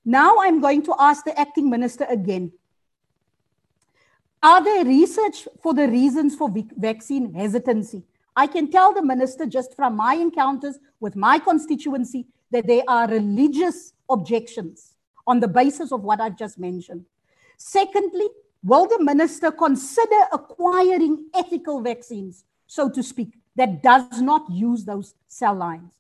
[0.06, 2.52] Now I'm going to ask the acting minister again.
[4.42, 8.04] Are there research for the reasons for vaccine hesitancy?
[8.36, 13.08] I can tell the minister just from my encounters with my constituency that there are
[13.08, 14.94] religious objections
[15.26, 17.06] on the basis of what I've just mentioned.
[17.58, 18.28] Secondly,
[18.64, 25.16] will the minister consider acquiring ethical vaccines, so to speak, that does not use those
[25.28, 25.92] cell lines.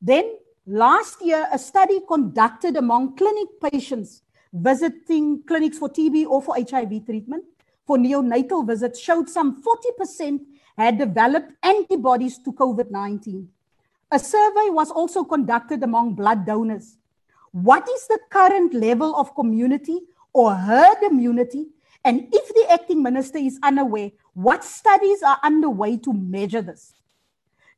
[0.00, 0.36] Then
[0.66, 4.22] last year, a study conducted among clinic patients
[4.52, 7.44] visiting clinics for TB or for HIV treatment
[7.86, 10.40] for neonatal visits showed some 40%
[10.78, 13.48] had developed antibodies to COVID 19.
[14.10, 16.96] A survey was also conducted among blood donors.
[17.52, 20.00] What is the current level of community
[20.32, 21.66] or herd immunity?
[22.04, 26.92] And if the acting minister is unaware, what studies are underway to measure this?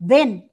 [0.01, 0.49] Then,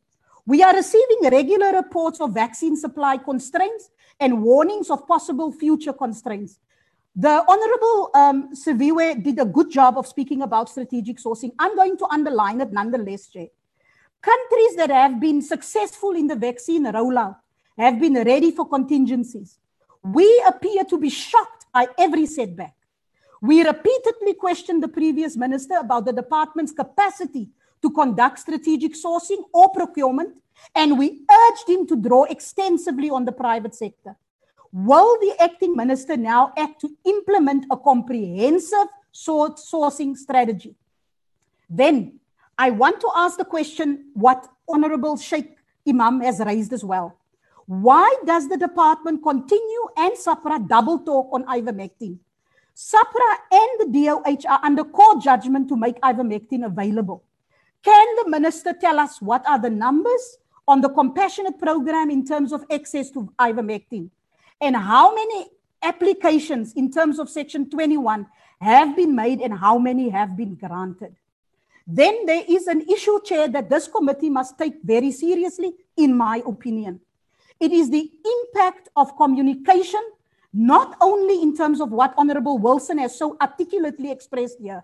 [0.46, 6.60] we are receiving regular reports of vaccine supply constraints and warnings of possible future constraints.
[7.16, 11.52] The Honorable um, did a good job of speaking about strategic sourcing.
[11.60, 13.52] I'm going to underline it nonetheless, Jay.
[14.22, 17.38] Countries that have been successful in the vaccine rollout
[17.78, 19.60] have been ready for contingencies.
[20.04, 22.76] We appear to be shocked by every setback.
[23.44, 27.50] We repeatedly questioned the previous minister about the department's capacity
[27.82, 30.36] to conduct strategic sourcing or procurement,
[30.74, 34.16] and we urged him to draw extensively on the private sector.
[34.72, 40.74] Will the acting minister now act to implement a comprehensive sourcing strategy?
[41.70, 42.22] Then
[42.58, 45.50] I want to ask the question what Honorable Shaik
[45.86, 47.20] Emam has raised as well.
[47.66, 52.20] Why does the department continue and SAHPRA double talk on ivermectin?
[52.76, 57.24] SAHPRA and the DOH are under court judgment to make ivermectin available.
[57.84, 62.52] Can the minister tell us what are the numbers on the compassionate program in terms
[62.52, 64.10] of access to ivermectin?
[64.60, 65.48] And how many
[65.84, 68.26] applications in terms of Section 21
[68.62, 71.16] have been made and how many have been granted?
[71.86, 76.42] Then there is an issue, Chair, that this committee must take very seriously, in my
[76.48, 77.02] opinion.
[77.60, 80.02] It is the impact of communication,
[80.54, 84.84] not only in terms of what Honorable Wilson has so articulately expressed here,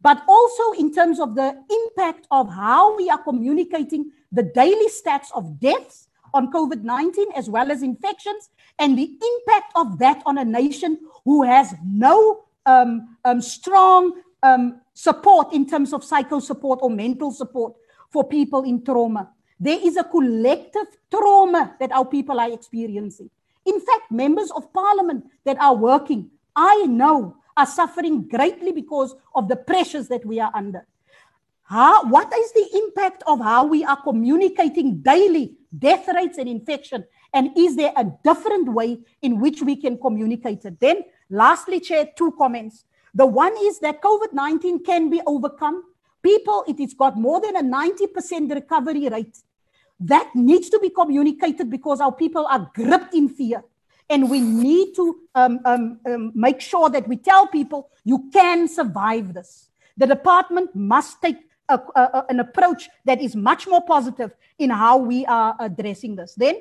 [0.00, 5.28] but also in terms of the impact of how we are communicating the daily stats
[5.34, 10.38] of deaths on COVID 19 as well as infections, and the impact of that on
[10.38, 16.78] a nation who has no um, um, strong um, support in terms of psycho support
[16.82, 17.74] or mental support
[18.10, 19.30] for people in trauma.
[19.60, 23.30] There is a collective trauma that our people are experiencing.
[23.66, 29.48] In fact, members of parliament that are working, I know, are suffering greatly because of
[29.48, 30.86] the pressures that we are under.
[31.64, 37.04] How, what is the impact of how we are communicating daily death rates and infection?
[37.32, 40.78] And is there a different way in which we can communicate it?
[40.80, 42.84] Then, lastly, Chair, two comments.
[43.14, 45.84] The one is that COVID 19 can be overcome.
[46.22, 49.38] People, it has got more than a 90% recovery rate.
[50.04, 53.62] That needs to be communicated because our people are gripped in fear.
[54.10, 58.68] And we need to um, um, um, make sure that we tell people you can
[58.68, 59.68] survive this.
[59.96, 61.38] The department must take
[61.68, 66.34] a, a, an approach that is much more positive in how we are addressing this.
[66.34, 66.56] Then,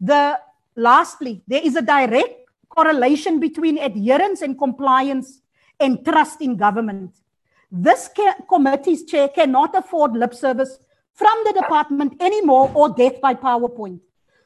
[0.00, 0.38] the
[0.76, 5.40] lastly, there is a direct correlation between adherence and compliance
[5.80, 7.16] and trust in government.
[7.72, 8.08] This
[8.48, 10.78] committee's chair cannot afford lip service
[11.16, 14.00] from the department anymore or death by PowerPoint.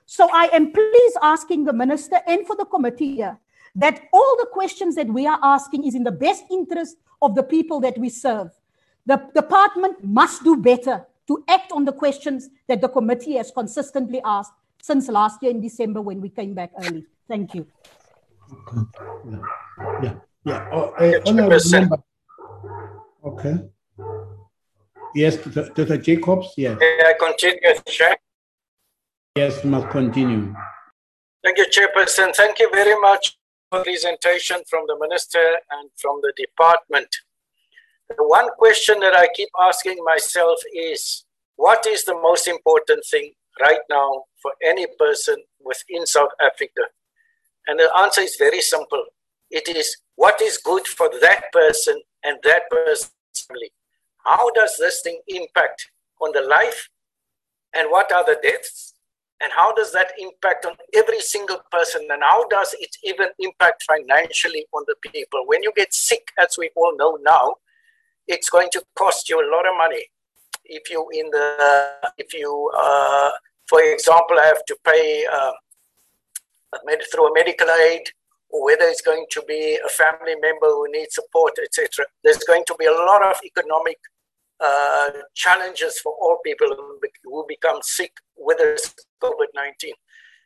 [0.07, 3.39] So I am pleased asking the minister and for the committee here
[3.77, 7.43] that all the questions that we are asking is in the best interest of the
[7.43, 8.51] people that we serve.
[9.07, 14.21] The department must do better to act on the questions that the committee has consistently
[14.25, 14.53] asked
[14.83, 17.05] since last year in December when we came back early.
[17.29, 17.67] Thank you.
[18.73, 19.39] Yeah,
[20.03, 20.15] yeah,
[20.45, 20.69] yeah.
[20.73, 21.21] Oh, uh,
[23.29, 23.71] okay.
[25.15, 25.97] Yes, Dr.
[25.99, 26.79] Jacobs, yes.
[26.79, 28.17] May I continue, Chair?
[29.37, 30.55] Yes, must continue.
[31.43, 32.35] Thank you, Chairperson.
[32.35, 33.37] Thank you very much
[33.71, 37.09] for the presentation from the Minister and from the department.
[38.09, 41.25] The one question that I keep asking myself is,
[41.57, 46.83] what is the most important thing right now for any person within South Africa?
[47.67, 49.05] And the answer is very simple.
[49.51, 53.13] It is what is good for that person and that person's
[53.49, 53.73] family.
[54.25, 55.91] How does this thing impact
[56.21, 56.89] on the life?
[57.75, 58.95] And what are the deaths?
[59.43, 62.07] And how does that impact on every single person?
[62.11, 65.45] And how does it even impact financially on the people?
[65.47, 67.55] When you get sick as we all know now
[68.31, 70.05] it's going to cost you a lot of money.
[70.65, 73.31] If you in the if you uh,
[73.67, 75.53] for example have to pay uh,
[77.13, 78.03] through a medical aid
[78.51, 82.65] or whether it's going to be a family member who needs support etc there's going
[82.67, 83.99] to be a lot of economic
[84.65, 86.69] uh, challenges for all people
[87.25, 88.59] who become sick with
[89.23, 89.93] COVID 19.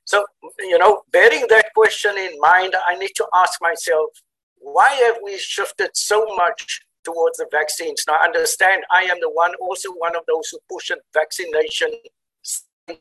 [0.05, 0.25] So,
[0.61, 4.11] you know, bearing that question in mind, I need to ask myself,
[4.59, 8.05] why have we shifted so much towards the vaccines?
[8.07, 11.91] Now, understand, I am the one, also one of those who push vaccination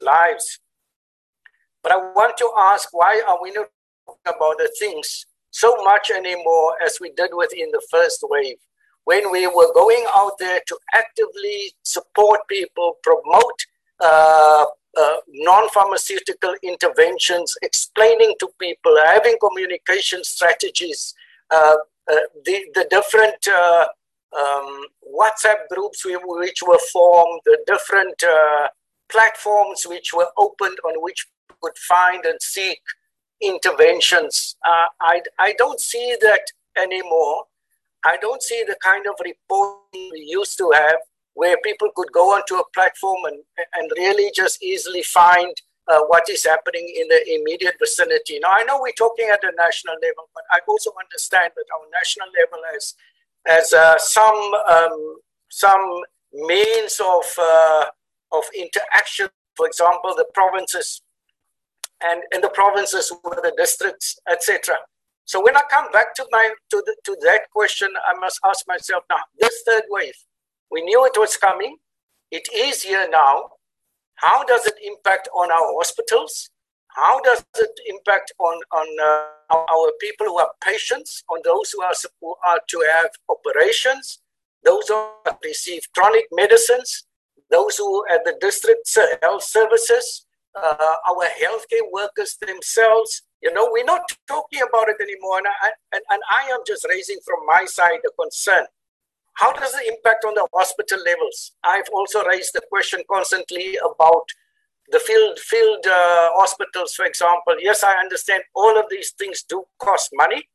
[0.02, 0.60] lives.
[1.82, 3.68] But I want to ask, why are we not
[4.06, 8.58] talking about the things so much anymore as we did within the first wave?
[9.06, 13.60] When we were going out there to actively support people, promote
[14.00, 14.66] uh,
[14.98, 21.14] uh, non pharmaceutical interventions, explaining to people, having communication strategies
[21.52, 21.76] uh,
[22.12, 23.86] uh, the, the different uh,
[24.38, 24.86] um,
[25.18, 28.68] WhatsApp groups which were formed, the different uh,
[29.10, 31.28] platforms which were opened on which
[31.62, 32.82] could find and seek
[33.42, 34.56] interventions.
[34.66, 36.42] I, I don't see that
[36.78, 37.46] anymore.
[38.06, 40.98] I don't see the kind of reporting we used to have
[41.36, 43.40] where people could go onto a platform and,
[43.74, 45.54] and really just easily find
[45.88, 48.40] uh, what is happening in the immediate vicinity.
[48.40, 51.88] Now, I know we're talking at a national level, but I also understand that our
[51.92, 52.94] national level has,
[53.48, 55.16] has uh, some, um,
[55.50, 56.02] some
[56.34, 57.86] means of, uh,
[58.32, 59.30] of interaction.
[59.56, 61.02] For example, the provinces
[62.04, 64.76] and in the provinces with the districts, etc.
[65.26, 68.68] So when I come back to my to the, to that question, I must ask
[68.68, 70.16] myself now: this third wave,
[70.72, 71.78] we knew it was coming.
[72.32, 73.50] It is here now.
[74.16, 76.50] How does it impact on our hospitals?
[76.90, 81.82] How does it impact on on uh, our people who are patients, on those who
[81.82, 84.20] are, who are to have operations,
[84.64, 85.08] those who
[85.44, 87.06] receive chronic medicines,
[87.50, 88.88] those who at the district
[89.22, 93.24] health services, uh, our healthcare workers themselves.
[93.44, 95.38] You know, we're not talking about it anymore.
[95.40, 98.66] And I, and, and I am just raising from my side a concern
[99.36, 101.54] how does it impact on the hospital levels?
[101.64, 104.26] I've also raised the question constantly about
[104.92, 107.56] the field field uh, hospitals, for example.
[107.60, 110.48] Yes, I understand all of these things do cost money,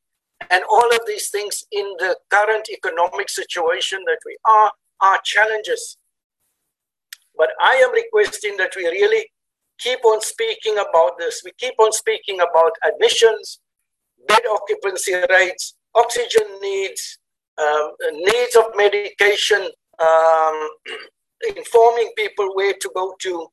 [0.51, 5.97] and all of these things in the current economic situation that we are are challenges.
[7.36, 9.30] But I am requesting that we really
[9.79, 11.43] keep on speaking about this.
[11.45, 13.61] We keep on speaking about admissions,
[14.26, 17.18] bed occupancy rates, oxygen needs,
[17.59, 19.68] um, needs of medication,
[19.99, 20.68] um,
[21.57, 23.49] informing people where to go to.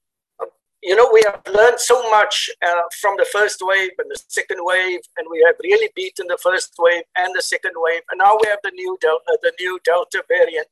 [0.84, 4.60] You know, we have learned so much uh, from the first wave and the second
[4.62, 8.38] wave, and we have really beaten the first wave and the second wave, and now
[8.40, 10.68] we have the new del- uh, the new Delta variant,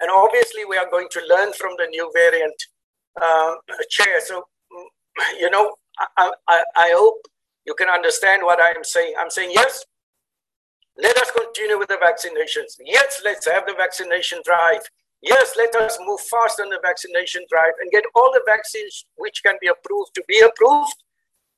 [0.00, 2.54] and obviously we are going to learn from the new variant.
[3.20, 3.54] Uh,
[3.90, 4.44] chair, so
[5.38, 5.74] you know,
[6.16, 7.26] I, I, I hope
[7.66, 9.14] you can understand what I am saying.
[9.18, 9.84] I'm saying yes,
[10.96, 12.76] let us continue with the vaccinations.
[12.84, 14.82] Yes, let's have the vaccination drive.
[15.22, 19.42] Yes, let us move fast on the vaccination drive and get all the vaccines which
[19.44, 20.94] can be approved to be approved.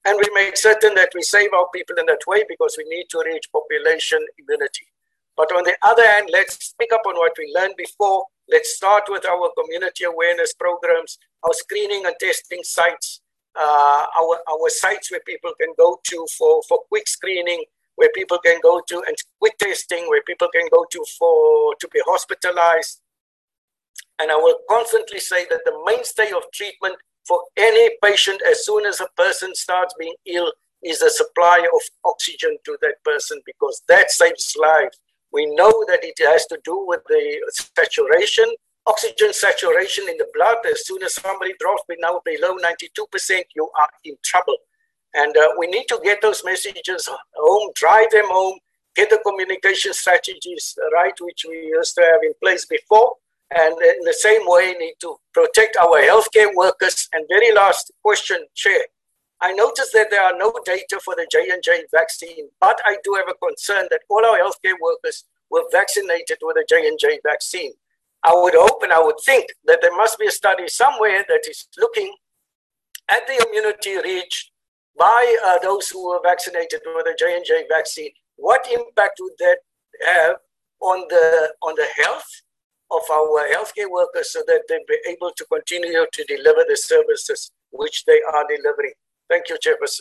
[0.04, 3.06] And we make certain that we save our people in that way because we need
[3.10, 4.86] to reach population immunity.
[5.36, 8.24] But on the other hand, let's pick up on what we learned before.
[8.48, 13.20] Let's start with our community awareness programs, our screening and testing sites,
[13.58, 17.64] Uh, our, our sites where people can go to for, for quick screening,
[17.96, 21.88] where people can go to and quick testing, where people can go to for to
[21.92, 23.00] be hospitalized.
[24.18, 26.96] And I will constantly say that the mainstay of treatment
[27.26, 30.52] for any patient as soon as a person starts being ill
[30.82, 34.98] is the supply of oxygen to that person because that saves lives.
[35.32, 37.40] We know that it has to do with the
[37.74, 38.46] saturation,
[38.86, 40.58] oxygen saturation in the blood.
[40.70, 44.56] As soon as somebody drops below 92%, you are in trouble.
[45.14, 48.58] And uh, we need to get those messages home, drive them home,
[48.94, 53.12] get the communication strategies right, which we used to have in place before.
[53.54, 57.08] And in the same way, need to protect our healthcare workers.
[57.12, 58.82] And very last question, Chair.
[59.40, 63.28] I noticed that there are no data for the J&J vaccine, but I do have
[63.28, 67.72] a concern that all our healthcare workers were vaccinated with the J&J vaccine.
[68.22, 71.46] I would hope and I would think that there must be a study somewhere that
[71.48, 72.12] is looking
[73.08, 74.50] at the immunity reached
[74.98, 79.58] by uh, those who were vaccinated with the J&J vaccine, what impact would that
[80.04, 80.36] have
[80.80, 82.28] on the, on the health
[82.90, 87.50] of our healthcare workers so that they be able to continue to deliver the services
[87.70, 88.92] which they are delivering?
[89.28, 90.00] Thank you, Chairperson.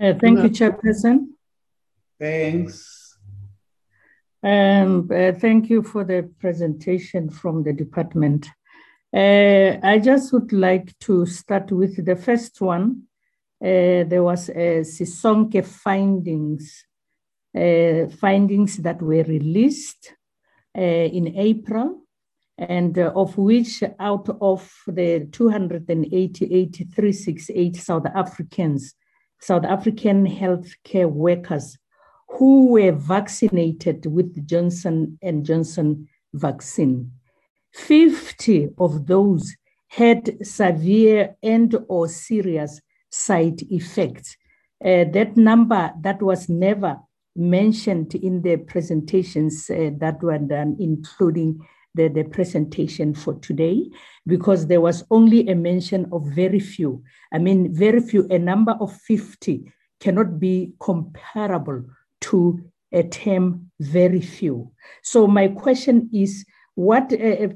[0.00, 1.28] Uh, thank you, Chairperson.
[2.18, 2.97] Thanks.
[4.42, 8.48] Um, uh, thank you for the presentation from the department.
[9.12, 13.02] Uh, I just would like to start with the first one.
[13.60, 16.84] Uh, there was a Sisonke findings,
[17.56, 20.14] uh, findings that were released
[20.76, 22.04] uh, in April,
[22.56, 28.94] and uh, of which out of the 288,368 South Africans,
[29.40, 31.76] South African healthcare workers
[32.28, 37.10] who were vaccinated with the Johnson and Johnson vaccine
[37.72, 39.54] 50 of those
[39.88, 42.80] had severe and or serious
[43.10, 44.36] side effects.
[44.84, 46.98] Uh, that number that was never
[47.34, 51.58] mentioned in the presentations uh, that were done, including
[51.94, 53.88] the, the presentation for today,
[54.26, 57.02] because there was only a mention of very few.
[57.32, 61.84] I mean, very few, a number of 50 cannot be comparable
[62.20, 62.60] to
[62.92, 64.72] a term very few.
[65.02, 67.48] So my question is, what uh,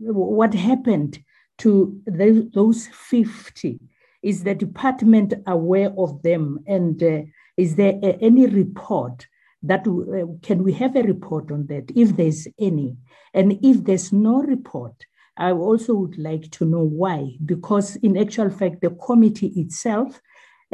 [0.00, 1.18] what happened
[1.58, 3.80] to the, those 50?
[4.22, 6.60] Is the department aware of them?
[6.66, 7.22] And uh,
[7.56, 9.26] is there a, any report
[9.62, 12.96] that uh, can we have a report on that if there's any?
[13.32, 14.94] And if there's no report,
[15.36, 20.20] I also would like to know why, because in actual fact, the committee itself uh,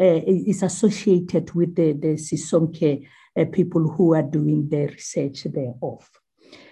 [0.05, 3.07] is associated with the, the Sisonke
[3.39, 6.09] uh, people who are doing the research thereof.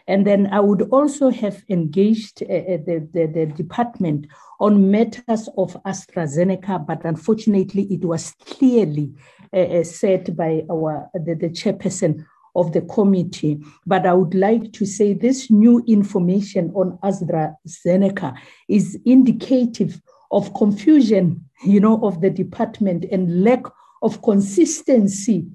[0.06, 4.26] And then I would also have engaged uh, uh the, the, the, department
[4.58, 9.12] on matters of AstraZeneca, but unfortunately, it was clearly
[9.52, 12.24] uh, uh said by our the, the chairperson
[12.56, 13.60] of the committee.
[13.86, 18.34] But I would like to say this new information on AstraZeneca
[18.68, 20.00] is indicative
[20.30, 23.62] of confusion, you know, of the department and lack
[24.02, 25.46] of consistency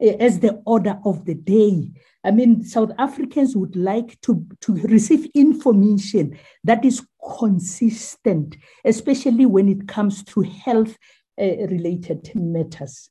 [0.00, 1.90] eh, as the order of the day.
[2.22, 7.04] I mean, South Africans would like to, to receive information that is
[7.38, 10.96] consistent, especially when it comes to health
[11.40, 13.10] uh, related matters.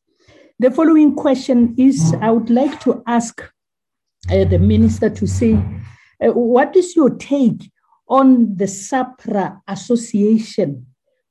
[0.60, 3.42] The following question is I would like to ask
[4.30, 7.72] uh, the minister to say, uh, what is your take
[8.08, 10.86] on the SAHPRA Association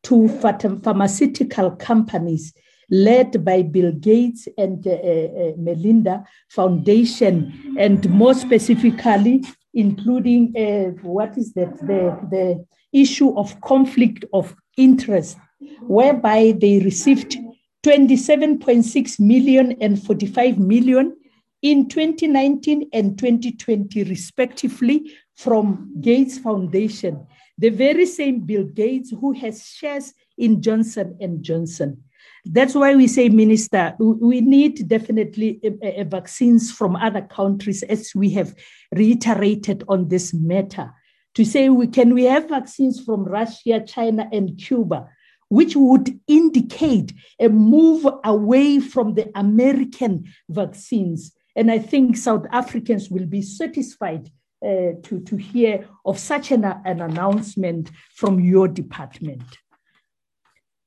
[0.04, 2.52] to pharmaceutical companies
[2.90, 9.44] led by Bill Gates and uh, uh, Melinda Foundation, and more specifically,
[9.74, 11.76] including uh, what is that?
[11.78, 15.36] The, the issue of conflict of interest,
[15.82, 17.36] whereby they received
[17.84, 21.14] 27.6 million and 45 million
[21.62, 27.26] in 2019 and 2020, respectively, from Gates Foundation,
[27.58, 32.04] the very same Bill Gates who has shares in Johnson and Johnson.
[32.44, 38.12] That's why we say, Minister, we need definitely a, a vaccines from other countries, as
[38.14, 38.54] we have
[38.94, 40.94] reiterated on this matter.
[41.34, 45.08] To say, we can we have vaccines from Russia, China, and Cuba,
[45.48, 51.32] which would indicate a move away from the American vaccines.
[51.56, 54.30] And I think South Africans will be satisfied
[54.62, 59.42] uh, to, to hear of such an, an announcement from your department.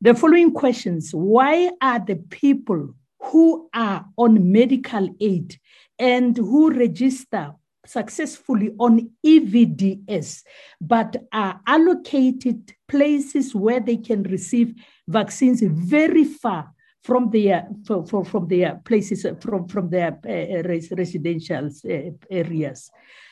[0.01, 5.57] The following questions Why are the people who are on medical aid
[5.99, 7.53] and who register
[7.85, 10.43] successfully on EVDS,
[10.79, 14.73] but are allocated places where they can receive
[15.07, 16.71] vaccines very far
[17.03, 20.63] from their from, from their places from from their uh,
[20.95, 22.91] residential uh, areas.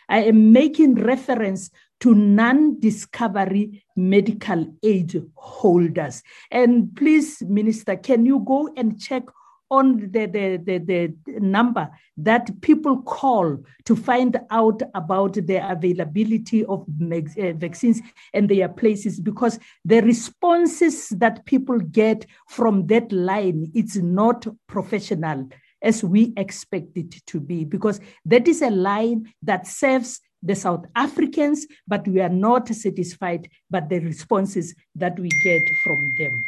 [0.09, 1.69] I am making reference
[1.99, 6.23] to non-discovery medical aid holders.
[6.49, 9.23] And please, Minister, can you go and check
[9.71, 16.65] on the, the, the, the, number that people call to find out about the availability
[16.65, 18.01] of uh, vaccines
[18.33, 25.47] and their places because the responses that people get from that line it's not professional
[25.81, 30.85] as we expect it to be because that is a line that serves the South
[30.95, 36.45] Africans, but we are not satisfied by the responses that we get from them.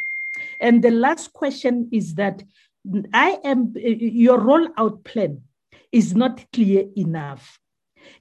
[0.60, 2.42] And the last question is that
[3.12, 5.42] I am your rollout plan
[5.92, 7.58] is not clear enough.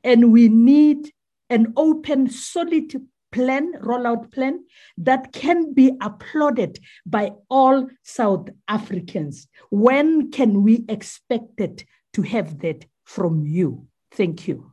[0.03, 1.11] And we need
[1.49, 2.93] an open, solid
[3.31, 4.63] plan, rollout plan
[4.97, 9.47] that can be applauded by all South Africans.
[9.69, 13.87] When can we expect it to have that from you?
[14.11, 14.71] Thank you.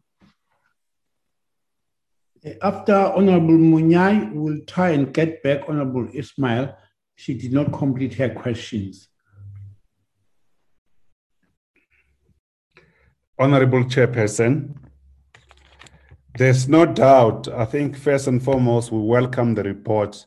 [2.62, 6.77] After Honorable Munyai, we'll try and get back Honorable Ismail.
[7.16, 9.09] She did not complete her questions.
[13.40, 14.74] Honorable Chairperson,
[16.36, 20.27] there's no doubt, I think first and foremost, we welcome the report,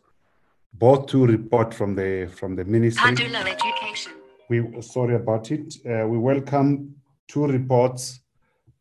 [0.73, 3.11] both two reports from the from the ministry.
[3.11, 4.13] Education.
[4.49, 5.75] We sorry about it.
[5.85, 6.95] Uh, we welcome
[7.27, 8.21] two reports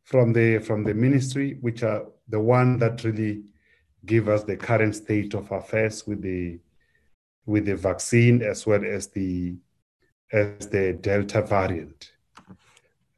[0.05, 3.43] from the from the ministry, which are the one that really
[4.07, 6.61] give us the current state of affairs with the
[7.47, 9.57] with the vaccine as well as the
[10.32, 12.12] as the Delta variant.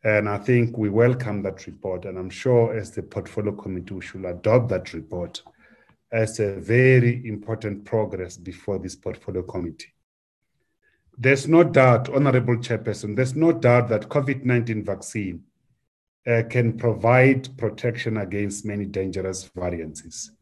[0.04, 4.00] And I think we welcome that report, and I'm sure as the portfolio committee, we
[4.00, 5.42] should adopt that report
[6.10, 9.94] as a very important progress before this portfolio committee.
[11.16, 15.44] There's no doubt, Honorable Chairperson, there's no doubt that COVID 19 vaccine
[16.26, 20.32] uh, can provide protection against many dangerous variants,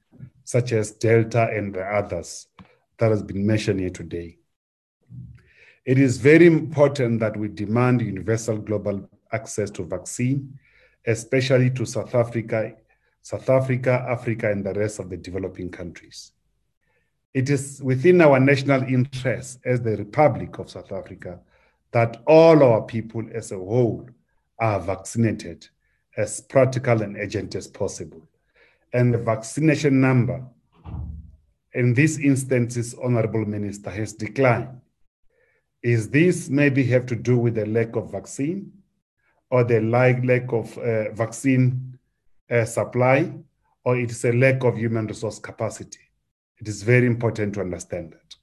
[0.45, 2.47] such as Delta and the others
[2.97, 4.39] that has been mentioned here today.
[5.85, 10.59] It is very important that we demand universal global access to vaccine,
[11.07, 12.75] especially to South Africa,
[13.23, 16.33] South Africa, Africa, and the rest of the developing countries.
[17.33, 21.39] It is within our national interest as the Republic of South Africa
[21.93, 24.09] that all our people as a whole
[24.59, 25.69] are vaccinated
[26.17, 28.29] as practical and urgent as possible.
[28.93, 30.45] And the vaccination number
[31.73, 34.81] in these instances, Honorable Minister, has declined.
[35.83, 38.73] Is this maybe have to do with the lack of vaccine
[39.51, 41.99] or the lack of uh, vaccine
[42.51, 43.33] uh, supply,
[43.85, 46.01] or it is a lack of human resource capacity?
[46.59, 48.37] It is very important to understand that.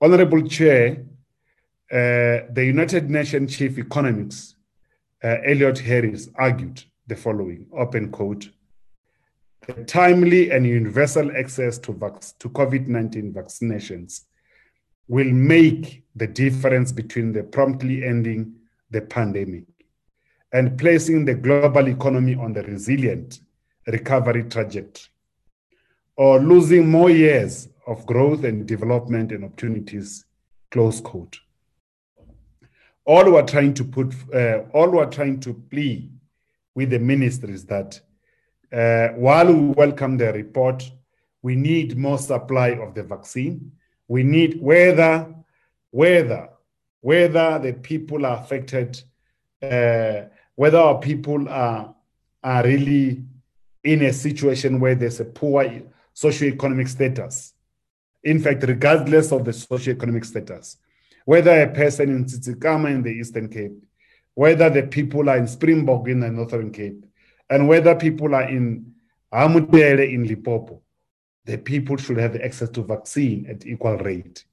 [0.00, 1.04] Honorable Chair,
[1.90, 4.56] uh, the United Nations Chief Economics,
[5.24, 8.50] uh, Elliot Harris, argued the following open quote
[9.66, 14.22] the timely and universal access to, vac- to COVID 19 vaccinations
[15.08, 18.54] will make the difference between the promptly ending
[18.90, 19.64] the pandemic
[20.52, 23.40] and placing the global economy on the resilient
[23.86, 25.08] recovery trajectory
[26.16, 30.24] or losing more years of growth and development and opportunities
[30.70, 31.38] close quote
[33.04, 36.10] all we're trying to put uh, all we're trying to plea
[36.74, 38.00] with the ministries that
[38.72, 40.90] uh, while we welcome the report,
[41.42, 43.72] we need more supply of the vaccine.
[44.08, 45.34] We need whether,
[45.90, 46.48] whether,
[47.00, 49.00] whether the people are affected,
[49.62, 51.94] uh, whether our people are,
[52.42, 53.22] are really
[53.84, 55.64] in a situation where there's a poor
[56.14, 57.54] socioeconomic status.
[58.24, 60.78] In fact, regardless of the socioeconomic status,
[61.24, 63.72] whether a person in Tsitsikamma in the Eastern Cape,
[64.34, 67.04] whether the people are in Springbok in the Northern Cape,
[67.48, 68.92] and whether people are in
[69.32, 70.82] Hamudele in Limpopo,
[71.44, 74.44] the people should have access to vaccine at equal rate.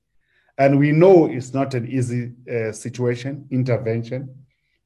[0.58, 4.43] And we know it's not an easy uh, situation, intervention,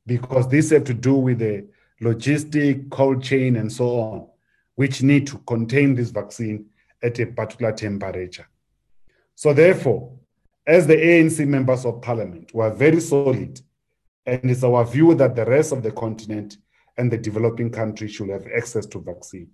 [0.07, 1.67] because this have to do with the
[2.01, 4.27] logistic, cold chain, and so on,
[4.75, 6.65] which need to contain this vaccine
[7.03, 8.47] at a particular temperature.
[9.35, 10.13] So therefore,
[10.65, 13.61] as the ANC members of parliament, we are very solid,
[14.25, 16.57] and it's our view that the rest of the continent
[16.97, 19.49] and the developing countries should have access to vaccine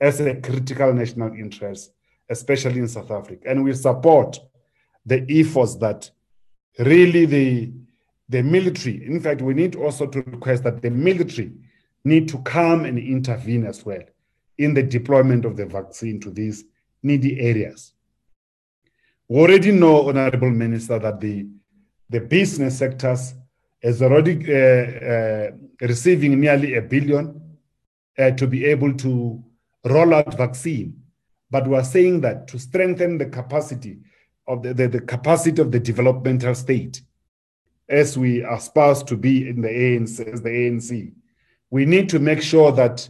[0.00, 1.92] as a critical national interest,
[2.28, 3.42] especially in South Africa.
[3.46, 4.38] And we support
[5.04, 6.10] the efforts that
[6.78, 7.72] really the,
[8.28, 11.52] the military, in fact, we need also to request that the military
[12.04, 14.02] need to come and intervene as well
[14.58, 16.64] in the deployment of the vaccine to these
[17.02, 17.92] needy areas.
[19.28, 21.46] We already know, Honorable Minister, that the,
[22.10, 23.34] the business sectors
[23.82, 27.58] is already uh, uh, receiving nearly a billion
[28.18, 29.42] uh, to be able to
[29.84, 31.02] roll out vaccine.
[31.50, 33.98] But we are saying that to strengthen the capacity
[34.46, 37.02] of the, the, the capacity of the developmental state,
[37.88, 41.12] as we aspire to be in the ANC, as the ANC,
[41.70, 43.08] we need to make sure that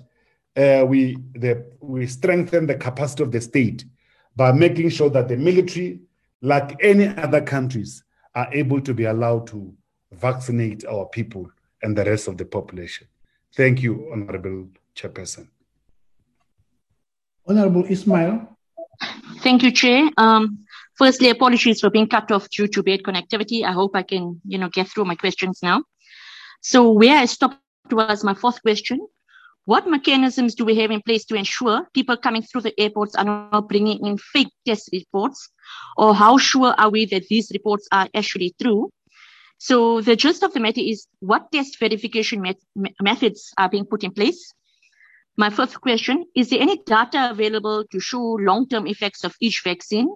[0.57, 3.85] uh, we, the, we strengthen the capacity of the state
[4.37, 6.01] by making sure that the military,
[6.43, 8.03] like any other countries,
[8.35, 9.73] are able to be allowed to
[10.13, 11.49] vaccinate our people
[11.83, 13.07] and the rest of the population.
[13.55, 15.49] Thank you, Honorable Chairperson.
[17.47, 18.57] Honorable Ismail.
[19.41, 20.09] Thank you, Chair.
[20.17, 20.64] Um,
[20.97, 23.65] firstly, apologies for being cut off due to bad connectivity.
[23.65, 25.85] I hope I can, you know, get through my questions now.
[26.61, 27.61] So where I stopped
[27.91, 29.07] was my fourth question.
[29.67, 33.25] What mechanisms do we have in place to ensure people coming through the airports are
[33.25, 35.49] not bringing in fake test reports?
[35.97, 38.91] Or how sure are we that these reports are actually true?
[39.59, 42.61] So the gist of the matter is what test verification met-
[43.01, 44.53] methods are being put in place?
[45.37, 50.09] My first question, is there any data available to show long-term effects of each vaccine?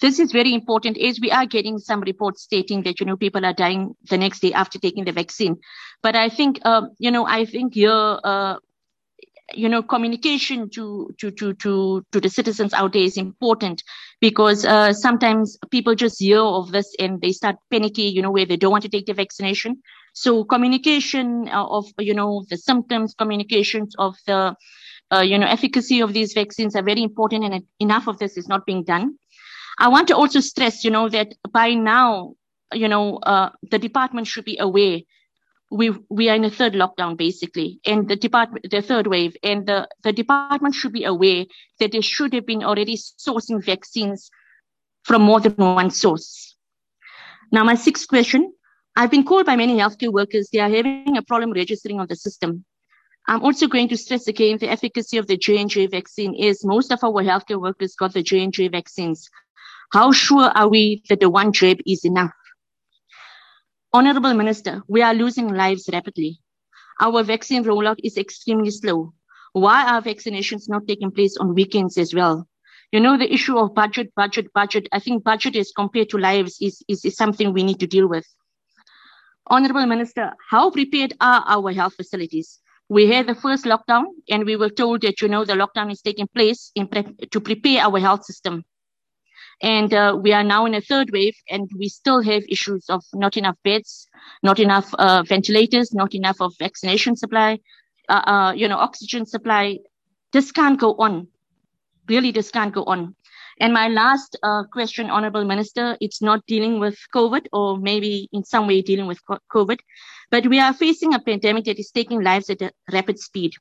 [0.00, 3.44] This is very important as we are getting some reports stating that, you know, people
[3.44, 5.56] are dying the next day after taking the vaccine.
[6.02, 8.56] But I think, um, you know, I think here, uh,
[9.54, 13.82] you know communication to to to to to the citizens out there is important
[14.20, 18.44] because uh, sometimes people just hear of this and they start panicky you know where
[18.44, 19.80] they don't want to take the vaccination
[20.12, 24.54] so communication uh, of you know the symptoms communications of the
[25.10, 28.48] uh, you know efficacy of these vaccines are very important and enough of this is
[28.48, 29.16] not being done
[29.78, 32.34] i want to also stress you know that by now
[32.72, 35.00] you know uh, the department should be aware.
[35.70, 39.66] We we are in a third lockdown basically and the department the third wave and
[39.66, 41.44] the, the department should be aware
[41.78, 44.30] that they should have been already sourcing vaccines
[45.04, 46.56] from more than one source.
[47.52, 48.54] Now my sixth question
[48.96, 52.16] i've been called by many healthcare workers they are having a problem registering on the
[52.16, 52.64] system.
[53.26, 57.04] I'm also going to stress again the efficacy of the j&j vaccine is most of
[57.04, 59.28] our healthcare workers got the j&j vaccines
[59.92, 62.32] how sure are we that the one jab is enough
[63.90, 66.38] Honorable Minister, we are losing lives rapidly.
[67.00, 69.14] Our vaccine rollout is extremely slow.
[69.52, 72.46] Why are vaccinations not taking place on weekends as well?
[72.92, 74.88] You know, the issue of budget, budget, budget.
[74.92, 78.06] I think budget is compared to lives is, is, is something we need to deal
[78.06, 78.26] with.
[79.46, 82.60] Honorable Minister, how prepared are our health facilities?
[82.90, 86.02] We had the first lockdown and we were told that, you know, the lockdown is
[86.02, 88.64] taking place pre- to prepare our health system.
[89.60, 93.02] And uh, we are now in a third wave and we still have issues of
[93.12, 94.06] not enough beds,
[94.42, 97.58] not enough uh, ventilators, not enough of vaccination supply,
[98.08, 99.78] uh, uh you know, oxygen supply.
[100.32, 101.28] This can't go on.
[102.08, 103.16] Really, this can't go on.
[103.60, 108.44] And my last uh, question, Honorable Minister, it's not dealing with COVID or maybe in
[108.44, 109.18] some way dealing with
[109.52, 109.78] COVID,
[110.30, 113.52] but we are facing a pandemic that is taking lives at a rapid speed.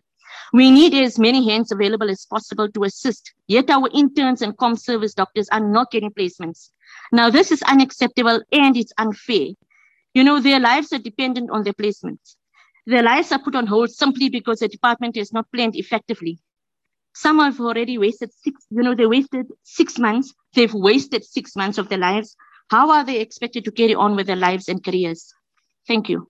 [0.54, 4.76] We need as many hands available as possible to assist, yet our interns and com
[4.76, 6.70] service doctors are not getting placements.
[7.12, 9.48] Now, this is unacceptable and it's unfair.
[10.14, 12.36] You know, their lives are dependent on their placements.
[12.86, 16.40] Their lives are put on hold simply because the department has not planned effectively.
[17.14, 20.34] Some have already wasted six, you know, they wasted six months.
[20.54, 22.36] They've wasted six months of their lives.
[22.70, 25.34] How are they expected to carry on with their lives and careers?
[25.88, 26.30] Thank you.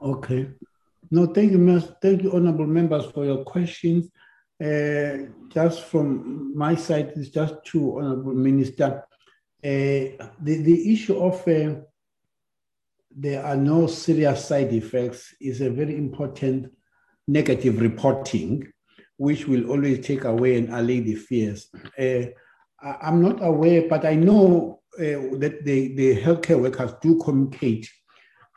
[0.00, 0.50] Okay.
[1.14, 4.08] No, thank you, thank you, honorable members, for your questions.
[4.58, 9.04] Uh, just from my side, it's just to honorable minister.
[9.62, 11.80] Uh, the, the issue of uh,
[13.14, 16.72] there are no serious side effects is a very important
[17.28, 18.66] negative reporting
[19.18, 21.68] which will always take away and allay the fears.
[22.00, 22.22] Uh,
[22.82, 27.86] I'm not aware, but I know uh, that the, the healthcare workers do communicate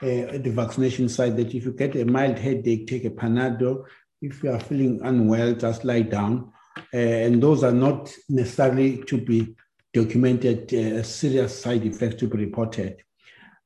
[0.06, 3.86] at the vaccination site that if you get a mild headache, take a Panadol.
[4.22, 6.52] If you are feeling unwell, just lie down.
[6.94, 9.56] Uh, and those are not necessarily to be
[9.94, 12.98] documented uh, serious side effects to be reported.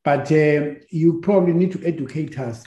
[0.03, 2.63] But uh, you probably need to educate us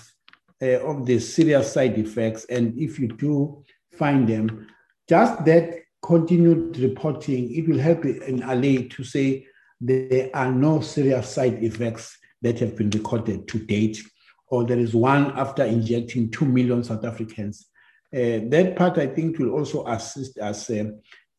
[0.61, 2.44] of the serious side effects.
[2.44, 4.69] And if you do find them.
[5.09, 9.47] Just that continued reporting, it will help in allay to say
[9.81, 14.02] there are no serious side effects that have been recorded to date,
[14.48, 17.69] or there is one after injecting 2 million South Africans.
[18.14, 20.90] Uh, that part, I think, will also assist us, uh,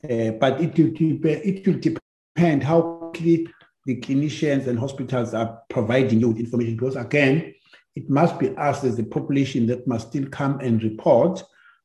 [0.09, 3.47] uh, but it will, it will depend how quickly
[3.85, 7.53] the clinicians and hospitals are providing you with information, because again,
[7.95, 11.43] it must be us as the population that must still come and report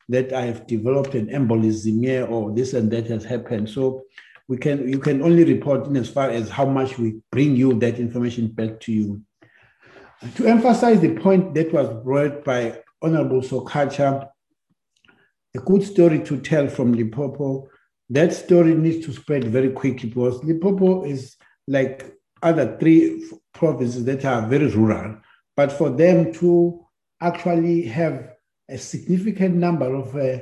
[0.09, 3.69] that I have developed an embolism here or this and that has happened.
[3.69, 4.05] So
[4.49, 7.75] we can you can only report in as far as how much we bring you
[7.75, 9.23] that information back to you.
[10.37, 14.29] To emphasize the point that was brought by Honorable Sokatsha,
[15.55, 17.69] a good story to tell from Limpopo.
[18.11, 24.25] That story needs to spread very quickly because Limpopo is like other three provinces that
[24.25, 25.19] are very rural.
[25.55, 26.81] But for them to
[27.21, 28.31] actually have
[28.69, 30.39] a significant number of uh,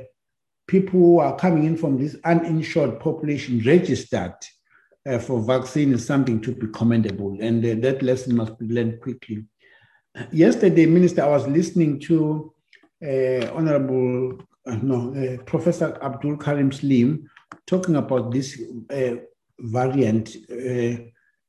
[0.67, 4.35] people who are coming in from this uninsured population registered
[5.07, 8.99] uh, for vaccine is something to be commendable, and uh, that lesson must be learned
[9.01, 9.45] quickly.
[10.31, 12.53] Yesterday, Minister, I was listening to
[13.03, 17.29] uh, Honorable uh, no, uh, Professor Abdool Karim Salim
[17.65, 18.61] talking about this
[19.59, 20.35] variant.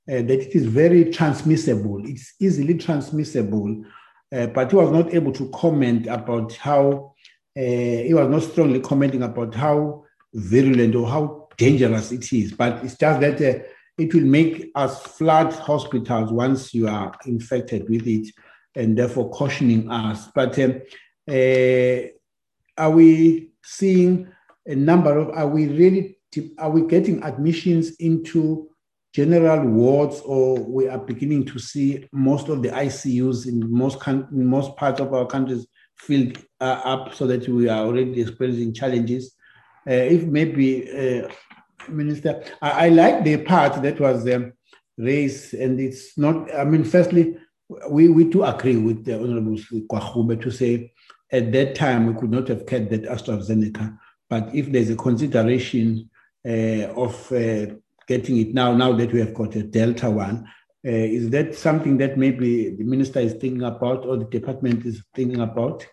[0.08, 2.00] that it is very transmissible.
[2.06, 3.84] It's easily transmissible,
[4.32, 7.17] uh, but he was not able to comment about how, uh,
[7.62, 12.52] he was not strongly commenting about how virulent or how dangerous it is.
[12.52, 13.64] But it's just that uh,
[13.98, 18.28] it will make us flood hospitals once you are infected with it,
[18.76, 20.28] and therefore cautioning us.
[20.34, 20.80] But um,
[21.28, 22.08] uh,
[22.80, 24.28] are we seeing
[24.66, 26.18] a number of, are we really,
[26.58, 28.68] are we getting admissions into
[29.12, 34.46] general wards, or we are beginning to see most of the ICUs in most in
[34.46, 35.66] most parts of our countries
[35.98, 39.34] filled uh, up, so that we are already experiencing challenges.
[39.86, 41.28] Uh, if maybe, uh,
[41.88, 44.52] Minister, I, I, like the part that was um,
[44.96, 46.54] raised, and it's not.
[46.54, 47.36] I mean, firstly,
[47.88, 50.92] we, we do agree with the Honorable Gwarube to say
[51.30, 53.98] at that time we could not have kept that AstraZeneca,
[54.28, 56.10] but if there's a consideration
[56.46, 57.66] uh, of uh,
[58.06, 60.48] getting it now, now that we have got a Delta one.
[60.88, 65.02] Uh, is that something that maybe the minister is thinking about or the department is
[65.14, 65.86] thinking about?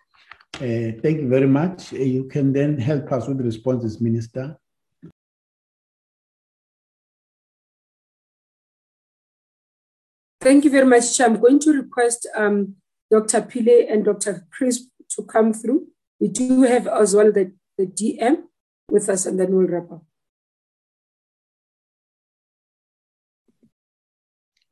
[0.56, 1.92] Uh, thank you very much.
[1.92, 4.58] Uh, you can then help us with the responses, Minister.
[10.40, 11.20] Thank you very much.
[11.20, 12.76] I'm going to request um,
[13.12, 13.42] Dr.
[13.42, 14.48] Pillay and Dr.
[14.50, 15.88] Crisp to come through.
[16.22, 18.44] We do have as well the, the DM
[18.90, 20.06] with us, and then we'll wrap up.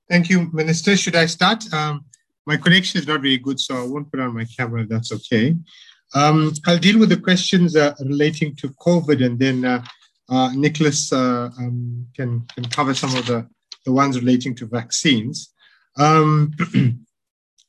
[0.10, 0.98] Thank you, Minister.
[0.98, 1.72] Should I start?
[1.74, 2.06] Um,
[2.46, 4.86] my connection is not very good, so I won't put on my camera.
[4.86, 5.56] That's okay.
[6.14, 9.84] Um, I'll deal with the questions uh, relating to COVID, and then uh,
[10.30, 13.48] uh, Nicholas uh, um, can, can cover some of the,
[13.86, 15.54] the ones relating to vaccines.
[15.98, 16.52] Um,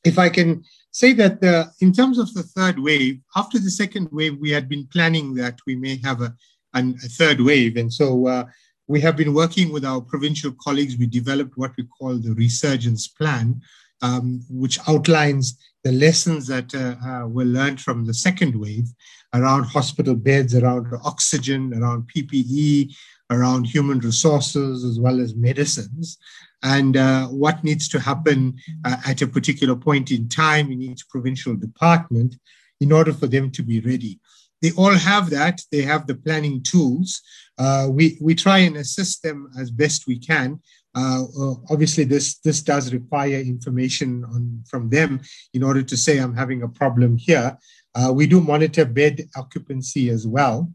[0.03, 4.09] if I can say that the, in terms of the third wave, after the second
[4.11, 6.35] wave, we had been planning that we may have a,
[6.73, 7.77] an, a third wave.
[7.77, 8.45] And so uh,
[8.87, 10.97] we have been working with our provincial colleagues.
[10.97, 13.61] We developed what we call the resurgence plan,
[14.01, 18.87] um, which outlines the lessons that uh, uh, were learned from the second wave
[19.33, 22.95] around hospital beds, around oxygen, around PPE,
[23.31, 26.17] around human resources, as well as medicines,
[26.63, 28.55] and uh, what needs to happen
[28.85, 32.35] uh, at a particular point in time in each provincial department
[32.79, 34.19] in order for them to be ready.
[34.65, 35.61] They all have that.
[35.71, 37.21] They have the planning tools.
[37.55, 40.59] Uh, we, we try and assist them as best we can.
[40.95, 45.21] Uh, uh, obviously, this, this does require information on, from them
[45.53, 47.55] in order to say, I'm having a problem here.
[47.93, 50.71] Uh, we do monitor bed occupancy as well.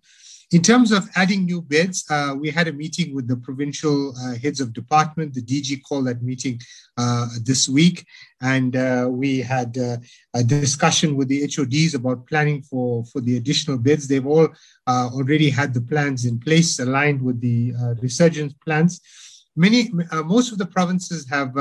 [0.53, 4.35] In terms of adding new beds, uh, we had a meeting with the provincial uh,
[4.35, 5.33] heads of department.
[5.33, 6.61] The DG called that meeting
[6.99, 8.05] uh, this week,
[8.43, 9.99] and uh, we had uh,
[10.35, 14.09] a discussion with the HODs about planning for, for the additional beds.
[14.09, 14.49] They've all
[14.89, 17.73] uh, already had the plans in place, aligned with the
[18.03, 19.01] resurgence plans.
[19.55, 19.93] Many,
[20.25, 21.55] most of the provinces have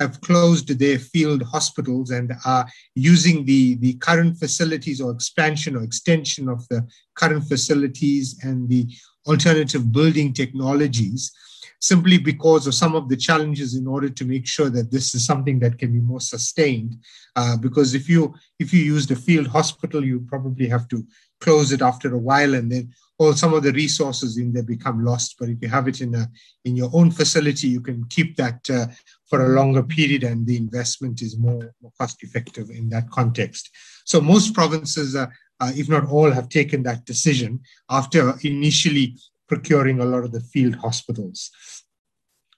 [0.00, 5.82] have closed their field hospitals and are using the, the current facilities or expansion or
[5.82, 8.86] extension of the current facilities and the
[9.26, 11.32] alternative building technologies
[11.80, 15.24] simply because of some of the challenges in order to make sure that this is
[15.24, 16.96] something that can be more sustained.
[17.36, 21.06] Uh, because if you if you use the field hospital you probably have to
[21.40, 25.04] close it after a while and then all some of the resources in there become
[25.04, 26.28] lost but if you have it in a
[26.64, 28.86] in your own facility you can keep that uh,
[29.28, 33.70] for a longer period and the investment is more, more cost effective in that context.
[34.04, 35.26] So most provinces, uh,
[35.60, 39.16] uh, if not all, have taken that decision after initially
[39.46, 41.50] procuring a lot of the field hospitals.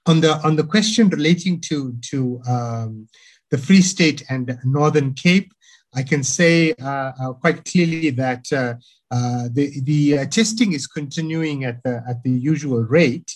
[0.06, 3.08] On the on the question relating to to um,
[3.50, 5.52] the Free State and Northern Cape,
[5.94, 8.74] I can say uh, uh quite clearly that uh,
[9.52, 13.30] the the testing is continuing at the at the usual rate.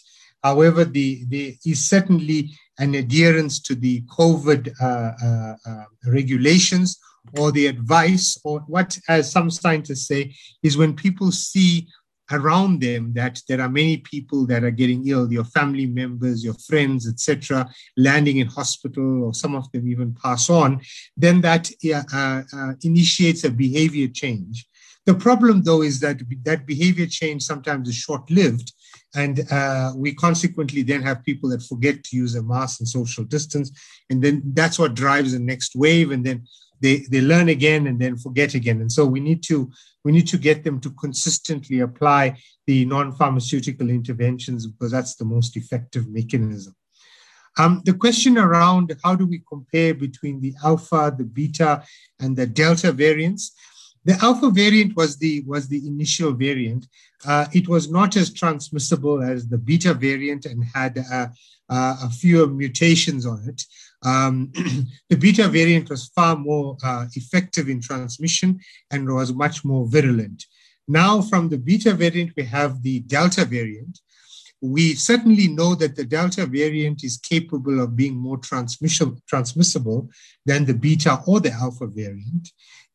[0.44, 6.98] However, the, the is certainly an adherence to the COVID uh, uh, regulations
[7.39, 11.89] or the advice, or what, as some scientists say, is when people see
[12.32, 16.55] around them that there are many people that are getting ill, your family members, your
[16.55, 20.80] friends, etc., landing in hospital, or some of them even pass on,
[21.16, 24.66] then that uh, uh, initiates a behavior change.
[25.06, 28.72] The problem, though, is that that behavior change sometimes is short lived
[29.14, 33.24] and uh, we consequently then have people that forget to use a mask and social
[33.24, 33.70] distance.
[34.10, 36.10] And then that's what drives the next wave.
[36.10, 36.46] And then
[36.80, 38.80] they, they learn again and then forget again.
[38.80, 39.70] And so we need to
[40.05, 42.36] we need to get them to consistently apply
[42.66, 46.74] the non-pharmaceutical interventions because that's the most effective mechanism.
[47.56, 51.84] Um, the question around how do we compare between the alpha, the beta,
[52.20, 53.52] and the delta variants,
[54.05, 56.86] the alpha variant was the was the initial variant.
[57.26, 61.28] Uh, it was not as transmissible as the beta variant and had uh,
[61.70, 63.62] uh, a fewer mutations on it.
[64.05, 64.52] Um,
[65.09, 68.60] the beta variant was far more uh, effective in transmission
[68.90, 70.44] and was much more virulent.
[70.86, 74.01] Now, from the beta variant, we have the delta variant.
[74.60, 80.10] We certainly know that the delta variant is capable of being more transmissible
[80.47, 82.51] than the beta or the alpha variant.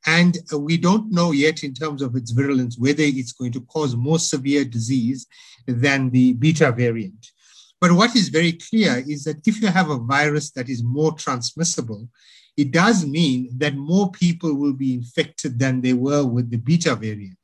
[0.06, 3.96] And we don't know yet, in terms of its virulence, whether it's going to cause
[3.96, 5.28] more severe disease
[5.68, 7.32] than the beta variant.
[7.82, 11.14] But what is very clear is that if you have a virus that is more
[11.14, 12.10] transmissible,
[12.58, 16.94] it does mean that more people will be infected than they were with the beta
[16.96, 17.38] variant.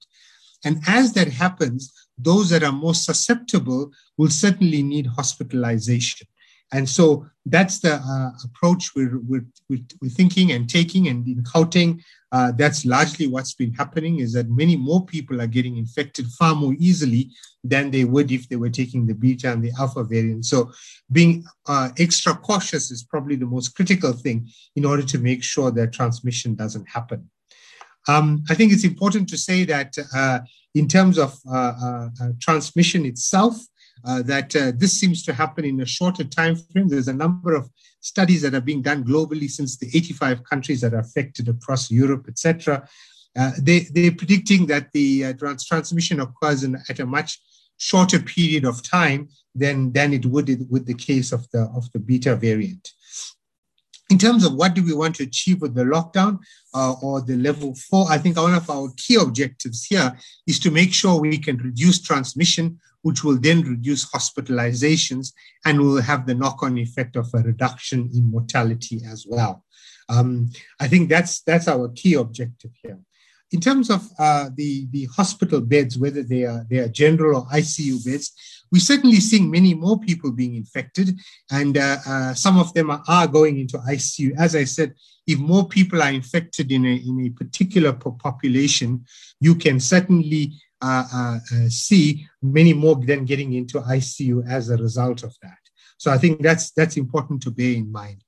[0.66, 6.28] And as that happens, those that are more susceptible will certainly need hospitalization.
[6.74, 11.08] And so that's the uh, approach we're, we're, we're, thinking and taking.
[11.08, 12.02] And in Gauteng,
[12.32, 16.56] uh, that's largely what's been happening is that many more people are getting infected far
[16.56, 17.30] more easily
[17.64, 20.46] than they would if they were taking the beta and the alpha variant.
[20.46, 20.72] So
[21.12, 25.72] being uh, extra cautious is probably the most critical thing in order to make sure
[25.72, 27.30] that transmission doesn't happen.
[28.08, 30.40] Um, I think it's important to say that uh,
[30.74, 31.74] in terms of uh,
[32.22, 33.56] uh, transmission itself,
[34.06, 36.88] uh, that uh, this seems to happen in a shorter time frame.
[36.88, 37.70] There's a number of
[38.02, 42.26] studies that are being done globally since the 85 countries that are affected across Europe,
[42.28, 42.88] etc.
[43.38, 47.42] Uh, they, they're predicting that the uh, trans- transmission occurs in, at a much
[47.78, 52.00] shorter period of time than, than it would with the case of the, of the
[52.00, 52.92] beta variant.
[54.10, 56.40] In terms of what do we want to achieve with the lockdown
[56.74, 60.16] uh, or the level four, I think one of our key objectives here
[60.46, 65.34] is to make sure we can reduce transmission, which will then reduce hospitalizations
[65.66, 69.64] and will have the knock on effect of a reduction in mortality as well.
[70.08, 73.00] Um, I think that's, that's our key objective here.
[73.52, 77.46] In terms of uh, the, the hospital beds, whether they are, they are general or
[77.48, 78.34] ICU beds,
[78.72, 81.18] we're certainly seeing many more people being infected,
[81.52, 84.32] and uh, uh, some of them are, are, going into ICU.
[84.38, 84.94] As I said,
[85.28, 89.06] if more people are infected in a, in a particular population,
[89.40, 94.78] you can certainly uh, uh, uh see many more then getting into ICU as a
[94.78, 95.58] result of that.
[95.98, 98.24] So I think that's that's important to bear in mind.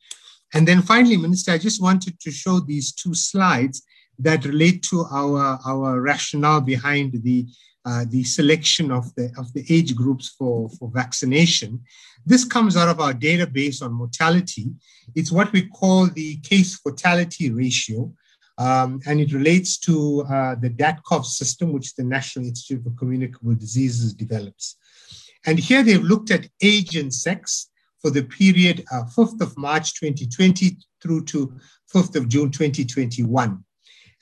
[0.54, 3.84] And then finally, Minister, I just wanted to show these two slides
[4.20, 7.46] that relate to our, our rationale behind the
[7.88, 11.82] uh, the selection of the, of the age groups for, for vaccination.
[12.26, 14.72] This comes out of our database on mortality.
[15.16, 18.12] It's what we call the case fatality ratio,
[18.58, 23.56] um, and it relates to uh, the DATCOV system, which the National Institute for Communicable
[23.56, 24.76] Diseases develops.
[25.46, 27.70] And here they've looked at age and sex
[28.02, 31.54] for the period uh, 5th of March 2020 through to
[31.96, 33.64] 5th of June 2021.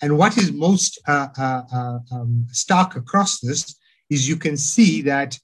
[0.02, 3.76] And what is most uh, uh, uh, um, stark across this
[4.10, 5.40] is you can see that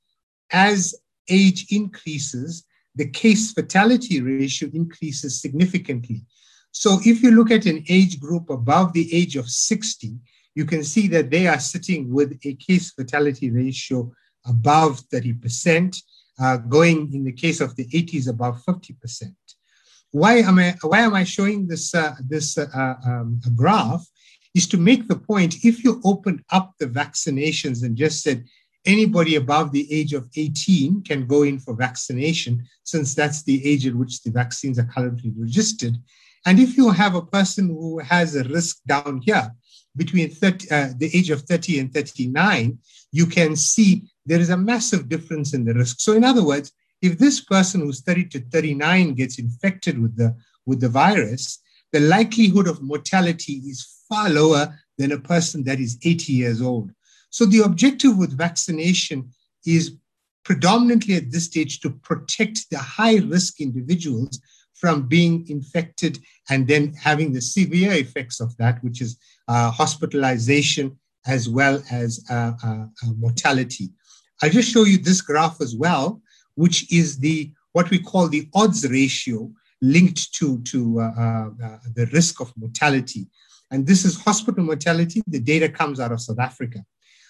[0.52, 0.94] as
[1.30, 2.65] age increases,
[2.95, 6.23] the case fatality ratio increases significantly.
[6.72, 10.15] So if you look at an age group above the age of 60,
[10.56, 14.11] you can see that they are sitting with a case fatality ratio
[14.45, 15.95] above 30%,
[16.40, 19.34] uh, going in the case of the 80s above 50%.
[20.11, 24.06] Why am I, why am I showing this, uh, this uh, um, graph?
[24.53, 28.44] Is to make the point if you opened up the vaccinations and just said
[28.86, 33.88] anybody above the age of 18 can go in for vaccination, since that's the age
[33.88, 35.95] at which the vaccines are currently registered.
[36.45, 39.52] And if you have a person who has a risk down here
[39.95, 42.80] between 30, uh, the age of 30 and 39,
[43.11, 45.99] you can see there is a massive difference in the risk.
[45.99, 46.72] So, in other words,
[47.02, 51.60] if this person who's 30 to 39 gets infected with the, with the virus,
[51.91, 56.91] the likelihood of mortality is far lower than a person that is 80 years old.
[57.30, 59.31] So the objective with vaccination
[59.65, 59.95] is
[60.43, 64.39] predominantly at this stage to protect the high risk individuals
[64.73, 66.19] from being infected
[66.49, 70.97] and then having the severe effects of that, which is uh, hospitalization
[71.27, 73.89] as well as uh, uh, uh mortality.
[74.41, 76.22] I'll just show you this graph as well,
[76.55, 79.51] which is the what we call the odds ratio
[79.82, 83.28] linked to, to uh, uh, the risk of mortality.
[83.72, 85.22] And this is hospital mortality.
[85.28, 86.84] The data comes out of South Africa.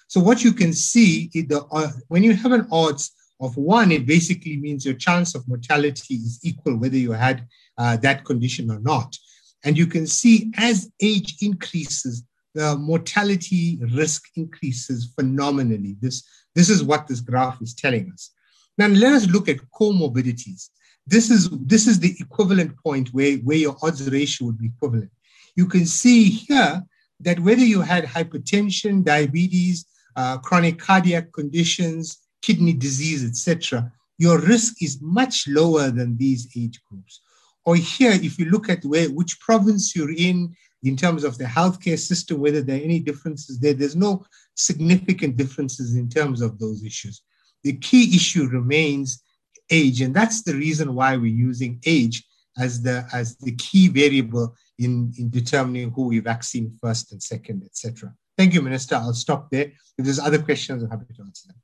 [0.08, 3.92] So what you can see is the, uh, when you have an odds of one,
[3.92, 7.48] it basically means your chance of mortality is equal whether you had
[7.78, 9.16] uh, that condition or not.
[9.64, 12.24] And you can see as age increases,
[12.54, 15.96] the mortality risk increases phenomenally.
[16.02, 18.32] This, this is what this graph is telling us.
[18.78, 20.70] Now let us look at comorbidities.
[21.08, 25.12] This is, this is the equivalent point where, where your odds ratio would be equivalent
[25.56, 26.84] you can see here
[27.20, 34.82] that whether you had hypertension, diabetes, uh, chronic cardiac conditions, kidney disease, etc., your risk
[34.82, 37.22] is much lower than these age groups.
[37.66, 41.46] Or here, if you look at where which province you're in in terms of the
[41.46, 44.26] healthcare system, whether there are any differences there, there's no
[44.56, 47.22] significant differences in terms of those issues.
[47.64, 49.24] The key issue remains
[49.72, 52.24] age, and that's the reason why we're using age
[52.58, 57.64] as the as the key variable in, in determining who we vaccine first and second,
[57.64, 58.14] etc.
[58.38, 58.96] Thank you, Minister.
[58.96, 59.72] I'll stop there.
[59.98, 61.58] If there's other questions, I'm happy to answer them.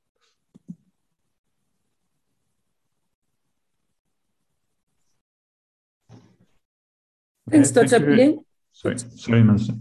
[7.49, 8.05] Thanks, okay, Dr.
[8.05, 8.37] Pillay.
[8.73, 9.73] Sorry, sorry, Minister.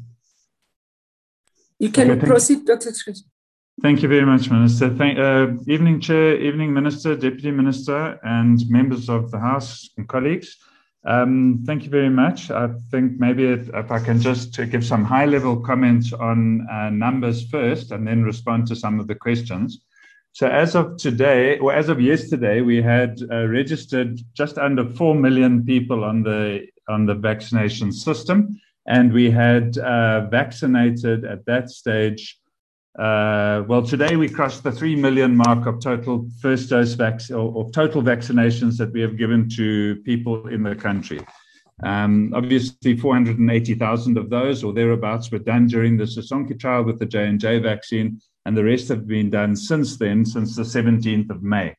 [1.79, 2.93] You can okay, proceed, Dr.
[3.83, 4.89] Thank you very much, Minister.
[4.89, 10.57] Thank, uh, evening, Chair, evening, Minister, Deputy Minister, and members of the House and colleagues.
[11.05, 12.51] Um, thank you very much.
[12.51, 16.89] I think maybe if, if I can just give some high level comments on uh,
[16.89, 19.83] numbers first and then respond to some of the questions.
[20.33, 25.15] So, as of today, or as of yesterday, we had uh, registered just under 4
[25.15, 31.69] million people on the, on the vaccination system, and we had uh, vaccinated at that
[31.69, 32.39] stage
[32.99, 37.53] uh, well, today we crossed the 3 million mark of total first dose vaccine or,
[37.53, 41.21] or, total vaccinations that we have given to people in the country.
[41.85, 47.05] Um, obviously, 480,000 of those or thereabouts were done during the Sisonke trial with the
[47.05, 51.75] J&J vaccine, and the rest have been done since then, since the 17th of May.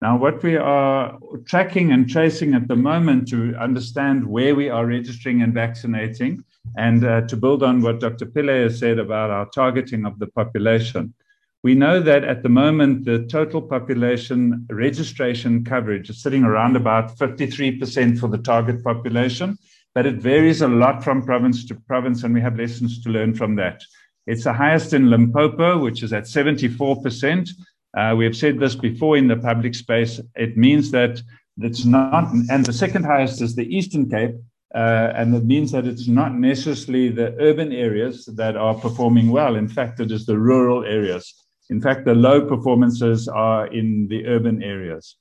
[0.00, 4.86] Now, what we are tracking and tracing at the moment to understand where we are
[4.86, 6.42] registering and vaccinating,
[6.76, 8.26] and uh, to build on what Dr.
[8.26, 11.14] Pillay has said about our targeting of the population,
[11.62, 17.16] we know that at the moment the total population registration coverage is sitting around about
[17.18, 19.58] 53% for the target population,
[19.94, 23.34] but it varies a lot from province to province, and we have lessons to learn
[23.34, 23.82] from that.
[24.26, 27.48] It's the highest in Limpopo, which is at 74%.
[27.96, 30.20] Uh, we have said this before in the public space.
[30.36, 31.20] It means that
[31.60, 34.36] it's not, and the second highest is the Eastern Cape,
[34.74, 39.56] uh, and it means that it's not necessarily the urban areas that are performing well.
[39.56, 41.34] In fact, it is the rural areas.
[41.70, 45.16] In fact, the low performances are in the urban areas.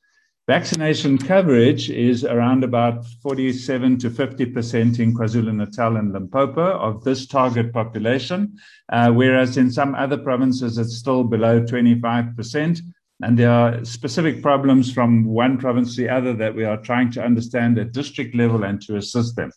[0.47, 7.27] Vaccination coverage is around about 47 to 50% in KwaZulu Natal and Limpopo of this
[7.27, 8.57] target population,
[8.89, 12.79] uh, whereas in some other provinces it's still below 25%.
[13.23, 17.11] And there are specific problems from one province to the other that we are trying
[17.11, 19.52] to understand at district level and to assist them.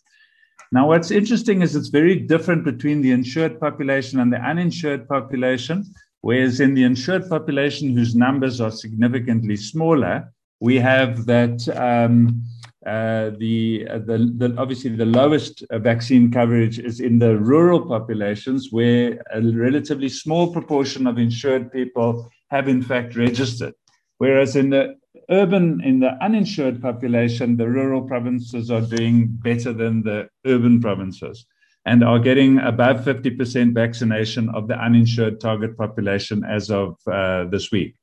[0.71, 5.85] Now, what's interesting is it's very different between the insured population and the uninsured population,
[6.21, 12.41] whereas in the insured population, whose numbers are significantly smaller, we have that um,
[12.85, 18.69] uh, the, uh, the, the, obviously the lowest vaccine coverage is in the rural populations
[18.71, 23.73] where a relatively small proportion of insured people have in fact registered.
[24.17, 24.95] Whereas in the
[25.29, 31.45] urban, in the uninsured population, the rural provinces are doing better than the urban provinces
[31.85, 37.71] and are getting above 50% vaccination of the uninsured target population as of uh, this
[37.71, 37.95] week.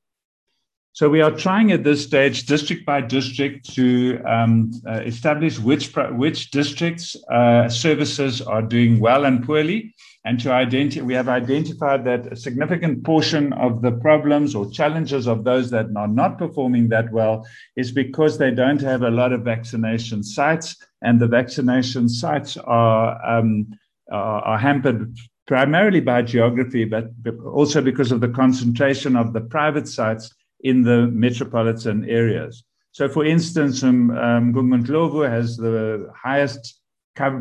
[0.92, 5.94] So we are trying at this stage, district by district, to um, uh, establish which
[5.94, 9.94] which districts uh, services are doing well and poorly,
[10.28, 11.06] and to identify.
[11.06, 15.86] We have identified that a significant portion of the problems or challenges of those that
[15.96, 17.46] are not performing that well
[17.76, 23.08] is because they don't have a lot of vaccination sites, and the vaccination sites are
[23.24, 23.68] um,
[24.12, 27.06] are, hampered primarily by geography, but
[27.46, 32.64] also because of the concentration of the private sites in the metropolitan areas.
[32.92, 34.52] So, for instance, um, um,
[35.22, 36.78] has the highest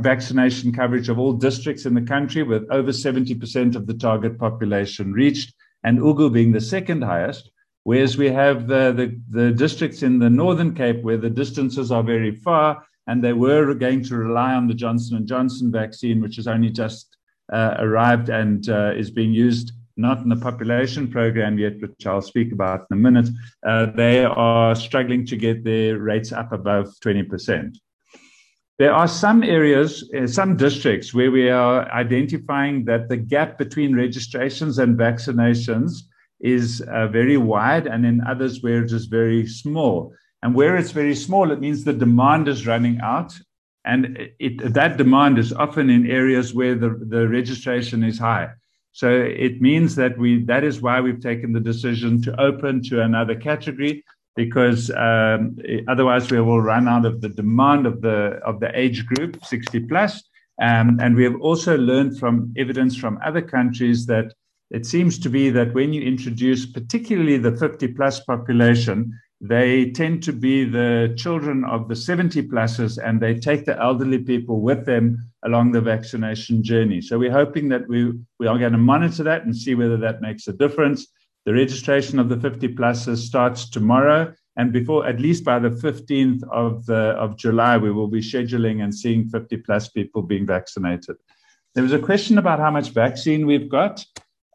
[0.02, 5.14] vaccination coverage of all districts in the country, with over 70% of the target population
[5.14, 7.52] reached, and Ugu being the second highest.
[7.84, 12.04] Whereas we have the, the, the districts in the Northern Cape where the distances are
[12.04, 16.36] very far, and they were going to rely on the Johnson and Johnson vaccine, which
[16.36, 17.16] has only just
[17.54, 22.22] uh, arrived and uh, is being used not in the population program yet, which I'll
[22.22, 23.30] speak about in a minute,
[23.66, 27.78] uh, they are struggling to get their rates up above 20%.
[28.80, 33.96] There are some areas, uh, some districts where we are identifying that the gap between
[33.96, 36.04] registrations and vaccinations
[36.40, 40.14] is uh, very wide, and in others where it is very small.
[40.44, 43.34] And where it's very small, it means the demand is running out.
[43.84, 48.50] And it, that demand is often in areas where the, the registration is high.
[48.92, 53.02] So it means that we that is why we've taken the decision to open to
[53.02, 54.04] another category
[54.38, 55.58] because um,
[55.90, 59.82] otherwise we will run out of the demand of the of the age group 60
[59.82, 60.24] plus.
[60.62, 64.34] Um, and we have also learned from evidence from other countries that
[64.70, 70.24] it seems to be that when you introduce particularly the 50 plus population, they tend
[70.24, 74.86] to be the children of the 70 pluses and they take the elderly people with
[74.86, 77.02] them along the vaccination journey.
[77.02, 80.22] So we're hoping that we, we are going to monitor that and see whether that
[80.22, 81.08] makes a difference.
[81.48, 84.34] The registration of the 50 pluses starts tomorrow.
[84.58, 88.84] And before, at least by the 15th of, the, of July, we will be scheduling
[88.84, 91.16] and seeing 50 plus people being vaccinated.
[91.74, 94.06] There was a question about how much vaccine we've got.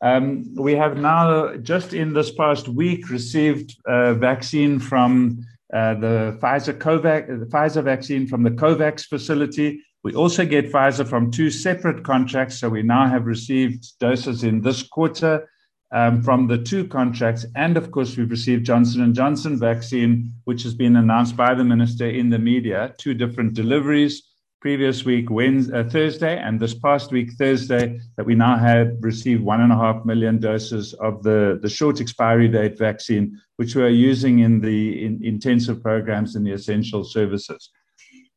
[0.03, 6.39] Um, we have now, just in this past week, received a vaccine from uh, the
[6.43, 9.83] Pfizer COVAX, the Pfizer vaccine from the COVAX facility.
[10.05, 14.61] We also get Pfizer from two separate contracts, so we now have received doses in
[14.61, 15.49] this quarter
[15.93, 20.75] um, from the two contracts, and of course we've received Johnson Johnson vaccine, which has
[20.75, 24.23] been announced by the minister in the media, two different deliveries
[24.63, 29.43] previous week Wednesday, uh, Thursday, and this past week Thursday, that we now have received
[29.43, 33.83] one and a half million doses of the, the short expiry date vaccine, which we
[33.83, 37.71] are using in the in intensive programs in the essential services.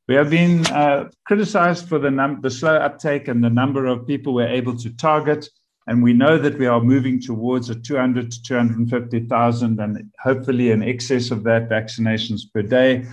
[0.08, 4.08] We have been uh, criticized for the, num- the slow uptake and the number of
[4.08, 5.48] people we're able to target.
[5.88, 10.82] And we know that we are moving towards a 200 to 250,000 and hopefully in
[10.82, 13.06] excess of that vaccinations per day.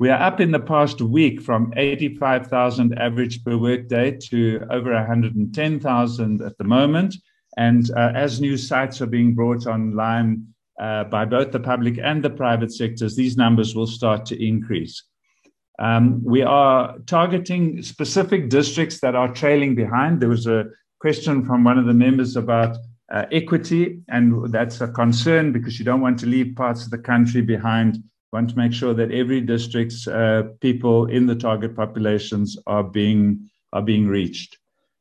[0.00, 6.42] We are up in the past week from 85,000 average per workday to over 110,000
[6.42, 7.16] at the moment.
[7.56, 10.46] And uh, as new sites are being brought online,
[10.80, 15.02] uh, by both the public and the private sectors, these numbers will start to increase.
[15.80, 20.20] Um, we are targeting specific districts that are trailing behind.
[20.20, 20.66] There was a
[21.00, 22.76] question from one of the members about
[23.12, 26.98] uh, equity, and that's a concern because you don't want to leave parts of the
[26.98, 27.96] country behind.
[27.96, 28.02] You
[28.32, 33.48] want to make sure that every district's uh, people in the target populations are being
[33.72, 34.58] are being reached.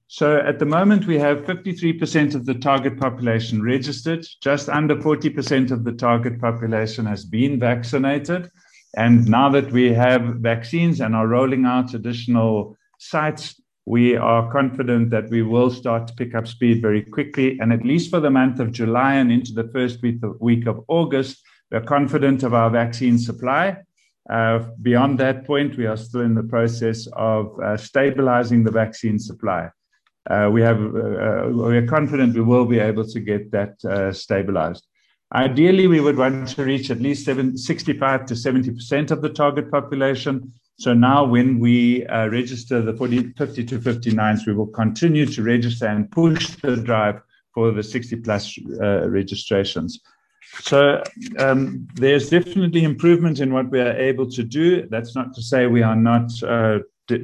[0.09, 4.25] So at the moment, we have 53% of the target population registered.
[4.41, 8.49] Just under 40% of the target population has been vaccinated.
[8.95, 15.09] And now that we have vaccines and are rolling out additional sites, we are confident
[15.11, 17.57] that we will start to pick up speed very quickly.
[17.59, 21.41] And at least for the month of July and into the first week of, August,
[21.71, 23.77] we're confident of our vaccine supply.
[24.29, 29.17] Uh, beyond that point, we are still in the process of uh, stabilizing the vaccine
[29.17, 29.69] supply
[30.29, 33.75] uh, we are confident we will be able to get that
[34.13, 34.85] stabilized.
[35.33, 39.69] Ideally, we would want to reach at least 65 to 70 percent of the target
[39.71, 40.53] population.
[40.79, 45.41] So now, when we uh, register the 40, 50 to 59s, we will continue to
[45.41, 47.21] register and push the drive
[47.53, 49.99] for the 60 plus uh, registrations.
[50.61, 51.03] So
[51.39, 54.87] um, there's definitely improvement in what we are able to do.
[54.87, 56.79] That's not to say we are not uh,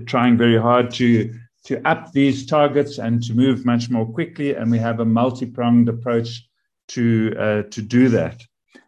[0.07, 1.33] trying very hard to
[1.65, 4.53] to up these targets and to move much more quickly.
[4.53, 6.47] And we have a multi-pronged approach
[6.89, 8.41] to, uh, to do that.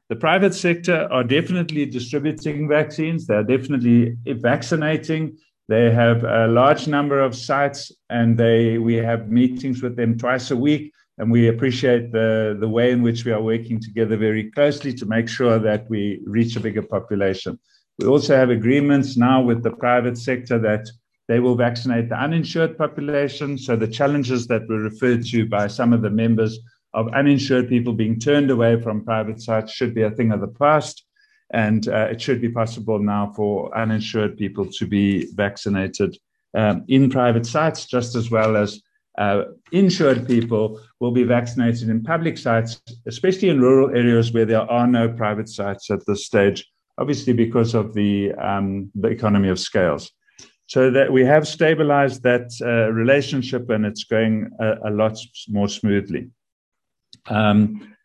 [0.10, 3.26] The private sector are definitely distributing vaccines.
[3.26, 5.38] They're definitely vaccinating.
[5.68, 10.52] They have a large number of sites and they, we have meetings with them twice
[10.52, 10.92] a week.
[11.18, 15.06] And we appreciate the, the way in which we are working together very closely to
[15.08, 17.58] make sure that we reach a bigger population.
[17.98, 20.88] We also have agreements now with the private sector that
[21.28, 23.58] they will vaccinate the uninsured population.
[23.58, 26.60] So the challenges that were referred to by some of the members
[26.96, 30.48] of uninsured people being turned away from private sites should be a thing of the
[30.48, 31.04] past.
[31.54, 36.18] And uh, it should be possible now for uninsured people to be vaccinated
[36.58, 38.82] um, in private sites, just as well as
[39.18, 44.70] uh, insured people will be vaccinated in public sites, especially in rural areas where there
[44.72, 46.66] are no private sites at this stage,
[46.98, 50.12] obviously because of the, um, the economy of scales
[50.68, 55.18] so that we have stabilized that uh, relationship and it's going a, a lot
[55.48, 56.30] more smoothly.
[57.28, 57.96] Um,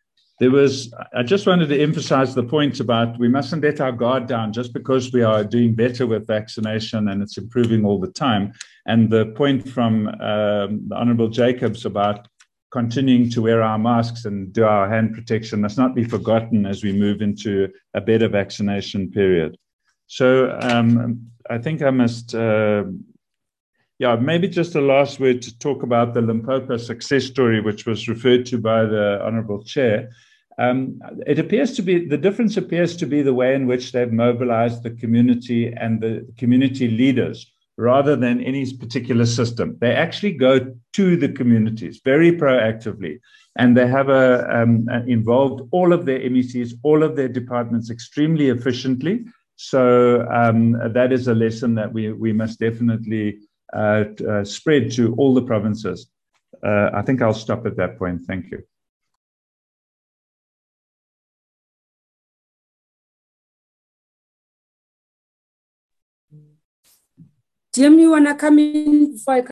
[0.40, 4.26] there was, I just wanted to emphasize the point about we mustn't let our guard
[4.26, 8.54] down just because we are doing better with vaccination and it's improving all the time.
[8.86, 12.26] And the point from um, the Honorable Jacobs about
[12.70, 16.82] continuing to wear our masks and do our hand protection must not be forgotten as
[16.82, 19.58] we move into a better vaccination period.
[20.06, 22.84] So um, I think I must, uh,
[24.00, 28.08] yeah, maybe just a last word to talk about the Limpopo success story, which was
[28.08, 30.08] referred to by the Honourable Chair.
[30.58, 34.10] Um, it appears to be the difference appears to be the way in which they've
[34.10, 39.76] mobilized the community and the community leaders rather than any particular system.
[39.82, 43.20] They actually go to the communities very proactively
[43.56, 48.48] and they have a, um, involved all of their MECs, all of their departments extremely
[48.48, 49.26] efficiently
[49.62, 53.40] so um, that is a lesson that we, we must definitely
[54.44, 56.10] spread to all the provinces.
[56.64, 58.22] Uh, I think I'll stop at that point.
[58.26, 58.62] Thank you.
[67.72, 69.50] Jim, you want to come in before I come?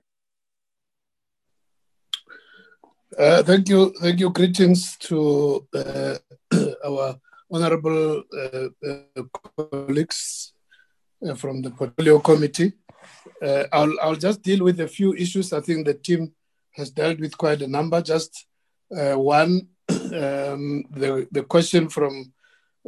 [3.17, 4.31] Uh, thank you, thank you.
[4.31, 6.19] Greetings to uh,
[6.85, 7.17] our
[7.51, 9.23] honorable uh, uh,
[9.57, 10.58] colleagues uh,
[11.21, 12.73] Uh, from the portfolio committee.
[13.43, 15.53] Uh, I'll, I'll just deal with a few issues.
[15.53, 16.33] I think the team
[16.77, 18.01] has dealt with quite a number.
[18.01, 18.47] Just
[18.97, 22.33] uh, one, um, the, the question from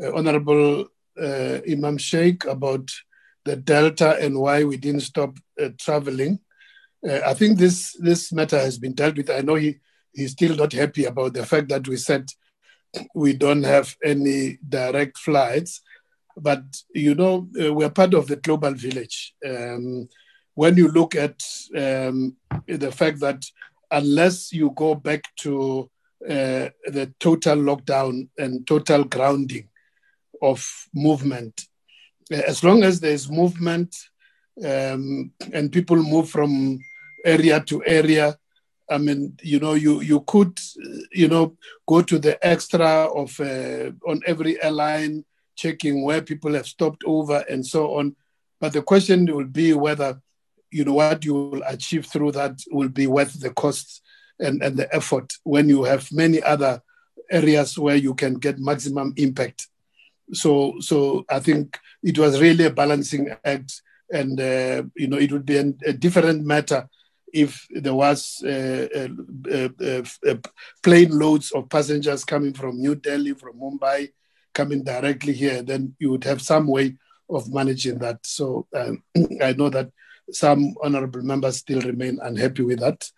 [0.01, 0.87] Honorable
[1.19, 2.89] Emam Shaik about
[3.45, 5.37] the Delta and why we didn't stop
[5.79, 6.39] traveling.
[7.05, 9.29] Uh, I think this this matter has been dealt with.
[9.31, 9.81] I know he
[10.13, 12.31] he's still not happy about the fact that we said
[13.13, 15.81] we don't have any direct flights.
[16.43, 16.63] But,
[16.95, 19.35] you know, uh, we're part of the global village.
[19.47, 20.09] Um,
[20.55, 21.43] when you look at
[21.77, 22.37] um,
[22.67, 23.45] the fact that
[23.91, 25.91] unless you go back to
[26.29, 29.69] uh, the total lockdown and total grounding
[30.43, 31.67] of movement,
[32.33, 33.95] uh, as long as there's movement
[34.65, 36.79] um, and people move from
[37.25, 38.37] area to area,
[38.91, 40.59] I mean, you know, you you could,
[41.13, 41.57] you know,
[41.87, 45.25] go to the extra of uh, on every airline,
[45.61, 48.17] checking where people have stopped over and so on.
[48.61, 50.21] But the question will be whether,
[50.71, 54.03] you know, what you will achieve through that will be worth the cost
[54.39, 56.83] and, and the effort when you have many other
[57.31, 59.69] areas where you can get maximum impact.
[60.33, 63.83] So, so I think it was really a balancing act,
[64.13, 66.89] and uh, you know it would be an, a different matter
[67.33, 70.37] if there was uh, uh, uh, uh,
[70.83, 74.11] plane loads of passengers coming from New Delhi, from Mumbai,
[74.55, 75.63] coming directly here.
[75.63, 76.97] Then you would have some way
[77.29, 78.25] of managing that.
[78.27, 79.03] So um,
[79.43, 79.91] I know that
[80.33, 83.11] some honorable members still remain unhappy with that.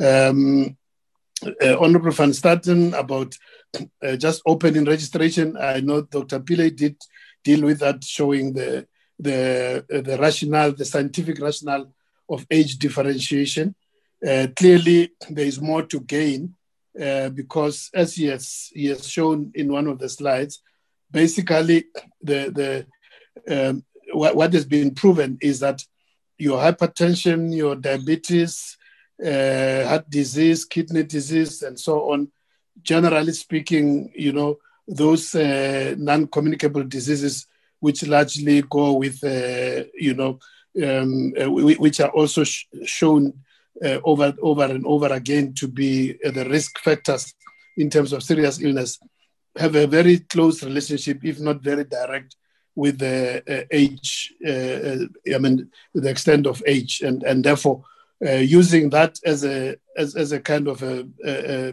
[0.00, 0.76] Um,
[1.44, 3.34] uh, Honorable Van Staden about
[4.02, 5.56] uh, just opening registration.
[5.56, 6.40] I know Dr.
[6.40, 6.96] Pillay did
[7.44, 8.86] deal with that, showing the
[9.20, 11.92] the uh, the rationale, the scientific rationale
[12.28, 13.74] of age differentiation.
[14.26, 16.54] Uh, clearly, there is more to gain
[17.00, 20.62] uh, because, as he has he has shown in one of the slides,
[21.10, 21.86] basically
[22.22, 22.86] the
[23.46, 25.84] the um, what, what has been proven is that
[26.38, 28.76] your hypertension, your diabetes,
[29.24, 32.30] uh, heart disease, kidney disease, and so on.
[32.82, 37.46] Generally speaking, you know, those uh, non-communicable diseases
[37.80, 40.38] which largely go with, uh, you know,
[40.82, 43.32] um, uh, which are also sh- shown
[43.84, 47.34] uh, over, over and over again to be uh, the risk factors
[47.76, 48.98] in terms of serious illness,
[49.56, 52.36] have a very close relationship, if not very direct,
[52.74, 57.82] with the age, I mean, the extent of age, and, and therefore
[58.24, 61.72] uh, using that as a as, as a kind of a, a,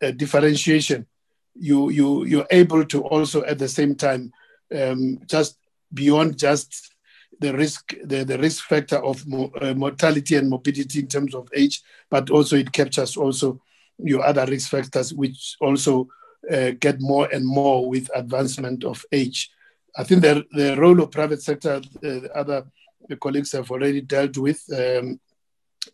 [0.00, 1.06] a, differentiation,
[1.54, 4.32] you you you're able to also at the same time
[4.76, 5.58] um, just
[5.94, 6.95] beyond just
[7.40, 11.48] the risk the, the risk factor of mo- uh, mortality and morbidity in terms of
[11.54, 13.60] age, but also it captures also
[13.98, 16.08] your other risk factors which also
[16.50, 19.50] uh, get more and more with advancement of age.
[19.96, 22.64] I think the, the role of private sector, uh, other
[23.08, 24.62] the colleagues have already dealt with.
[24.72, 25.20] Um,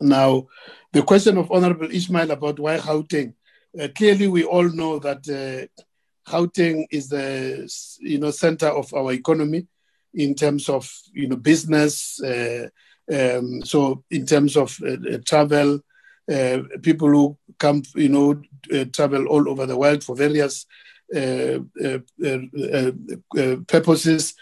[0.01, 0.47] now,
[0.93, 3.35] the question of Honorable Ismail about why Gauteng,
[3.81, 5.83] uh, clearly we all know that uh,
[6.31, 7.71] Gauteng is the
[8.01, 9.67] you know center of our economy
[10.15, 12.21] in terms of you know business.
[12.23, 12.69] Uh,
[13.13, 15.81] um, so in terms of uh, travel,
[16.33, 18.41] uh, people who come you know
[18.93, 20.67] travel all over the world for various
[23.67, 24.35] purposes,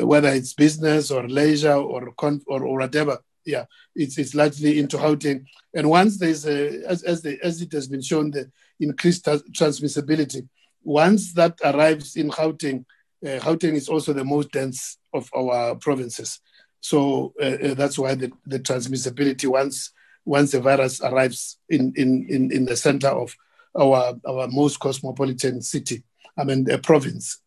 [0.00, 3.64] whether it's business or leisure or or, or whatever yeah,
[3.94, 5.44] it's, it's largely into Gauteng.
[5.74, 8.50] And once there's a, as, as, the, as it has been shown, the
[8.80, 10.48] increased transmissibility,
[10.82, 12.84] once that arrives in Gauteng,
[13.24, 16.40] uh, is also the most dense of our provinces.
[16.80, 19.90] So uh, uh, that's why the, the transmissibility, once
[20.26, 23.36] once the virus arrives in, in, in, in the center of
[23.78, 26.02] our, our most cosmopolitan city,
[26.38, 27.42] I mean, the province,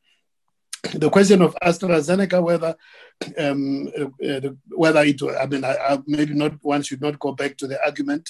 [0.93, 2.75] the question of AstraZeneca, whether
[3.39, 7.57] um, uh, whether it, I mean, I, I, maybe not one should not go back
[7.57, 8.29] to the argument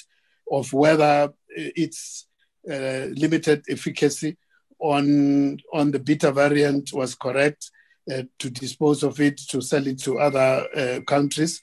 [0.50, 2.26] of whether its
[2.70, 4.38] uh, limited efficacy
[4.80, 7.70] on on the beta variant was correct
[8.12, 11.62] uh, to dispose of it to sell it to other uh, countries.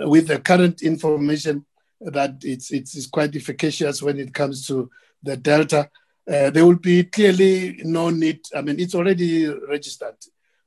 [0.00, 1.64] With the current information
[2.00, 4.90] that it's, it's, it's quite efficacious when it comes to
[5.22, 5.88] the delta,
[6.28, 8.40] uh, there will be clearly no need.
[8.54, 10.16] I mean, it's already registered.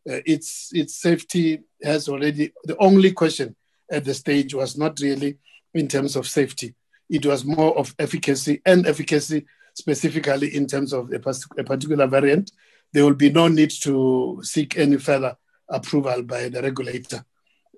[0.10, 2.54] Uh, its its safety has already.
[2.64, 3.56] The only question
[3.92, 5.38] at the stage was not really
[5.74, 6.76] in terms of safety.
[7.10, 9.46] It was more of efficacy and efficacy
[9.76, 11.22] specifically in terms of a,
[11.60, 12.52] a particular variant.
[12.94, 15.36] There will be no need to seek any further
[15.70, 17.24] approval by the regulator.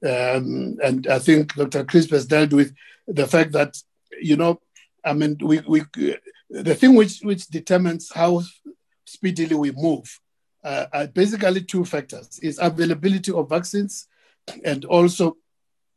[0.03, 1.83] Um, and I think Dr.
[1.83, 2.73] Crisp has dealt with
[3.07, 3.75] the fact that,
[4.21, 4.61] you know,
[5.03, 5.81] I mean, we, we
[6.49, 8.43] the thing which, which determines how
[9.05, 10.19] speedily we move
[10.63, 14.07] uh, are basically two factors is availability of vaccines
[14.63, 15.37] and also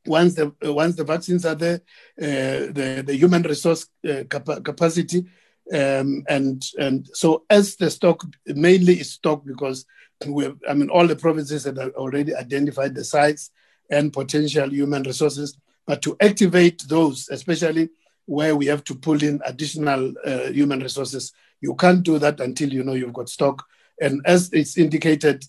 [0.06, 1.80] once the once the vaccines are there
[2.20, 5.26] uh, the, the human resource uh, cap- capacity
[5.72, 9.84] um, and and so as the stock mainly is stock because
[10.26, 13.50] we have, I mean all the provinces have already identified the sites
[13.90, 15.56] and potential human resources
[15.86, 17.88] but to activate those especially
[18.30, 21.32] where we have to pull in additional uh, human resources.
[21.60, 23.66] You can't do that until you know you've got stock.
[24.00, 25.44] And as it's indicated,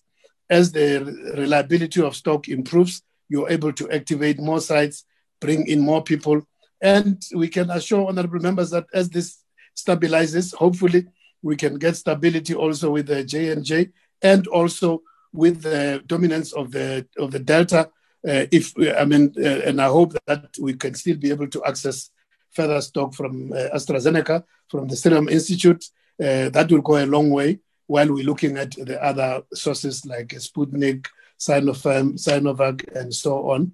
[0.49, 5.05] as the reliability of stock improves, you're able to activate more sites,
[5.39, 6.41] bring in more people.
[6.81, 9.37] And we can assure honorable members that as this
[9.75, 11.07] stabilizes, hopefully
[11.41, 13.89] we can get stability also with the J&J
[14.21, 15.01] and also
[15.33, 17.89] with the dominance of the of the Delta.
[18.27, 21.63] Uh, if I mean, uh, and I hope that we can still be able to
[21.65, 22.11] access
[22.51, 25.83] further stock from uh, AstraZeneca, from the Serum Institute.
[26.19, 30.27] Uh, that will go a long way while we're looking at the other sources like
[30.27, 31.07] Sputnik,
[31.39, 33.71] Sinopharm, Sinovac, and so on.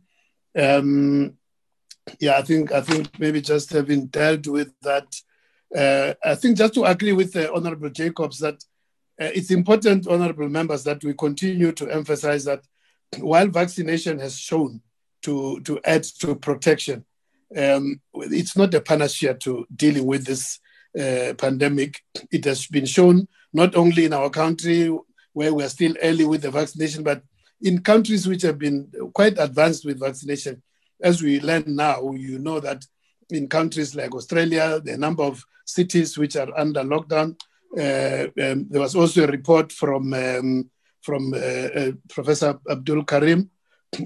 [0.57, 1.37] Um,
[2.19, 5.13] yeah, I think I think maybe just having dealt with that,
[5.75, 8.55] Uh, I think just to agree with the Honorable Jacobs that
[9.19, 12.61] uh, it's important, Honorable members, that we continue to emphasize that
[13.19, 14.81] while vaccination has shown
[15.23, 17.03] to, to add to protection,
[17.55, 20.59] um, it's not a panacea to dealing with this
[20.97, 22.01] uh, pandemic.
[22.31, 24.95] It has been shown not only in our country
[25.33, 27.23] where we are still early with the vaccination, but
[27.61, 30.61] in countries which have been quite advanced with vaccination.
[31.01, 32.85] As we learn now, you know that
[33.29, 37.35] in countries like Australia, the number of cities which are under lockdown.
[37.77, 40.69] Uh, um, there was also a report from um,
[41.01, 43.49] from uh, uh, Professor Abdool Karim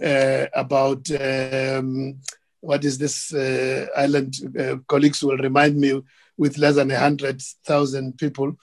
[0.03, 2.19] uh, about um,
[2.59, 4.35] what is this uh, island?
[4.59, 6.01] Uh, colleagues will remind me
[6.37, 8.55] with less than hundred thousand people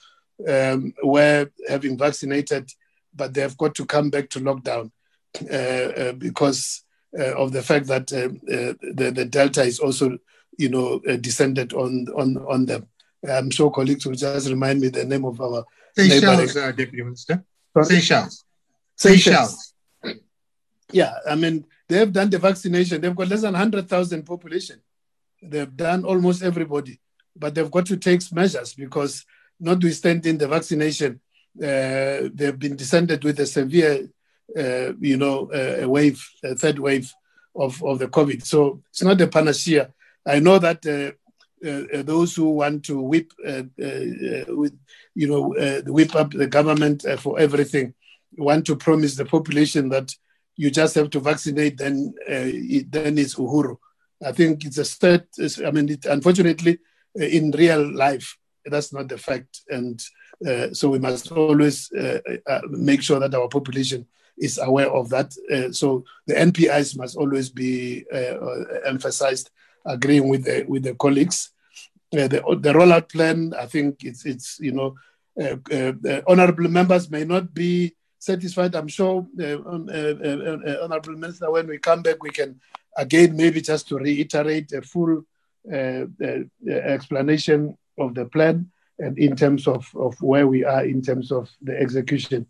[0.48, 2.70] um, were having vaccinated,
[3.14, 4.90] but they have got to come back to lockdown
[6.18, 10.18] because of the fact that the, the delta is also
[10.58, 12.86] you know, uh, descended on, on, on them.
[13.28, 15.64] I'm sure colleagues will just remind me the name of our
[15.96, 17.44] Seychelles, uh, Deputy Minister.
[17.82, 18.44] Seychelles.
[18.96, 19.74] Seychelles.
[20.92, 23.00] Yeah, I mean, they have done the vaccination.
[23.00, 24.80] They've got less than 100,000 population.
[25.42, 27.00] They've done almost everybody,
[27.36, 29.24] but they've got to take measures because
[29.60, 31.20] notwithstanding the vaccination,
[31.62, 34.08] uh, they've been descended with a severe,
[34.56, 37.12] uh, you know, uh, wave, a third wave
[37.54, 38.44] of, of the COVID.
[38.44, 39.92] So it's not a panacea.
[40.26, 41.12] I know that uh,
[41.66, 43.62] uh, those who want to whip, uh,
[44.48, 44.78] with,
[45.14, 47.94] you know, whip up the government for everything,
[48.36, 50.14] want to promise the population that
[50.56, 53.76] you just have to vaccinate, then it, then it's uhuru.
[54.24, 55.26] I think it's a state.
[55.64, 56.78] I mean, it, unfortunately,
[57.14, 60.00] in real life, that's not the fact, and
[60.46, 65.08] uh, so we must always uh, uh, make sure that our population is aware of
[65.08, 65.32] that.
[65.74, 68.04] so the NPIs must always be
[68.86, 69.50] emphasized
[69.84, 71.50] agreeing with the with the colleagues.
[72.12, 74.94] Uh, the the rollout plan, I think it's it's you know,
[75.40, 78.74] uh, uh, honourable members may not be satisfied.
[78.74, 82.60] I'm sure, honourable minister, when we come back, we can
[82.96, 85.24] again maybe just to reiterate a full
[86.66, 91.50] explanation of the plan and in terms of, of where we are in terms of
[91.62, 92.46] the execution.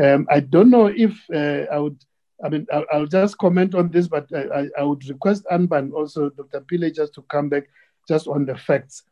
[0.00, 1.98] Um, I don't know if uh, I would
[2.44, 6.30] I mean, I'll, I'll, just comment on this, but I, I would request Anban also,
[6.30, 6.60] Dr.
[6.60, 7.64] Pillay, just to come back
[8.06, 9.02] just on the facts.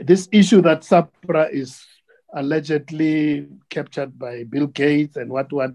[0.00, 1.84] This issue that SAHPRA is
[2.34, 5.72] allegedly captured by Bill Gates and what what,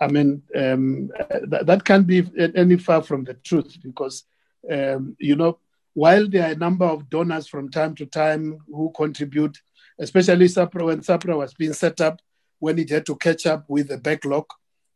[0.00, 1.10] I mean, um,
[1.48, 2.24] that, that can't be
[2.54, 4.24] any far from the truth because,
[4.70, 5.58] um, you know,
[5.94, 9.58] while there are a number of donors from time to time who contribute,
[9.98, 12.20] especially SAHPRA, when SAHPRA was being set up,
[12.58, 14.46] when it had to catch up with the backlog,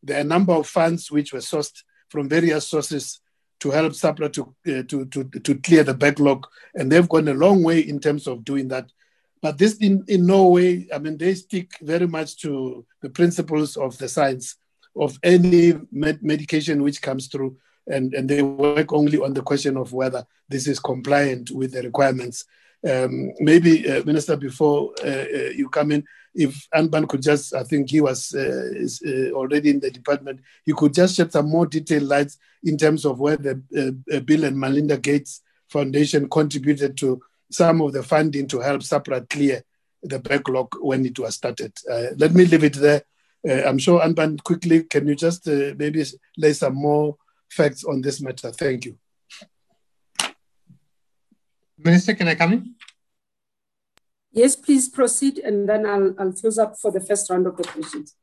[0.03, 3.21] there are a number of funds which were sourced from various sources
[3.61, 6.47] to help SAHPRA to, uh, to, to, to clear the backlog.
[6.75, 8.91] And they've gone a long way in terms of doing that.
[9.43, 13.77] But this, in, in no way, I mean, they stick very much to the principles
[13.77, 14.57] of the science
[14.95, 17.57] of any med- medication which comes through.
[17.87, 21.83] And, and they work only on the question of whether this is compliant with the
[21.83, 22.45] requirements.
[22.89, 26.05] Um, maybe, uh, Minister, before uh, uh you come in,
[26.37, 30.41] if Anban could just, I think he was uh, is, uh, already in the department,
[30.65, 33.63] he could just shed some more detailed lights in terms of where the
[34.13, 39.29] uh, Bill and Melinda Gates Foundation contributed to some of the funding to help SAHPRA
[39.29, 39.63] clear
[40.03, 41.73] the backlog when it was started.
[41.91, 43.03] Uh, let me leave it there.
[43.49, 46.05] Uh, I'm sure Anban, quickly, can you just uh, maybe
[46.37, 47.17] lay some more
[47.51, 48.51] facts on this matter?
[48.51, 48.99] Thank you.
[51.79, 52.75] Minister, can I come in?
[54.33, 57.65] Yes, please proceed, and then I'll, I'll close up for the first round of the
[57.65, 58.15] questions.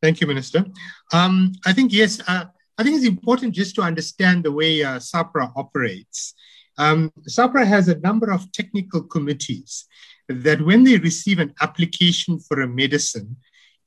[0.00, 0.64] Thank you, Minister.
[1.12, 2.44] Um, I think, yes, uh,
[2.78, 6.34] I think it's important just to understand the way uh, SAHPRA operates.
[6.76, 9.86] Um, SAHPRA has a number of technical committees
[10.28, 13.36] that when they receive an application for a medicine,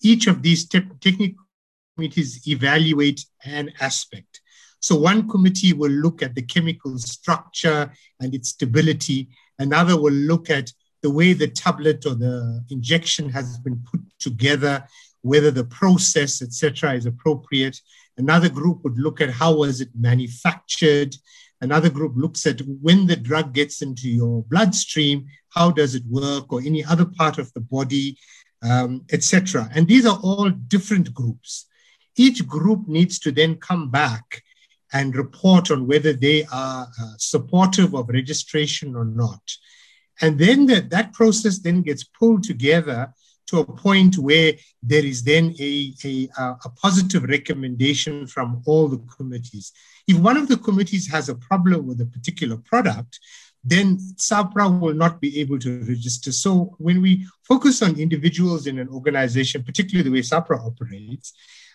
[0.02, 1.46] each of these te- technical
[1.96, 4.42] committees evaluate an aspect.
[4.80, 9.30] So one committee will look at the chemical structure and its stability.
[9.60, 10.72] Another will look at
[11.02, 14.88] the way the tablet or the injection has been put together,
[15.22, 17.80] whether the process, etc., is appropriate.
[18.18, 21.16] Another group would look at how was it manufactured.
[21.62, 26.52] Another group looks at when the drug gets into your bloodstream, how does it work,
[26.52, 28.18] or any other part of the body,
[28.62, 29.70] um, etc.
[29.74, 31.68] And these are all different groups.
[32.16, 34.44] Each group needs to then come back
[34.94, 39.42] and report on whether they are uh, supportive of registration or not.
[40.22, 43.14] And then the, that process then gets pulled together
[43.48, 44.54] to a point where
[44.84, 49.72] there is then a, a, a, positive recommendation from all the committees.
[50.06, 53.20] If one of the committees has a problem with a particular product,
[53.64, 56.32] then SAHPRA will not be able to register.
[56.32, 61.34] So when we focus on individuals in an organization, particularly the way SAHPRA operates,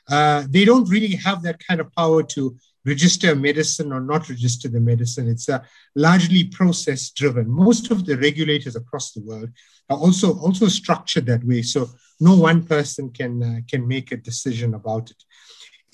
[0.09, 4.29] uh, they don't really have that kind of power to register a medicine or not
[4.29, 5.29] register the medicine.
[5.29, 5.61] It's uh,
[5.95, 7.49] largely process driven.
[7.49, 9.51] Most of the regulators across the world
[9.91, 11.63] are also also structured that way.
[11.63, 11.91] So
[12.21, 15.23] no one person can uh, can make a decision about it.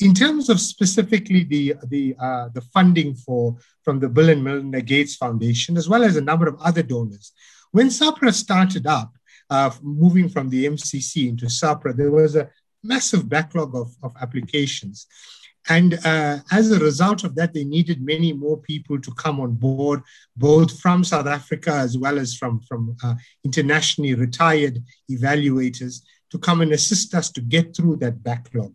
[0.00, 4.80] In terms of specifically the the uh, the funding for from the Bill and Melinda
[4.80, 7.32] Gates Foundation as well as a number of other donors,
[7.72, 9.12] when SAHPRA started up,
[9.50, 12.50] uh, moving from the MCC into SAHPRA, there was a
[12.82, 15.06] massive backlog of, of applications.
[15.68, 19.52] And uh, as a result of that, they needed many more people to come on
[19.54, 20.02] board,
[20.36, 23.14] both from South Africa as well as from, from uh,
[23.44, 28.74] internationally retired evaluators to come and assist us to get through that backlog.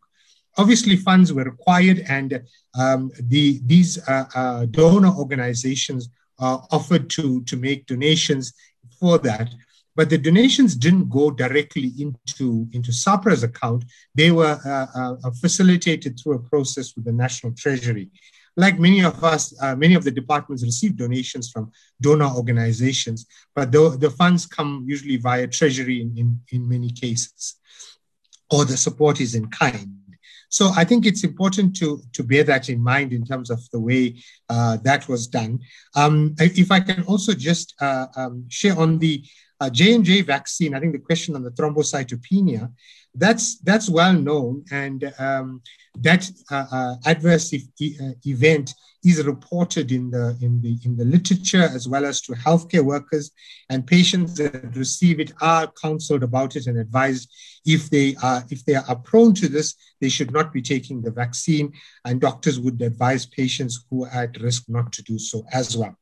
[0.58, 2.44] Obviously, funds were required, and
[2.78, 8.54] um, the, these uh, uh donor organizations offered to, to make donations
[9.00, 9.50] for that
[9.96, 13.86] but the donations didn't go directly into, into SAHPRA's account.
[14.16, 18.10] They were uh, uh, facilitated through a process with the National Treasury.
[18.56, 21.72] Like many of us, uh, many of the departments receive donations from
[22.02, 23.26] donor organizations,
[23.56, 27.56] but the, the funds come usually via Treasury in, in, in many cases,
[28.52, 29.98] or the support is in kind.
[30.50, 33.80] So I think it's important to, to bear that in mind in terms of the
[33.80, 35.62] way uh, that was done.
[35.96, 39.26] Um, if I can also just uh, um, share on the
[39.64, 42.72] uh, J&J vaccine, I think the question on the thrombocytopenia,
[43.16, 45.62] that's that's well known, and um,
[46.00, 48.74] that uh, uh, adverse e- uh, event
[49.06, 53.32] is reported in the in the in the literature as well as to healthcare workers
[53.70, 57.32] and patients that receive it are counseled about it and advised
[57.66, 61.12] if they are if they are prone to this they should not be taking the
[61.12, 61.72] vaccine
[62.06, 65.96] and doctors would advise patients who are at risk not to do so as well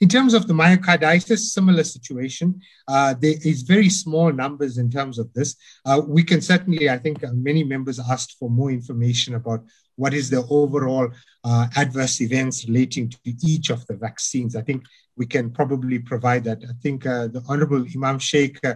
[0.00, 2.60] in terms of the myocarditis, similar situation.
[2.88, 5.56] Uh, there is very small numbers in terms of this.
[5.84, 9.64] Uh, we can certainly, I think uh, many members asked for more information about
[9.96, 11.08] what is the overall
[11.44, 14.56] uh, adverse events relating to each of the vaccines.
[14.56, 14.84] I think
[15.16, 16.62] we can probably provide that.
[16.68, 18.74] I think uh, the Honorable Emam Shaik uh,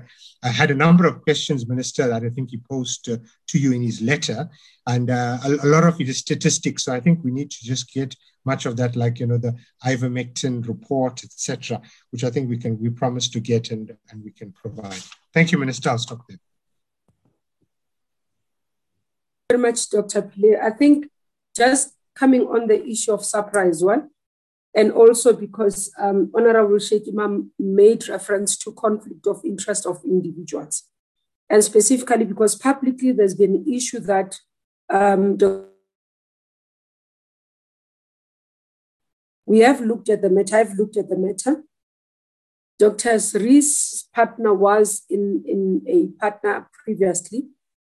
[0.49, 4.01] had a number of questions, Minister, that I think he posed to you in his
[4.01, 4.49] letter.
[4.87, 6.85] And a, a lot of it is statistics.
[6.85, 9.55] So I think we need to just get much of that, like you know the
[9.85, 14.33] ivermectin report, etc., which I think we can we promise to get and and we
[14.41, 15.03] can provide.
[15.35, 15.91] Thank you, Minister.
[15.91, 16.39] I'll stop there.
[19.51, 20.23] Very much, Dr.
[20.23, 20.61] Pillay.
[20.63, 21.09] I think
[21.57, 24.11] just coming on the issue of SAHPRA one,
[24.79, 30.85] and also because um, Honorable Shaik Emam made reference to conflict of interest of individuals,
[31.51, 34.39] and specifically because publicly there's been an issue that
[34.89, 35.69] um, the
[39.49, 40.57] We have looked at the matter.
[40.57, 41.63] I've looked at the matter.
[42.79, 43.19] Dr.
[43.41, 47.45] Rees' partner was in, in a partner previously,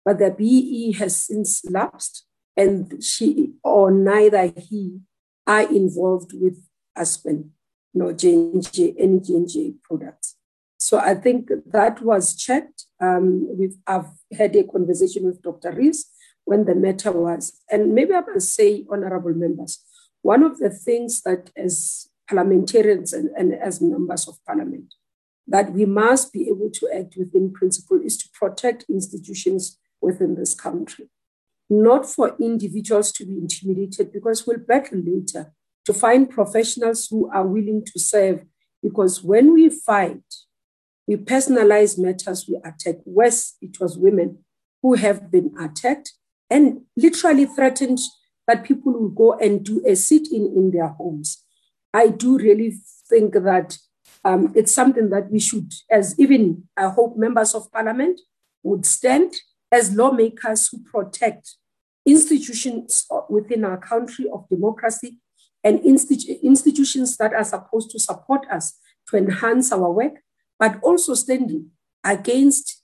[0.03, 2.25] but the BE has since lapsed,
[2.57, 4.99] and she or neither he
[5.47, 6.57] are involved with
[6.95, 7.51] Aspen
[7.95, 10.35] nor J&J, any J&J products.
[10.77, 12.85] So I think that was checked.
[13.01, 15.71] Um, we've I've had a conversation with Dr.
[15.71, 16.05] Rees
[16.43, 19.83] when the matter was, and maybe I must say, honorable members,
[20.21, 24.93] one of the things that as parliamentarians and, and as members of parliament,
[25.47, 30.53] that we must be able to act within principle is to protect institutions within this
[30.53, 31.09] country,
[31.69, 35.53] not for individuals to be intimidated, because we'll battle later
[35.85, 38.43] to find professionals who are willing to serve.
[38.81, 40.23] Because when we fight,
[41.07, 42.95] we personalize matters, we attack.
[43.05, 44.39] Worse, it was women
[44.81, 46.13] who have been attacked
[46.49, 47.99] and literally threatened
[48.47, 51.43] that people will go and do a sit in in their homes.
[51.93, 52.77] I do really
[53.09, 53.77] think that
[54.23, 58.19] um, it's something that we should, as even I hope members of parliament
[58.63, 59.33] would stand
[59.71, 61.55] as lawmakers who protect
[62.05, 65.19] institutions within our country of democracy
[65.65, 68.77] and institu- institutions that are supposed to support us
[69.09, 70.21] to enhance our work,
[70.59, 71.71] but also standing
[72.03, 72.83] against,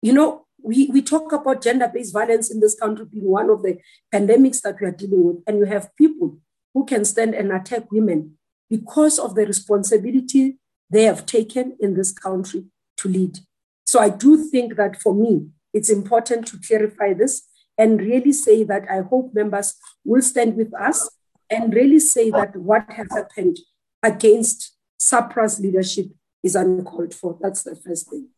[0.00, 3.62] you know, we, we talk about gender based violence in this country being one of
[3.62, 3.78] the
[4.14, 5.36] pandemics that we are dealing with.
[5.46, 6.38] And you have people
[6.72, 8.38] who can stand and attack women
[8.70, 10.58] because of the responsibility
[10.88, 12.64] they have taken in this country
[12.98, 13.40] to lead.
[13.86, 17.42] So I do think that for me, it's important to clarify this
[17.76, 19.74] and really say that I hope members
[20.04, 21.10] will stand with us
[21.54, 23.58] and really say that what has happened
[24.02, 26.06] against SAHPRA's leadership
[26.42, 27.38] is uncalled for.
[27.40, 28.28] That's the first thing.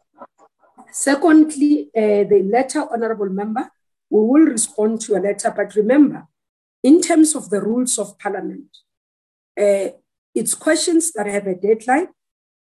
[0.92, 3.70] Secondly, uh, the letter, Honorable Member,
[4.10, 6.26] we will respond to a letter, but remember,
[6.82, 8.68] in terms of the rules of Parliament,
[9.60, 9.88] uh,
[10.34, 12.08] it's questions that have a deadline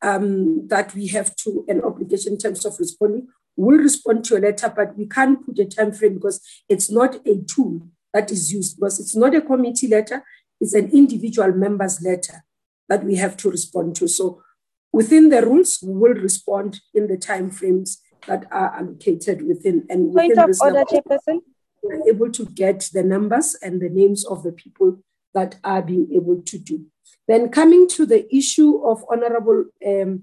[0.01, 3.29] um, that we have to an obligation in terms of responding.
[3.57, 7.17] We'll respond to a letter, but we can't put a time frame because it's not
[7.27, 10.25] a tool that is used because it's not a committee letter,
[10.61, 12.45] it's an individual member's letter
[12.89, 14.09] that we have to respond to.
[14.09, 14.43] So
[14.93, 20.13] within the rules, we will respond in the time frames that are allocated within and
[20.13, 21.41] within Point of order, Chairperson.
[21.83, 24.99] We're able to get the numbers and the names of the people
[25.35, 26.87] that are being able to do.
[27.29, 30.23] Then coming to the issue of Honorable, um,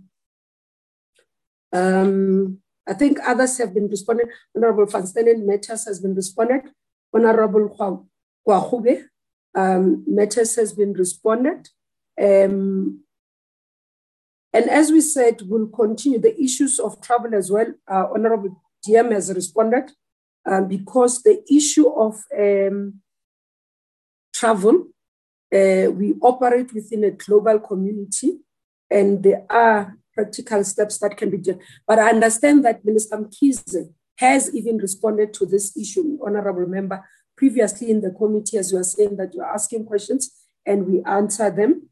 [1.72, 4.28] um, I think others have been responded.
[4.56, 6.72] Honorable Van Stenen Matters has been responded.
[7.16, 7.70] Honorable
[8.48, 9.06] Gwarube
[9.56, 11.70] um, Matters has been responded.
[12.22, 13.02] Um,
[14.54, 17.74] and as we said, we'll continue the issues of travel as well.
[17.88, 19.92] Uh, Honorable DM has responded
[20.46, 23.02] um, because the issue of um,
[24.34, 24.88] travel
[25.54, 28.40] uh, we operate within a global community,
[28.90, 31.60] and there are practical steps that can be done.
[31.88, 37.04] But I understand that Minister Mkhize has even responded to this issue, Honorable Member,
[37.36, 40.32] previously in the committee, as you are saying that you are asking questions
[40.66, 41.90] and we answer them.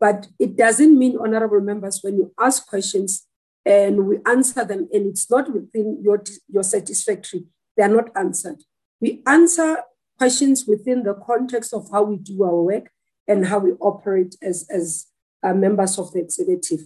[0.00, 3.26] But it doesn't mean, Honorable Members, when you ask questions
[3.64, 7.44] and we answer them and it's not within your, your satisfactory,
[7.76, 8.62] they are not answered.
[9.00, 9.78] We answer
[10.18, 12.90] questions within the context of how we do our work
[13.28, 15.06] and how we operate as, as
[15.42, 16.80] uh, members of the executive.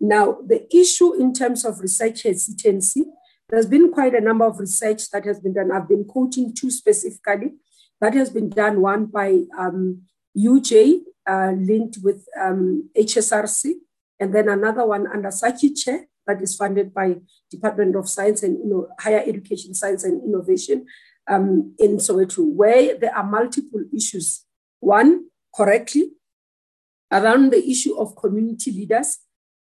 [0.00, 3.04] Now, the issue in terms of research hesitancy,
[3.50, 5.72] there's been quite a number of research that has been done.
[5.72, 7.54] I've been quoting two specifically.
[8.00, 10.02] That has been done, one by um,
[10.36, 13.72] UJ, uh, linked with um, HSRC,
[14.18, 17.16] and then another one under SACICHE that is funded by
[17.50, 20.86] Department of Science and you know, Higher Education, Science and Innovation
[21.28, 24.44] um, in Soweto, where there are multiple issues.
[24.80, 26.12] One, correctly
[27.12, 29.18] around the issue of community leaders.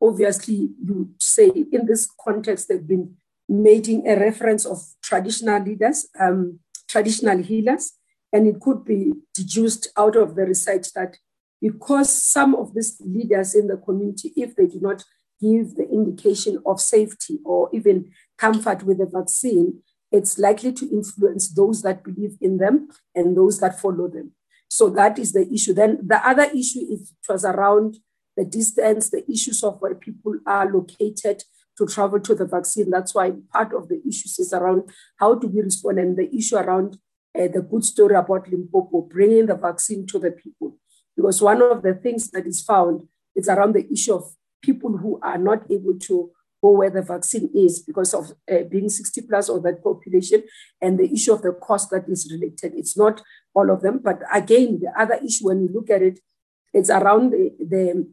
[0.00, 3.16] Obviously, you say in this context, they've been
[3.48, 7.92] making a reference of traditional leaders, um, traditional healers,
[8.32, 11.16] and it could be deduced out of the research that
[11.60, 15.04] because some of these leaders in the community, if they do not
[15.40, 21.48] give the indication of safety or even comfort with the vaccine, it's likely to influence
[21.48, 24.32] those that believe in them and those that follow them.
[24.68, 25.74] So that is the issue.
[25.74, 27.98] Then the other issue is it was around
[28.36, 31.44] the distance, the issues of where people are located
[31.78, 32.90] to travel to the vaccine.
[32.90, 36.56] That's why part of the issues is around how do we respond and the issue
[36.56, 36.98] around
[37.38, 40.76] uh, the good story about Limpopo, bringing the vaccine to the people.
[41.16, 45.18] Because one of the things that is found is around the issue of people who
[45.22, 46.30] are not able to
[46.62, 50.44] go where the vaccine is because of uh, being 60 plus or that population
[50.80, 52.72] and the issue of the cost that is related.
[52.76, 53.20] It's not
[53.54, 56.20] all of them, but again, the other issue when you look at it,
[56.72, 58.06] it's around the, the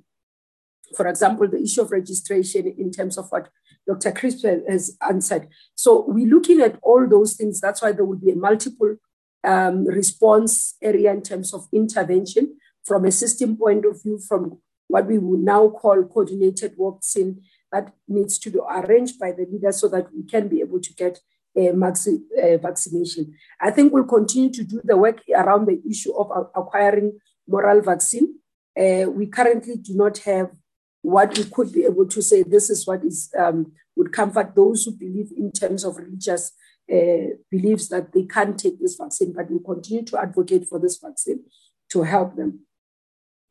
[0.95, 3.49] for example, the issue of registration in terms of what
[3.87, 4.11] Dr.
[4.11, 5.47] Crisp has answered.
[5.75, 7.59] So we're looking at all those things.
[7.59, 8.95] That's why there will be a multiple
[9.43, 15.05] um, response area in terms of intervention from a system point of view, from what
[15.05, 17.41] we would now call coordinated vaccine
[17.71, 20.93] that needs to be arranged by the leader so that we can be able to
[20.93, 21.19] get
[21.55, 22.21] a maxi,
[22.61, 23.35] vaccination.
[23.59, 28.35] I think we'll continue to do the work around the issue of acquiring moral vaccine.
[28.79, 30.51] Uh, we currently do not have
[31.01, 34.85] what we could be able to say this is what is um, would comfort those
[34.85, 36.51] who believe in terms of religious
[36.91, 40.97] uh, beliefs that they can't take this vaccine, but we continue to advocate for this
[40.97, 41.43] vaccine
[41.89, 42.61] to help them.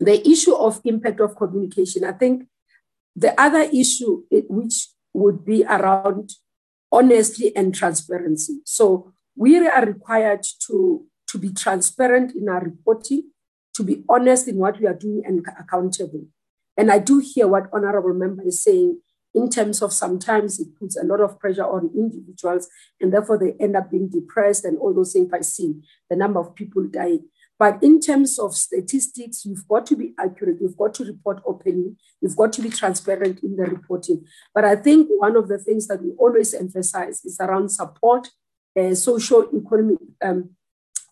[0.00, 2.46] The issue of impact of communication, I think
[3.14, 6.32] the other issue, which would be around
[6.90, 8.60] honesty and transparency.
[8.64, 13.30] So we are required to, to be transparent in our reporting,
[13.74, 16.26] to be honest in what we are doing and accountable.
[16.78, 19.00] And I do hear what Honorable Member is saying
[19.34, 22.68] in terms of sometimes it puts a lot of pressure on individuals
[23.00, 26.40] and therefore they end up being depressed and all those things by seeing the number
[26.40, 27.24] of people dying.
[27.58, 31.96] But in terms of statistics, you've got to be accurate, you've got to report openly,
[32.20, 34.24] you've got to be transparent in the reporting.
[34.54, 38.28] But I think one of the things that we always emphasize is around support,
[38.78, 40.50] uh, social economic, um,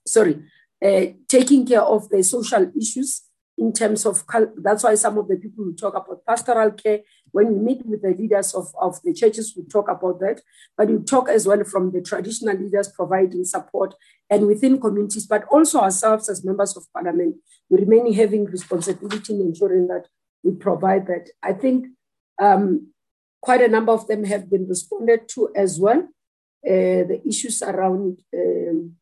[0.07, 0.45] sorry,
[0.85, 3.26] uh, taking care of the social issues
[3.59, 4.23] in terms of,
[4.59, 7.01] that's why some of the people who talk about pastoral care,
[7.33, 10.41] when we meet with the leaders of, of the churches, we talk about that,
[10.77, 13.95] but we talk as well from the traditional leaders providing support
[14.29, 17.37] and within communities, but also ourselves as members of parliament,
[17.71, 20.07] we remain having responsibility in ensuring that
[20.43, 21.31] we provide that.
[21.43, 21.87] I think
[22.41, 22.89] um,
[23.41, 26.09] quite a number of them have been responded to as well.
[26.67, 28.93] Uh, the issues around um,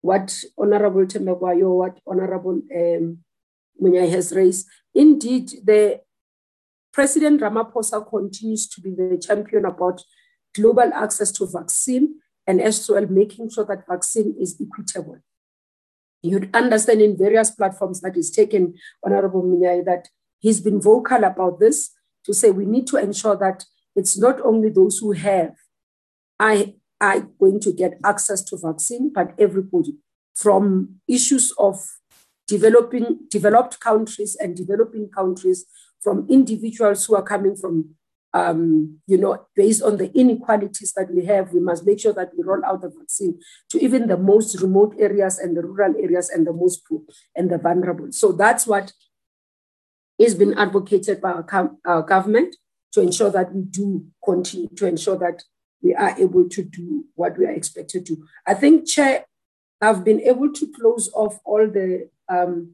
[0.00, 3.18] what Honorable Thembekwayo, what Honorable um,
[3.82, 4.66] Munyai has raised.
[4.94, 6.00] Indeed, the
[6.92, 10.02] President Ramaphosa continues to be the champion about
[10.54, 12.14] global access to vaccine
[12.46, 15.18] and as well making sure that vaccine is equitable.
[16.22, 18.74] You'd understand in various platforms that is taken,
[19.04, 20.08] Honorable Munyai, that
[20.38, 21.90] he's been vocal about this
[22.24, 25.54] to say we need to ensure that it's not only those who have
[26.38, 29.96] I are going to get access to vaccine, but everybody
[30.34, 31.84] from issues of
[32.46, 35.66] developing developed countries and developing countries,
[36.00, 37.96] from individuals who are coming from
[38.36, 42.32] um, you know, based on the inequalities that we have, we must make sure that
[42.36, 43.40] we roll out the vaccine
[43.70, 47.00] to even the most remote areas and the rural areas and the most poor
[47.34, 48.08] and the vulnerable.
[48.10, 48.92] So that's what
[50.18, 52.56] is being advocated by our, our government
[52.92, 55.42] to ensure that we do continue to ensure that
[55.82, 58.26] we are able to do what we are expected to.
[58.46, 59.24] I think, Chair,
[59.80, 62.72] I've been able to close off all the um,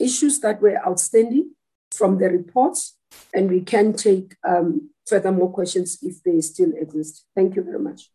[0.00, 1.50] issues that were outstanding
[1.90, 2.96] from the reports
[3.34, 7.26] and we can take um, further more questions if they still exist.
[7.34, 8.10] Thank you very much.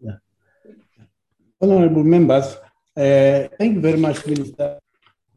[0.00, 0.16] Yeah.
[1.60, 2.56] Honorable members,
[2.96, 4.78] uh, thank you very much, Minister.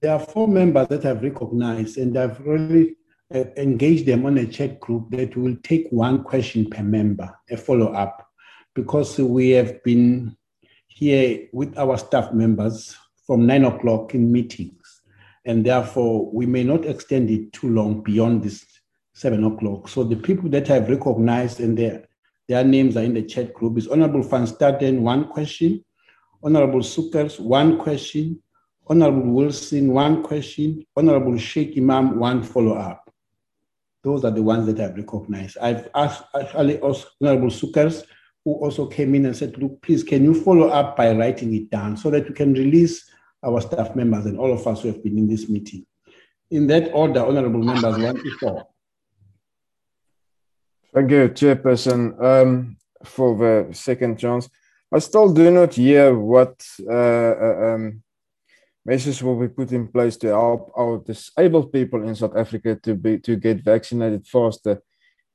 [0.01, 2.97] There are four members that I've recognized, and I've really
[3.33, 7.57] uh, engaged them on a chat group that will take one question per member, a
[7.57, 8.27] follow up,
[8.73, 10.35] because we have been
[10.87, 12.95] here with our staff members
[13.25, 15.01] from nine o'clock in meetings,
[15.45, 18.65] and therefore we may not extend it too long beyond this
[19.13, 19.87] seven o'clock.
[19.87, 22.05] So the people that I've recognized and their,
[22.47, 25.83] their names are in the chat group is Honorable Van Staden, one question.
[26.43, 28.41] Honorable Sukers, one question.
[28.87, 30.85] Honorable Wilson, one question.
[30.97, 33.09] Honorable Shaik Emam, one follow-up.
[34.03, 35.57] Those are the ones that I've recognized.
[35.59, 38.03] I've asked actually asked Honorable Sukers,
[38.43, 41.69] who also came in and said, look, please, can you follow up by writing it
[41.69, 43.09] down so that we can release
[43.43, 45.85] our staff members and all of us who have been in this meeting.
[46.51, 48.67] In that order, honorable members, one to four.
[50.93, 54.47] Thank you, Chairperson, um, for the second chance.
[54.93, 58.03] I still do not hear what uh, uh, um,
[58.85, 62.93] measures will be put in place to help our disabled people in South Africa to
[62.93, 64.81] be to get vaccinated faster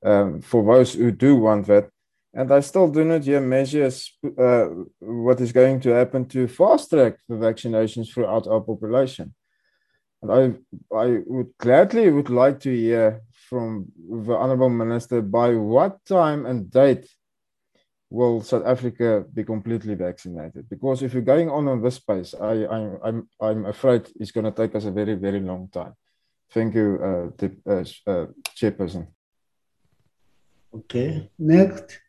[0.05, 1.89] um, for those who do want that.
[2.33, 4.67] And I still do not hear measures uh,
[4.99, 9.33] what is going to happen to fast track the vaccinations throughout our population.
[10.21, 10.41] And I
[10.95, 13.91] I would gladly would like to hear from
[14.27, 17.07] the Honourable Minister by what time and date
[18.09, 20.67] will South Africa be completely vaccinated?
[20.69, 24.45] Because if you're going on on this pace, I, I, I'm, I'm afraid it's going
[24.45, 25.93] to take us a very, very long time.
[26.51, 28.25] Thank you, uh, uh, uh,
[28.55, 29.07] Chairperson.
[30.73, 31.99] Okay, next.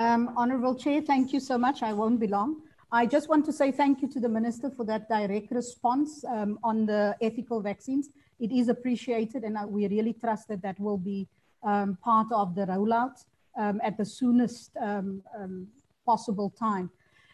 [0.00, 1.82] Um, Honorable Chair, thank you so much.
[1.82, 2.62] I won't be long.
[2.90, 6.58] I just want to say thank you to the Minister for that direct response um,
[6.64, 8.08] on the ethical vaccines
[8.40, 11.28] it is appreciated and uh, we really trust that that will be
[11.62, 13.22] um, part of the rollout
[13.56, 15.68] um, at the soonest um, um,
[16.06, 16.90] possible time.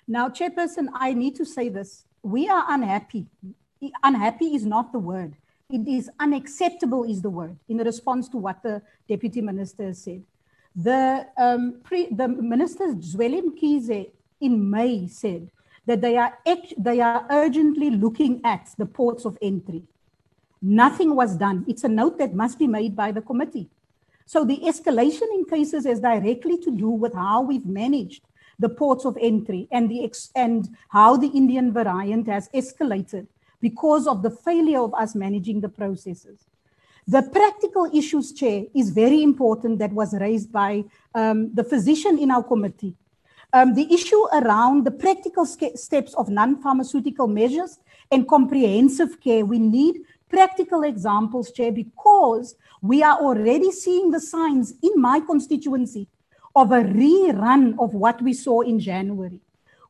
[0.09, 2.05] Now, Chairperson, I need to say this.
[2.22, 3.26] We are unhappy.
[4.02, 5.36] Unhappy is not the word.
[5.70, 10.24] It is unacceptable is the word in response to what the Deputy Minister said.
[10.77, 15.51] The, um, pre, the Minister Zweli Mkhize in May said
[15.86, 16.36] that they are,
[16.77, 19.85] they are urgently looking at the ports of entry.
[20.61, 21.65] Nothing was done.
[21.66, 23.70] It's a note that must be made by the committee.
[24.27, 28.23] So the escalation in cases has directly to do with how we've managed
[28.59, 33.28] the ports of entry and the ex- and how the Indian variant has escalated
[33.61, 36.47] because of the failure of us managing the processes.
[37.09, 40.85] The practical issues, Chair, is very important that was raised by
[41.15, 42.97] um, the physician in our committee.
[43.53, 47.78] Um, the issue around the practical steps of non pharmaceutical measures
[48.11, 54.74] and comprehensive care, we need practical examples, Chair, because we are already seeing the signs
[54.83, 56.09] in my constituency
[56.57, 59.41] of a rerun of what we saw in January,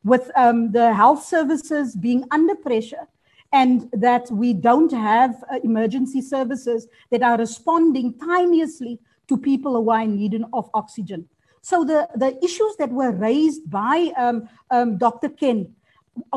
[0.03, 3.07] with um, the health services being under pressure
[3.53, 9.89] and that we don't have uh, emergency services that are responding timeously to people who
[9.89, 11.27] are in need of oxygen.
[11.61, 15.29] So the, the issues that were raised by um, um, Dr.
[15.29, 15.73] Ken,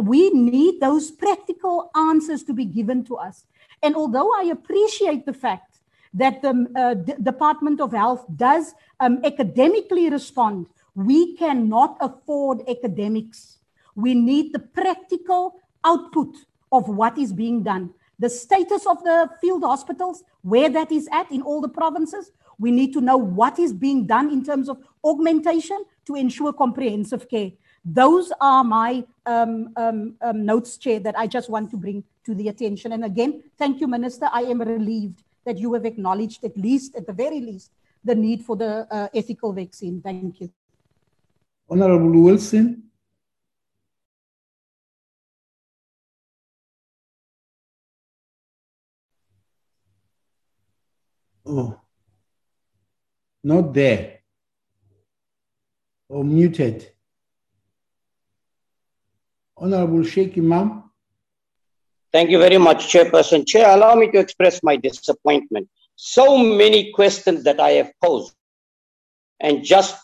[0.00, 3.44] we need those practical answers to be given to us.
[3.82, 5.78] And although I appreciate the fact
[6.14, 13.58] that the uh, D- Department of Health does um, academically respond, we cannot afford academics.
[13.94, 16.34] We need the practical output
[16.72, 17.90] of what is being done.
[18.18, 22.32] The status of the field hospitals, where that is at in all the provinces.
[22.59, 27.28] We need to know what is being done in terms of augmentation to ensure comprehensive
[27.28, 27.52] care.
[27.84, 32.34] Those are my um, um, um, notes, Chair, that I just want to bring to
[32.34, 32.92] the attention.
[32.92, 34.28] And again, thank you, Minister.
[34.30, 37.72] I am relieved that you have acknowledged, at least, at the very least,
[38.05, 40.02] the need for the uh, ethical vaccine.
[40.02, 40.52] Thank you.
[41.70, 42.89] Honorable Wilson.
[51.52, 51.81] Oh,
[53.43, 54.20] not there.
[56.09, 56.89] Or muted.
[59.56, 60.85] Honorable Shaik Emam.
[62.12, 63.47] Thank you very much, Chairperson.
[63.47, 65.68] Chair, allow me to express my disappointment.
[65.97, 68.32] So many questions that I have posed,
[69.40, 69.97] and just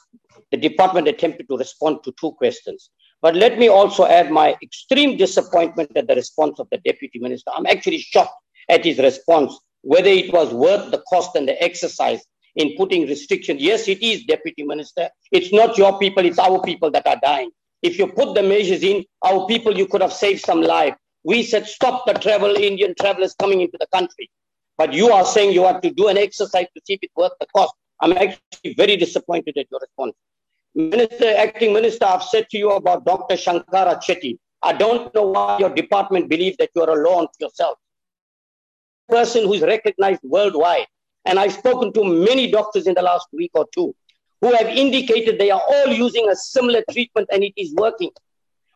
[0.50, 2.90] the department attempted to respond to two questions.
[3.22, 7.52] But let me also add my extreme disappointment at the response of the Deputy Minister.
[7.56, 8.34] I'm actually shocked
[8.68, 12.20] at his response, whether it was worth the cost and the exercise
[12.56, 13.62] in putting restrictions.
[13.62, 15.08] Yes, it is, Deputy Minister.
[15.30, 17.50] It's not your people, it's our people that are dying.
[17.82, 20.96] If you put the measures in, our people, you could have saved some life.
[21.22, 24.28] We said, stop the travel, Indian travelers coming into the country.
[24.76, 27.32] But you are saying you have to do an exercise to see if it's worth
[27.38, 27.72] the cost.
[28.00, 30.14] I'm actually very disappointed at your response.
[30.74, 33.36] Minister, acting minister, I've said to you about Dr.
[33.36, 34.38] Shankara Chetty.
[34.62, 37.78] I don't know why your department believes that you're alone to yourself.
[39.08, 40.86] Person who's recognized worldwide.
[41.24, 43.94] And I've spoken to many doctors in the last week or two
[44.40, 48.10] who have indicated they are all using a similar treatment and it is working.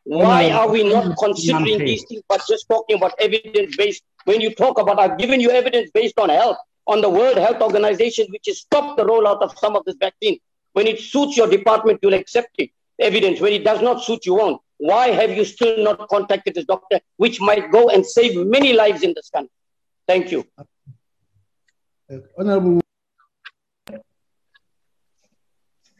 [0.05, 0.55] Why mm.
[0.57, 1.16] are we not mm.
[1.19, 1.86] considering mm.
[1.86, 4.02] these things but just talking about evidence based?
[4.24, 7.61] When you talk about, I've given you evidence based on health, on the World Health
[7.61, 10.39] Organization, which has stopped the rollout of some of this vaccine.
[10.73, 12.70] When it suits your department, you'll accept it.
[12.98, 13.40] Evidence.
[13.40, 14.61] When it does not suit, you won't.
[14.78, 19.02] Why have you still not contacted this doctor, which might go and save many lives
[19.02, 19.51] in this country?
[20.11, 20.45] Thank you.
[22.37, 22.81] Honorable,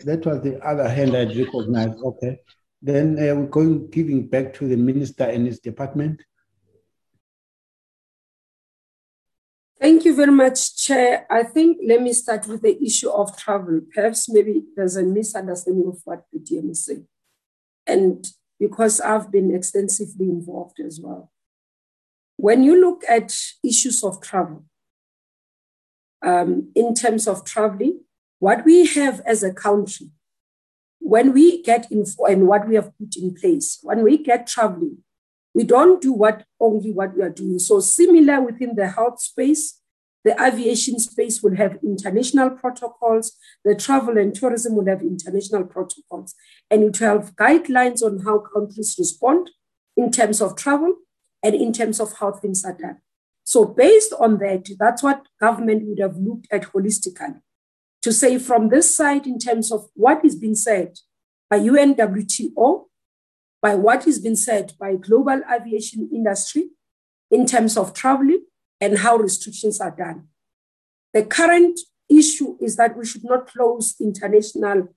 [0.05, 2.03] that was the other hand I recognized.
[2.03, 2.41] Okay.
[2.83, 6.25] Then uh, we're going giving back to the minister and his department.
[9.81, 11.25] Thank you very much, Chair.
[11.31, 13.81] I think let me start with the issue of travel.
[13.95, 17.07] Perhaps maybe there's a misunderstanding of what the DM is saying.
[17.87, 18.27] And
[18.59, 21.31] because I've been extensively involved as well.
[22.41, 24.65] When you look at issues of travel,
[26.23, 28.01] um, in terms of traveling,
[28.39, 30.07] what we have as a country,
[31.01, 35.05] when we get info and what we have put in place, when we get traveling,
[35.53, 37.59] we don't do what only what we are doing.
[37.59, 39.79] So similar within the health space,
[40.25, 43.37] the aviation space will have international protocols,
[43.67, 46.35] the travel and tourism will have international protocols,
[46.71, 49.51] and it will have guidelines on how countries respond
[49.95, 50.95] in terms of travel
[51.43, 52.99] and in terms of how things are done.
[53.45, 57.41] So based on that, that's what government would have looked at holistically
[58.03, 60.99] to say from this side in terms of what is being said
[61.49, 62.87] by UNWTO,
[63.61, 66.71] by what is being said by global aviation industry
[67.31, 68.45] in terms of traveling
[68.81, 70.29] and how restrictions are done.
[71.13, 74.89] The current issue is that we should not close international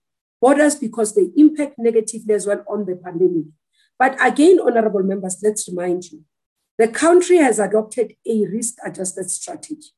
[0.41, 3.45] borders because they impact negatively as well on the pandemic.
[3.97, 6.23] But again, honorable members, let's remind you,
[6.77, 9.91] the country has adopted a risk adjusted strategy.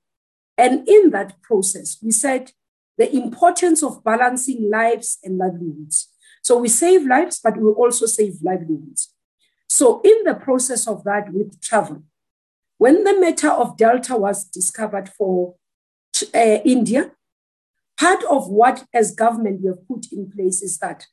[0.57, 2.51] And in that process, we said
[2.97, 6.09] the importance of balancing lives and livelihoods.
[6.41, 9.13] So we save lives, but we also save livelihoods.
[9.67, 12.03] So, in the process of that with travel,
[12.77, 15.55] when the matter of Delta was discovered for
[16.33, 17.11] uh, India,
[17.99, 21.07] part of what, as government, we have put in place is that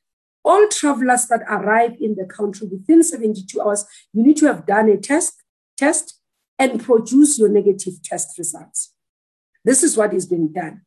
[0.45, 4.89] all travelers that arrive in the country within 72 hours, you need to have done
[4.89, 5.42] a test,
[5.77, 6.21] test
[6.59, 8.95] and produce your negative test results.
[9.65, 10.83] This is what is being done.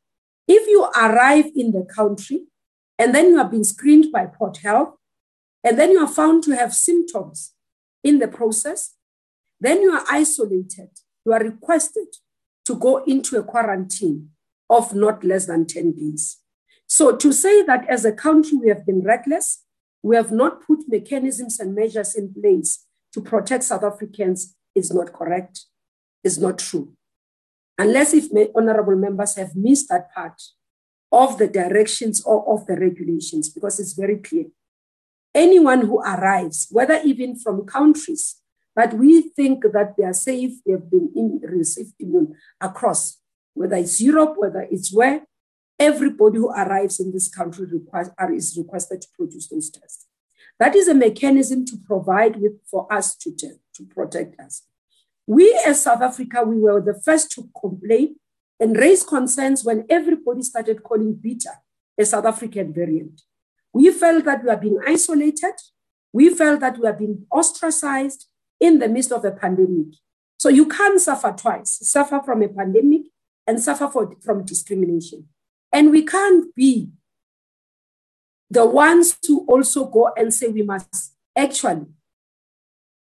[0.47, 2.45] If you arrive in the country
[2.99, 4.95] and then you have been screened by Port Health,
[5.63, 7.53] and then you are found to have symptoms
[8.03, 8.93] in the process,
[9.59, 10.89] then you are isolated.
[11.25, 12.07] You are requested
[12.65, 14.29] to go into a quarantine
[14.69, 16.37] of not less than 10 days.
[16.87, 19.63] So to say that as a country we have been reckless,
[20.03, 25.13] we have not put mechanisms and measures in place to protect South Africans is not
[25.13, 25.61] correct,
[26.23, 26.93] is not true.
[27.77, 28.25] Unless if
[28.55, 30.41] honorable members have missed that part
[31.11, 34.45] of the directions or of the regulations, because it's very clear.
[35.33, 38.37] Anyone who arrives, whether even from countries
[38.75, 43.17] that we think that they are safe, they have been in, received immune across,
[43.53, 45.25] whether it's Europe, whether it's where,
[45.79, 50.07] everybody who arrives in this country requires, is requested to produce those tests.
[50.59, 53.31] That is a mechanism to provide with for us to,
[53.75, 54.63] to protect us.
[55.27, 58.15] We as South Africa, we were the first to complain
[58.59, 61.51] and raise concerns when everybody started calling beta
[61.97, 63.21] a South African variant.
[63.73, 65.55] We felt that we are being isolated
[66.15, 68.27] We felt that we are being ostracized
[68.61, 69.95] in the midst of a pandemic.
[70.39, 73.01] So you can't suffer twice suffer from a pandemic
[73.45, 75.27] and suffer for, from discrimination.
[75.73, 76.91] And we can't be
[78.49, 81.87] the ones to also go and say we must actually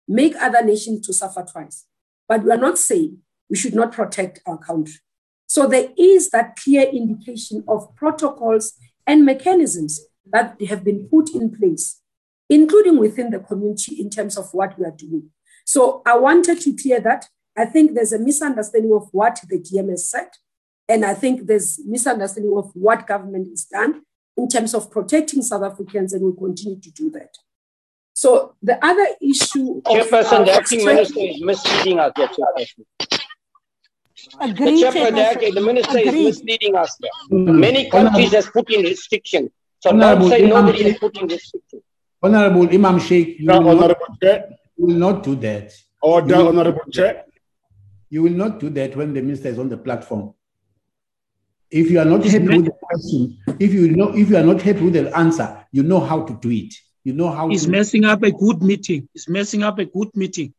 [0.06, 1.86] make other nations to suffer twice.
[2.28, 3.18] But we are not saying
[3.50, 5.00] we should not protect our country.
[5.46, 8.74] So there is that clear indication of protocols
[9.06, 10.00] and mechanisms
[10.32, 12.00] that have been put in place,
[12.48, 15.30] including within the community in terms of what we are doing.
[15.66, 17.28] So I wanted to clear that.
[17.56, 20.28] I think there's a misunderstanding of what the DMS said.
[20.88, 24.02] And I think there's misunderstanding of what government has done
[24.36, 27.36] in terms of protecting South Africans, and will continue to do that.
[28.14, 29.82] So the other issue.
[29.82, 32.84] Chairperson, of, the acting minister is misleading us here, Chairperson.
[34.40, 36.26] Agree, the, chairperson, the, the minister Agree.
[36.26, 37.10] is misleading us here.
[37.38, 39.50] Many countries has put in restrictions.
[39.80, 41.00] So Honorable don't say Emam nobody is Shaik.
[41.00, 41.82] putting restrictions.
[42.22, 44.48] Honorable Emam Shaik, you No, will, not, Chair.
[44.78, 45.72] you will not do that.
[46.00, 47.24] Order, You will- Honorable Chair.
[48.10, 50.34] You will not do that when the minister is on the platform.
[51.68, 54.62] If you are not happy with the question, if you know, if you are not
[54.62, 56.72] happy with the answer, you know how to do it.
[57.04, 59.08] You know how He's to messing up a good meeting.
[59.12, 60.54] He's messing up a good meeting.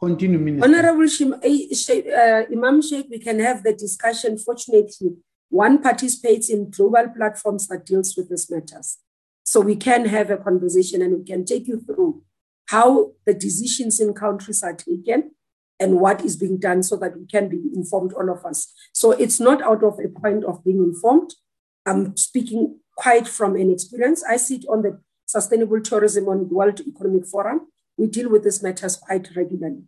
[0.00, 0.66] continue, Minister.
[0.66, 1.66] Honorable Shim, eh,
[2.10, 4.38] uh, Emam Shaik, we can have the discussion.
[4.38, 5.16] Fortunately,
[5.50, 8.98] one participates in global platforms that deals with these matters.
[9.44, 12.22] So we can have a conversation and we can take you through
[12.68, 15.32] how the decisions in countries are taken
[15.80, 18.72] and what is being done so that we can be informed, all of us.
[18.92, 21.34] So it's not out of a point of being informed.
[21.86, 24.22] I'm speaking quite from an experience.
[24.24, 27.68] I sit on the Sustainable Tourism on the World Economic Forum.
[27.96, 29.84] We deal with these matters quite regularly.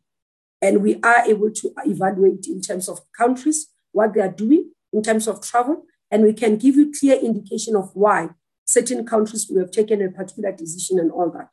[0.60, 5.02] And we are able to evaluate in terms of countries, what they are doing in
[5.02, 8.30] terms of travel, and we can give you clear indication of why
[8.64, 11.48] certain countries will have taken a particular decision and all that,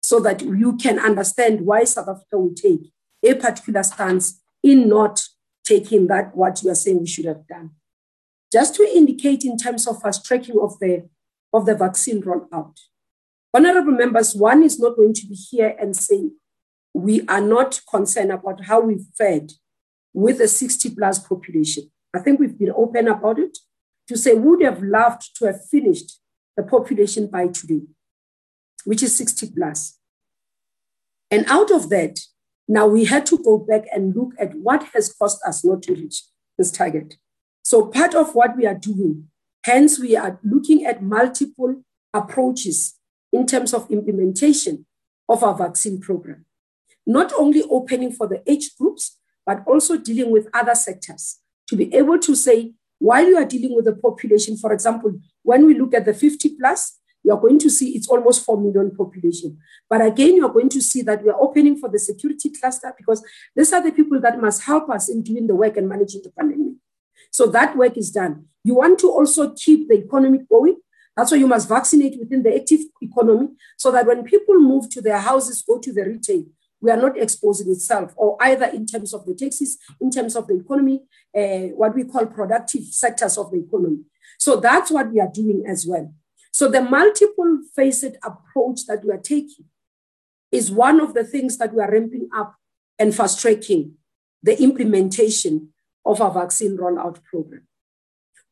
[0.00, 2.92] so that you can understand why South Africa will take
[3.24, 5.22] a particular stance in not
[5.64, 7.70] taking that what you are saying we should have done.
[8.52, 11.08] Just to indicate in terms of fast tracking of the
[11.52, 12.78] of the vaccine rollout.
[13.54, 16.30] Honorable members, one is not going to be here and say
[16.94, 19.52] we are not concerned about how we fared
[20.14, 21.90] with the 60 plus population.
[22.14, 23.58] I think we've been open about it
[24.08, 26.20] to say we would have loved to have finished
[26.56, 27.82] the population by today,
[28.84, 29.98] which is 60 plus.
[31.30, 32.20] And out of that,
[32.68, 35.94] now we had to go back and look at what has cost us not to
[35.94, 36.22] reach
[36.58, 37.16] this target.
[37.62, 39.28] So part of what we are doing,
[39.64, 41.82] hence we are looking at multiple
[42.12, 42.98] approaches
[43.32, 44.86] in terms of implementation
[45.28, 46.44] of our vaccine program.
[47.06, 51.92] Not only opening for the age groups, but also dealing with other sectors to be
[51.94, 55.94] able to say, while you are dealing with the population, for example, when we look
[55.94, 59.58] at the 50 plus, you are going to see it's almost 4 million population.
[59.88, 63.24] But again, you're going to see that we are opening for the security cluster because
[63.54, 66.30] these are the people that must help us in doing the work and managing the
[66.30, 66.74] pandemic.
[67.32, 68.44] So that work is done.
[68.62, 70.76] You want to also keep the economy going.
[71.16, 75.02] That's why you must vaccinate within the active economy so that when people move to
[75.02, 76.44] their houses, go to the retail,
[76.80, 80.46] we are not exposing itself, or either in terms of the taxes, in terms of
[80.46, 81.02] the economy,
[81.36, 83.98] uh, what we call productive sectors of the economy.
[84.38, 86.12] So that's what we are doing as well.
[86.52, 89.66] So the multiple facet approach that we are taking
[90.50, 92.56] is one of the things that we are ramping up
[92.98, 93.94] and fast tracking
[94.42, 95.72] the implementation
[96.04, 97.66] of our vaccine rollout program.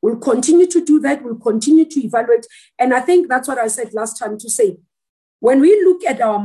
[0.03, 1.23] We'll continue to do that.
[1.23, 2.47] We'll continue to evaluate.
[2.79, 4.79] And I think that's what I said last time to say,
[5.41, 6.39] when we look at our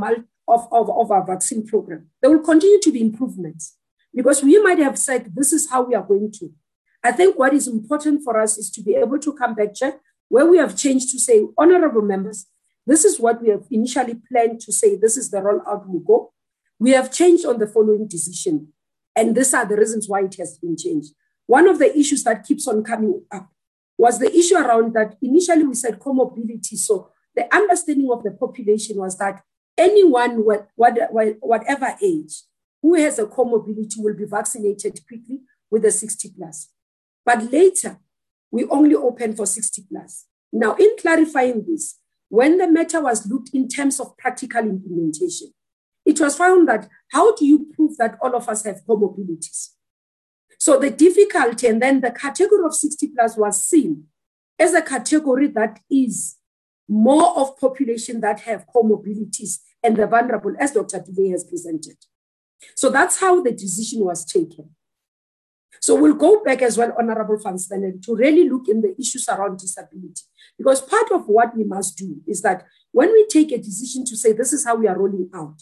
[0.48, 2.08] of, of, of our vaccine program.
[2.22, 3.78] There will continue to be improvements
[4.14, 6.52] because we might have said this is how we are going to.
[7.04, 10.00] I think what is important for us is to be able to come back, check
[10.28, 12.48] where we have changed to say, honorable members,
[12.88, 16.34] this is what we have initially planned to say, this is the rollout will go.
[16.80, 18.74] We have changed on the following decision.
[19.16, 21.14] And these are the reasons why it has been changed.
[21.48, 23.50] One of the issues that keeps on coming up
[23.98, 26.78] was the issue around that initially we said comorbidity.
[26.78, 29.42] So the understanding of the population was that
[29.78, 30.98] anyone, what, what,
[31.40, 32.44] whatever age,
[32.82, 35.40] who has a comorbidity will be vaccinated quickly
[35.72, 36.70] with the 60 plus.
[37.26, 38.00] But later,
[38.52, 40.26] we only open for 60 plus.
[40.54, 45.54] Now, in clarifying this, when the matter was looked in terms of practical implementation,
[46.06, 49.70] it was found that how do you prove that all of us have comorbidities?
[50.60, 54.06] So the difficulty and then the category of 60 plus was seen
[54.58, 56.38] as a category that is
[56.88, 61.00] more of population that have comorbidities and the vulnerable, as Dr.
[61.00, 61.98] Pillay has presented.
[62.76, 64.70] So that's how the decision was taken.
[65.82, 69.28] So we'll go back as well, Honorable Van Staden, to really look in the issues
[69.28, 70.24] around disability.
[70.58, 74.16] Because part of what we must do is that when we take a decision to
[74.16, 75.62] say this is how we are rolling out,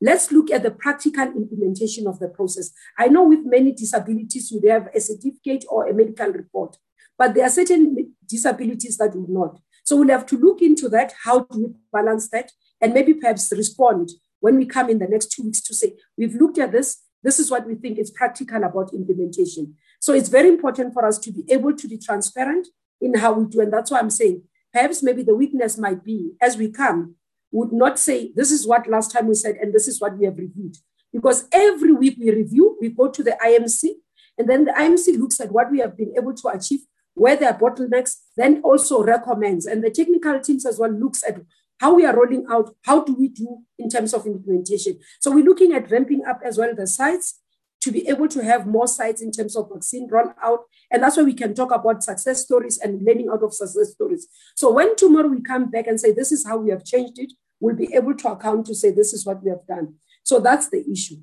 [0.00, 2.70] let's look at the practical implementation of the process.
[2.98, 6.76] I know with many disabilities, you have a certificate or a medical report,
[7.18, 9.60] but there are certain disabilities that will not.
[9.84, 11.14] So we'll have to look into that.
[11.22, 12.50] How do we balance that?
[12.80, 14.10] And maybe perhaps respond
[14.40, 17.02] when we come in the next two weeks to say, we've looked at this.
[17.22, 19.74] This is what we think is practical about implementation.
[20.00, 22.68] So it's very important for us to be able to be transparent
[23.00, 23.60] in how we do.
[23.60, 24.42] And that's why I'm saying
[24.72, 27.14] perhaps maybe the weakness might be as we come,
[27.56, 30.26] would not say, this is what last time we said, and this is what we
[30.26, 30.76] have reviewed.
[31.12, 33.92] Because every week we review, we go to the IMC,
[34.38, 36.80] and then the IMC looks at what we have been able to achieve,
[37.14, 39.64] where there are bottlenecks, then also recommends.
[39.64, 41.40] And the technical teams as well looks at
[41.80, 44.98] how we are rolling out, how do we do in terms of implementation.
[45.20, 47.40] So we're looking at ramping up as well the sites
[47.82, 50.58] to be able to have more sites in terms of vaccine rollout.
[50.90, 54.26] And that's why we can talk about success stories and learning out of success stories.
[54.56, 57.32] So when tomorrow we come back and say, this is how we have changed it,
[57.60, 59.94] we'll be able to account to say, this is what we have done.
[60.22, 61.16] So that's the issue.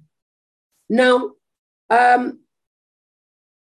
[0.89, 1.31] Now,
[1.89, 2.39] um,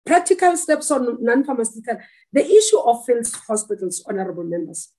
[0.04, 2.00] practical steps on non-pharmaceutical,
[2.32, 4.92] the issue of field hospitals, honorable members.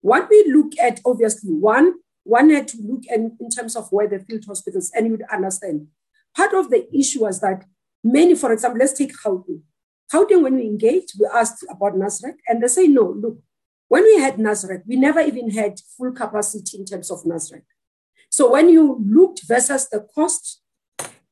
[0.00, 1.94] What we look at, obviously, one,
[2.24, 5.24] one had to look in, in terms of where the field hospitals, and you would
[5.32, 5.88] understand
[6.38, 7.64] Part of the issue was that
[8.04, 9.62] many, for example, let's take Gauteng.
[10.12, 13.38] Gauteng, when we engaged, we asked about Nasrec, and they say, no, look,
[13.88, 17.62] when we had Nasrec, we never even had full capacity in terms of Nasrec.
[18.30, 20.60] So when you looked versus the cost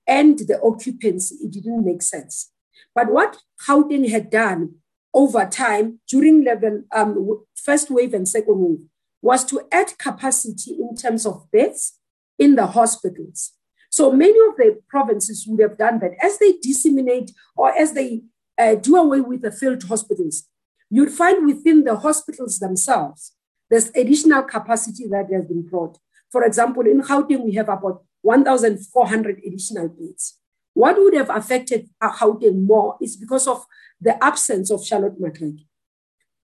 [0.06, 2.50] and the occupancy, it didn't make sense.
[2.94, 3.36] But what
[3.66, 4.76] Gauteng had done
[5.12, 8.78] over time during level um, first wave and second wave
[9.20, 11.98] was to add capacity in terms of beds
[12.38, 13.52] in the hospitals.
[13.90, 18.22] So many of the provinces would have done that as they disseminate or as they
[18.58, 20.48] uh, do away with the field hospitals.
[20.90, 23.32] You'd find within the hospitals themselves,
[23.68, 25.98] there's additional capacity that has been brought.
[26.30, 30.38] For example, in Gauteng, we have about 1,400 additional beds.
[30.74, 33.64] What would have affected Gauteng more is because of
[34.00, 35.64] the absence of Charlotte Maxeke.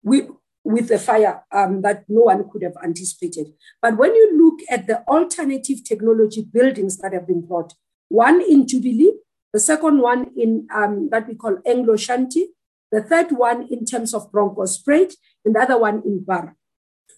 [0.03, 0.27] We,
[0.63, 3.47] with the fire um, that no one could have anticipated.
[3.81, 7.73] But when you look at the alternative technology buildings that have been brought,
[8.09, 9.13] one in Jubilee,
[9.53, 12.49] the second one in um, that we call Anglo Ashanti,
[12.91, 15.13] the third one in terms of Bronkhorstspruit,
[15.45, 16.55] and the other one in Bar.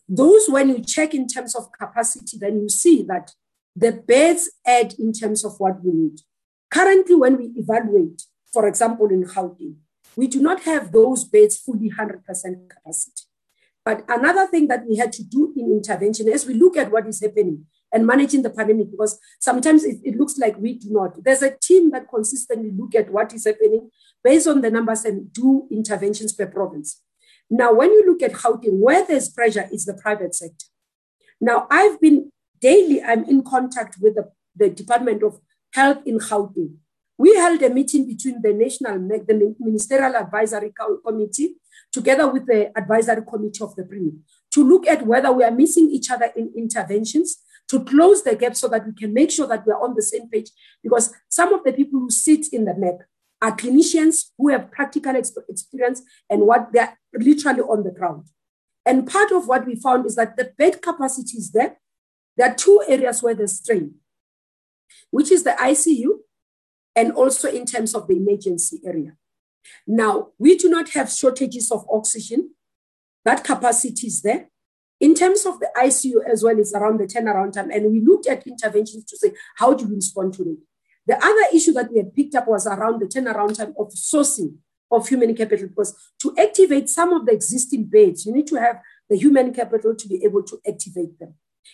[0.08, 3.32] Those, when you check in terms of capacity, then you see that
[3.76, 6.20] the beds add in terms of what we need.
[6.72, 9.76] Currently, when we evaluate, for example, in Gauteng,
[10.16, 12.24] we do not have those beds fully 100%
[12.70, 13.24] capacity.
[13.86, 17.08] But another thing that we had to do in intervention as we look at what
[17.08, 21.24] is happening and managing the pandemic, because sometimes it, it, looks like we do not.
[21.24, 23.90] There's a team that consistently look at what is happening
[24.24, 27.02] based on the numbers and do interventions per province.
[27.50, 30.68] Now, when you look at Gauteng, where there's pressure is the private sector.
[31.42, 32.32] Now, I've been
[32.62, 35.40] daily, I'm in contact with the, the Department of
[35.74, 36.76] Health in Gauteng.
[37.18, 40.74] We held a meeting between the National, the Ministerial Advisory
[41.06, 41.56] Committee
[41.92, 44.14] together with the advisory committee of the Premier,
[44.52, 48.56] to look at whether we are missing each other in interventions, to close the gap
[48.56, 50.50] so that we can make sure that we're on the same page.
[50.82, 53.00] Because some of the people who sit in the NEC
[53.42, 58.26] are clinicians who have practical experience and what they're literally on the ground.
[58.86, 61.78] And part of what we found is that the bed capacity is there.
[62.38, 63.96] There are two areas where there's strain,
[65.12, 66.20] which is the ICU
[66.96, 69.14] and also in terms of the emergency area.
[69.86, 72.52] Now, we do not have shortages of oxygen.
[73.26, 74.50] That capacity is there.
[75.00, 77.72] In terms of the ICU as well, it's around the turnaround time.
[77.72, 80.58] And we looked at interventions to say, how do we respond to it?
[81.10, 84.58] The other issue that we had picked up was around the turnaround time of sourcing
[84.92, 88.80] of human capital, because to activate some of the existing beds, you need to have
[89.10, 91.34] the human capital to be able to activate them.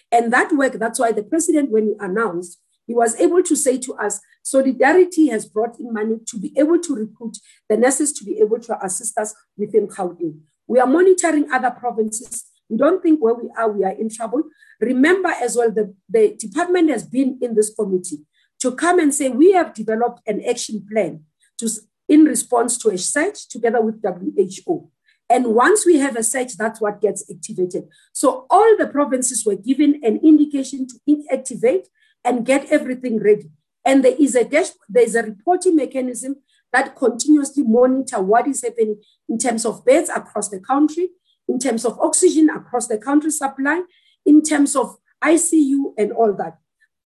[0.10, 3.78] And that work, that's why the president, when he announced, he was able to say
[3.80, 8.24] to us, Solidarity has brought in money to be able to recruit the nurses to
[8.24, 10.40] be able to assist us within Gauteng.
[10.66, 12.46] We are monitoring other provinces.
[12.70, 14.44] We don't think where we are, we are in trouble.
[14.80, 18.26] Remember as well, the, the department has been in this committee
[18.62, 21.24] to come and say, we have developed an action plan
[21.58, 21.70] to,
[22.08, 24.90] in response to a search together with WHO.
[25.30, 27.88] And once we have a search, that's what gets activated.
[28.14, 31.88] So all the provinces were given an indication to activate
[32.24, 33.50] and get everything ready.
[33.84, 36.38] And there is a there is a reporting mechanism
[36.74, 41.10] that continuously monitor what is happening in terms of beds across the country,
[41.48, 43.84] in terms of oxygen across the country supply,
[44.26, 46.58] in terms of ICU and all that.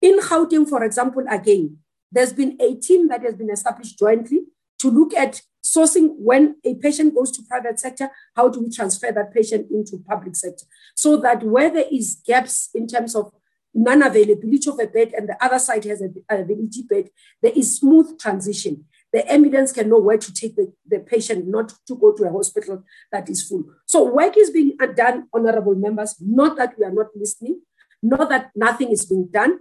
[0.02, 1.78] In Gauteng, for example, again,
[2.10, 4.42] there's been a team that has been established jointly
[4.80, 9.12] to look at sourcing when a patient goes to private sector, how do we transfer
[9.12, 10.64] that patient into public sector?
[10.96, 13.32] So that where there is gaps in terms of
[13.74, 17.10] non-availability of a bed and the other side has an availability bed,
[17.42, 18.84] there is smooth transition.
[19.12, 22.32] The ambulance can know where to take the, the patient, not to go to a
[22.32, 23.64] hospital that is full.
[23.86, 27.60] So work is being done, honorable members, not that we are not listening,
[28.02, 29.60] not that nothing is being done.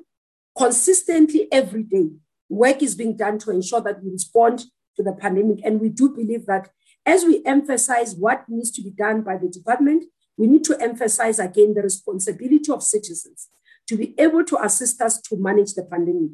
[0.59, 2.09] Consistently every day,
[2.49, 4.65] work is being done to ensure that we respond
[4.97, 5.59] to the pandemic.
[5.63, 6.69] And we do believe that
[7.05, 10.03] as we emphasize what needs to be done by the department,
[10.35, 13.47] we need to emphasize again the responsibility of citizens
[13.87, 16.31] to be able to assist us to manage the pandemic.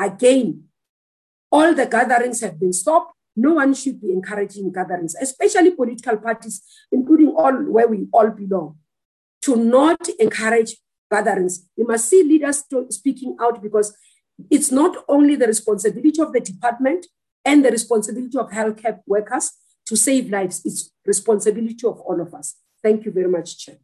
[0.00, 0.64] Again,
[1.52, 3.14] all the gatherings have been stopped.
[3.36, 8.78] No one should be encouraging gatherings, especially political parties, including all where we all belong,
[9.42, 10.74] to not encourage
[11.10, 11.68] gatherings.
[11.76, 13.96] We must see leaders speaking out because
[14.50, 17.06] it's not only the responsibility of the department
[17.44, 19.52] and the responsibility of healthcare workers
[19.86, 22.56] to save lives, it's responsibility of all of us.
[22.82, 23.76] Thank you very much, Chair.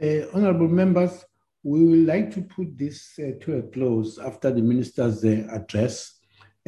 [0.00, 1.24] Uh, honorable members,
[1.62, 6.12] we would like to put this uh, to a close after the minister's uh, address.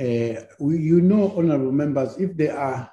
[0.01, 2.91] Uh, we, you know, honorable members, if there are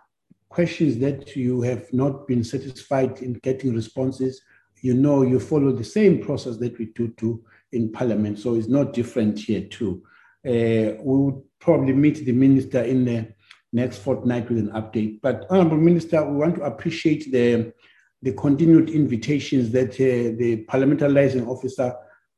[0.50, 4.42] questions that you have not been satisfied in getting responses,
[4.86, 8.38] you know you follow the same process that we do to in Parliament.
[8.38, 10.04] So it's not different here too.
[10.46, 13.28] Uh, we would probably meet the minister in the
[13.74, 15.22] next fortnight with an update.
[15.24, 17.74] But Honorable Minister, we want to appreciate the,
[18.22, 21.96] the continued invitations that uh, the parliamentary liaison officer,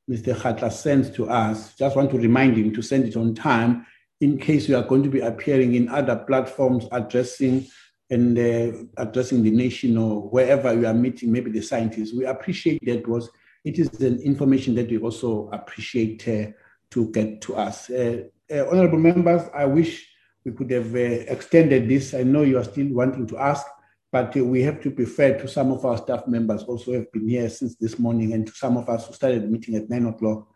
[0.09, 0.34] Mr.
[0.34, 1.76] Khatla, sends to us.
[1.76, 3.85] Just want to remind him to send it on time
[4.22, 7.67] in case you are going to be appearing in other platforms addressing
[8.10, 12.14] and uh, addressing the nation or wherever you are meeting, maybe the scientists.
[12.14, 13.30] We appreciate that was
[13.66, 16.52] it is an information that we also appreciate uh,
[16.92, 17.90] to get to us.
[17.90, 20.08] Uh, uh honorable members, I wish
[20.45, 22.14] we could have uh, extended this.
[22.14, 23.66] I know you are still wanting to ask,
[24.11, 27.11] but uh, we have to be fair to some of our staff members also have
[27.11, 29.90] been here since this morning and to some of us who started the meeting at
[29.90, 30.48] nine o'clock.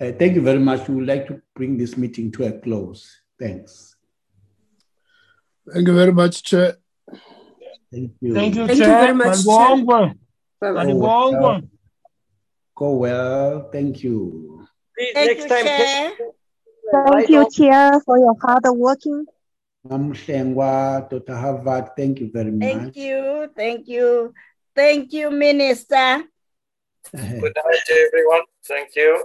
[0.00, 0.86] Thank you very much.
[0.88, 3.08] We would like to bring this meeting to a close.
[3.38, 3.96] Thanks.
[5.72, 6.76] Thank you very much, Chair.
[7.94, 8.34] Thank you.
[8.34, 8.88] Thank you, Thank Chair.
[8.88, 9.76] you very much, Chair.
[9.76, 11.62] Go well.
[12.74, 13.68] Go well.
[13.70, 14.66] Thank you.
[14.98, 15.64] Please, Thank next you, time.
[15.64, 16.12] Chair.
[16.92, 19.26] Thank you, Chair, for your hard working.
[19.86, 21.36] Dr.
[21.36, 22.68] Harvard, thank you very much.
[22.68, 23.48] Thank you.
[23.54, 24.34] Thank you.
[24.74, 26.24] Thank you, Minister.
[27.12, 28.42] Good night, everyone.
[28.66, 29.24] Thank you.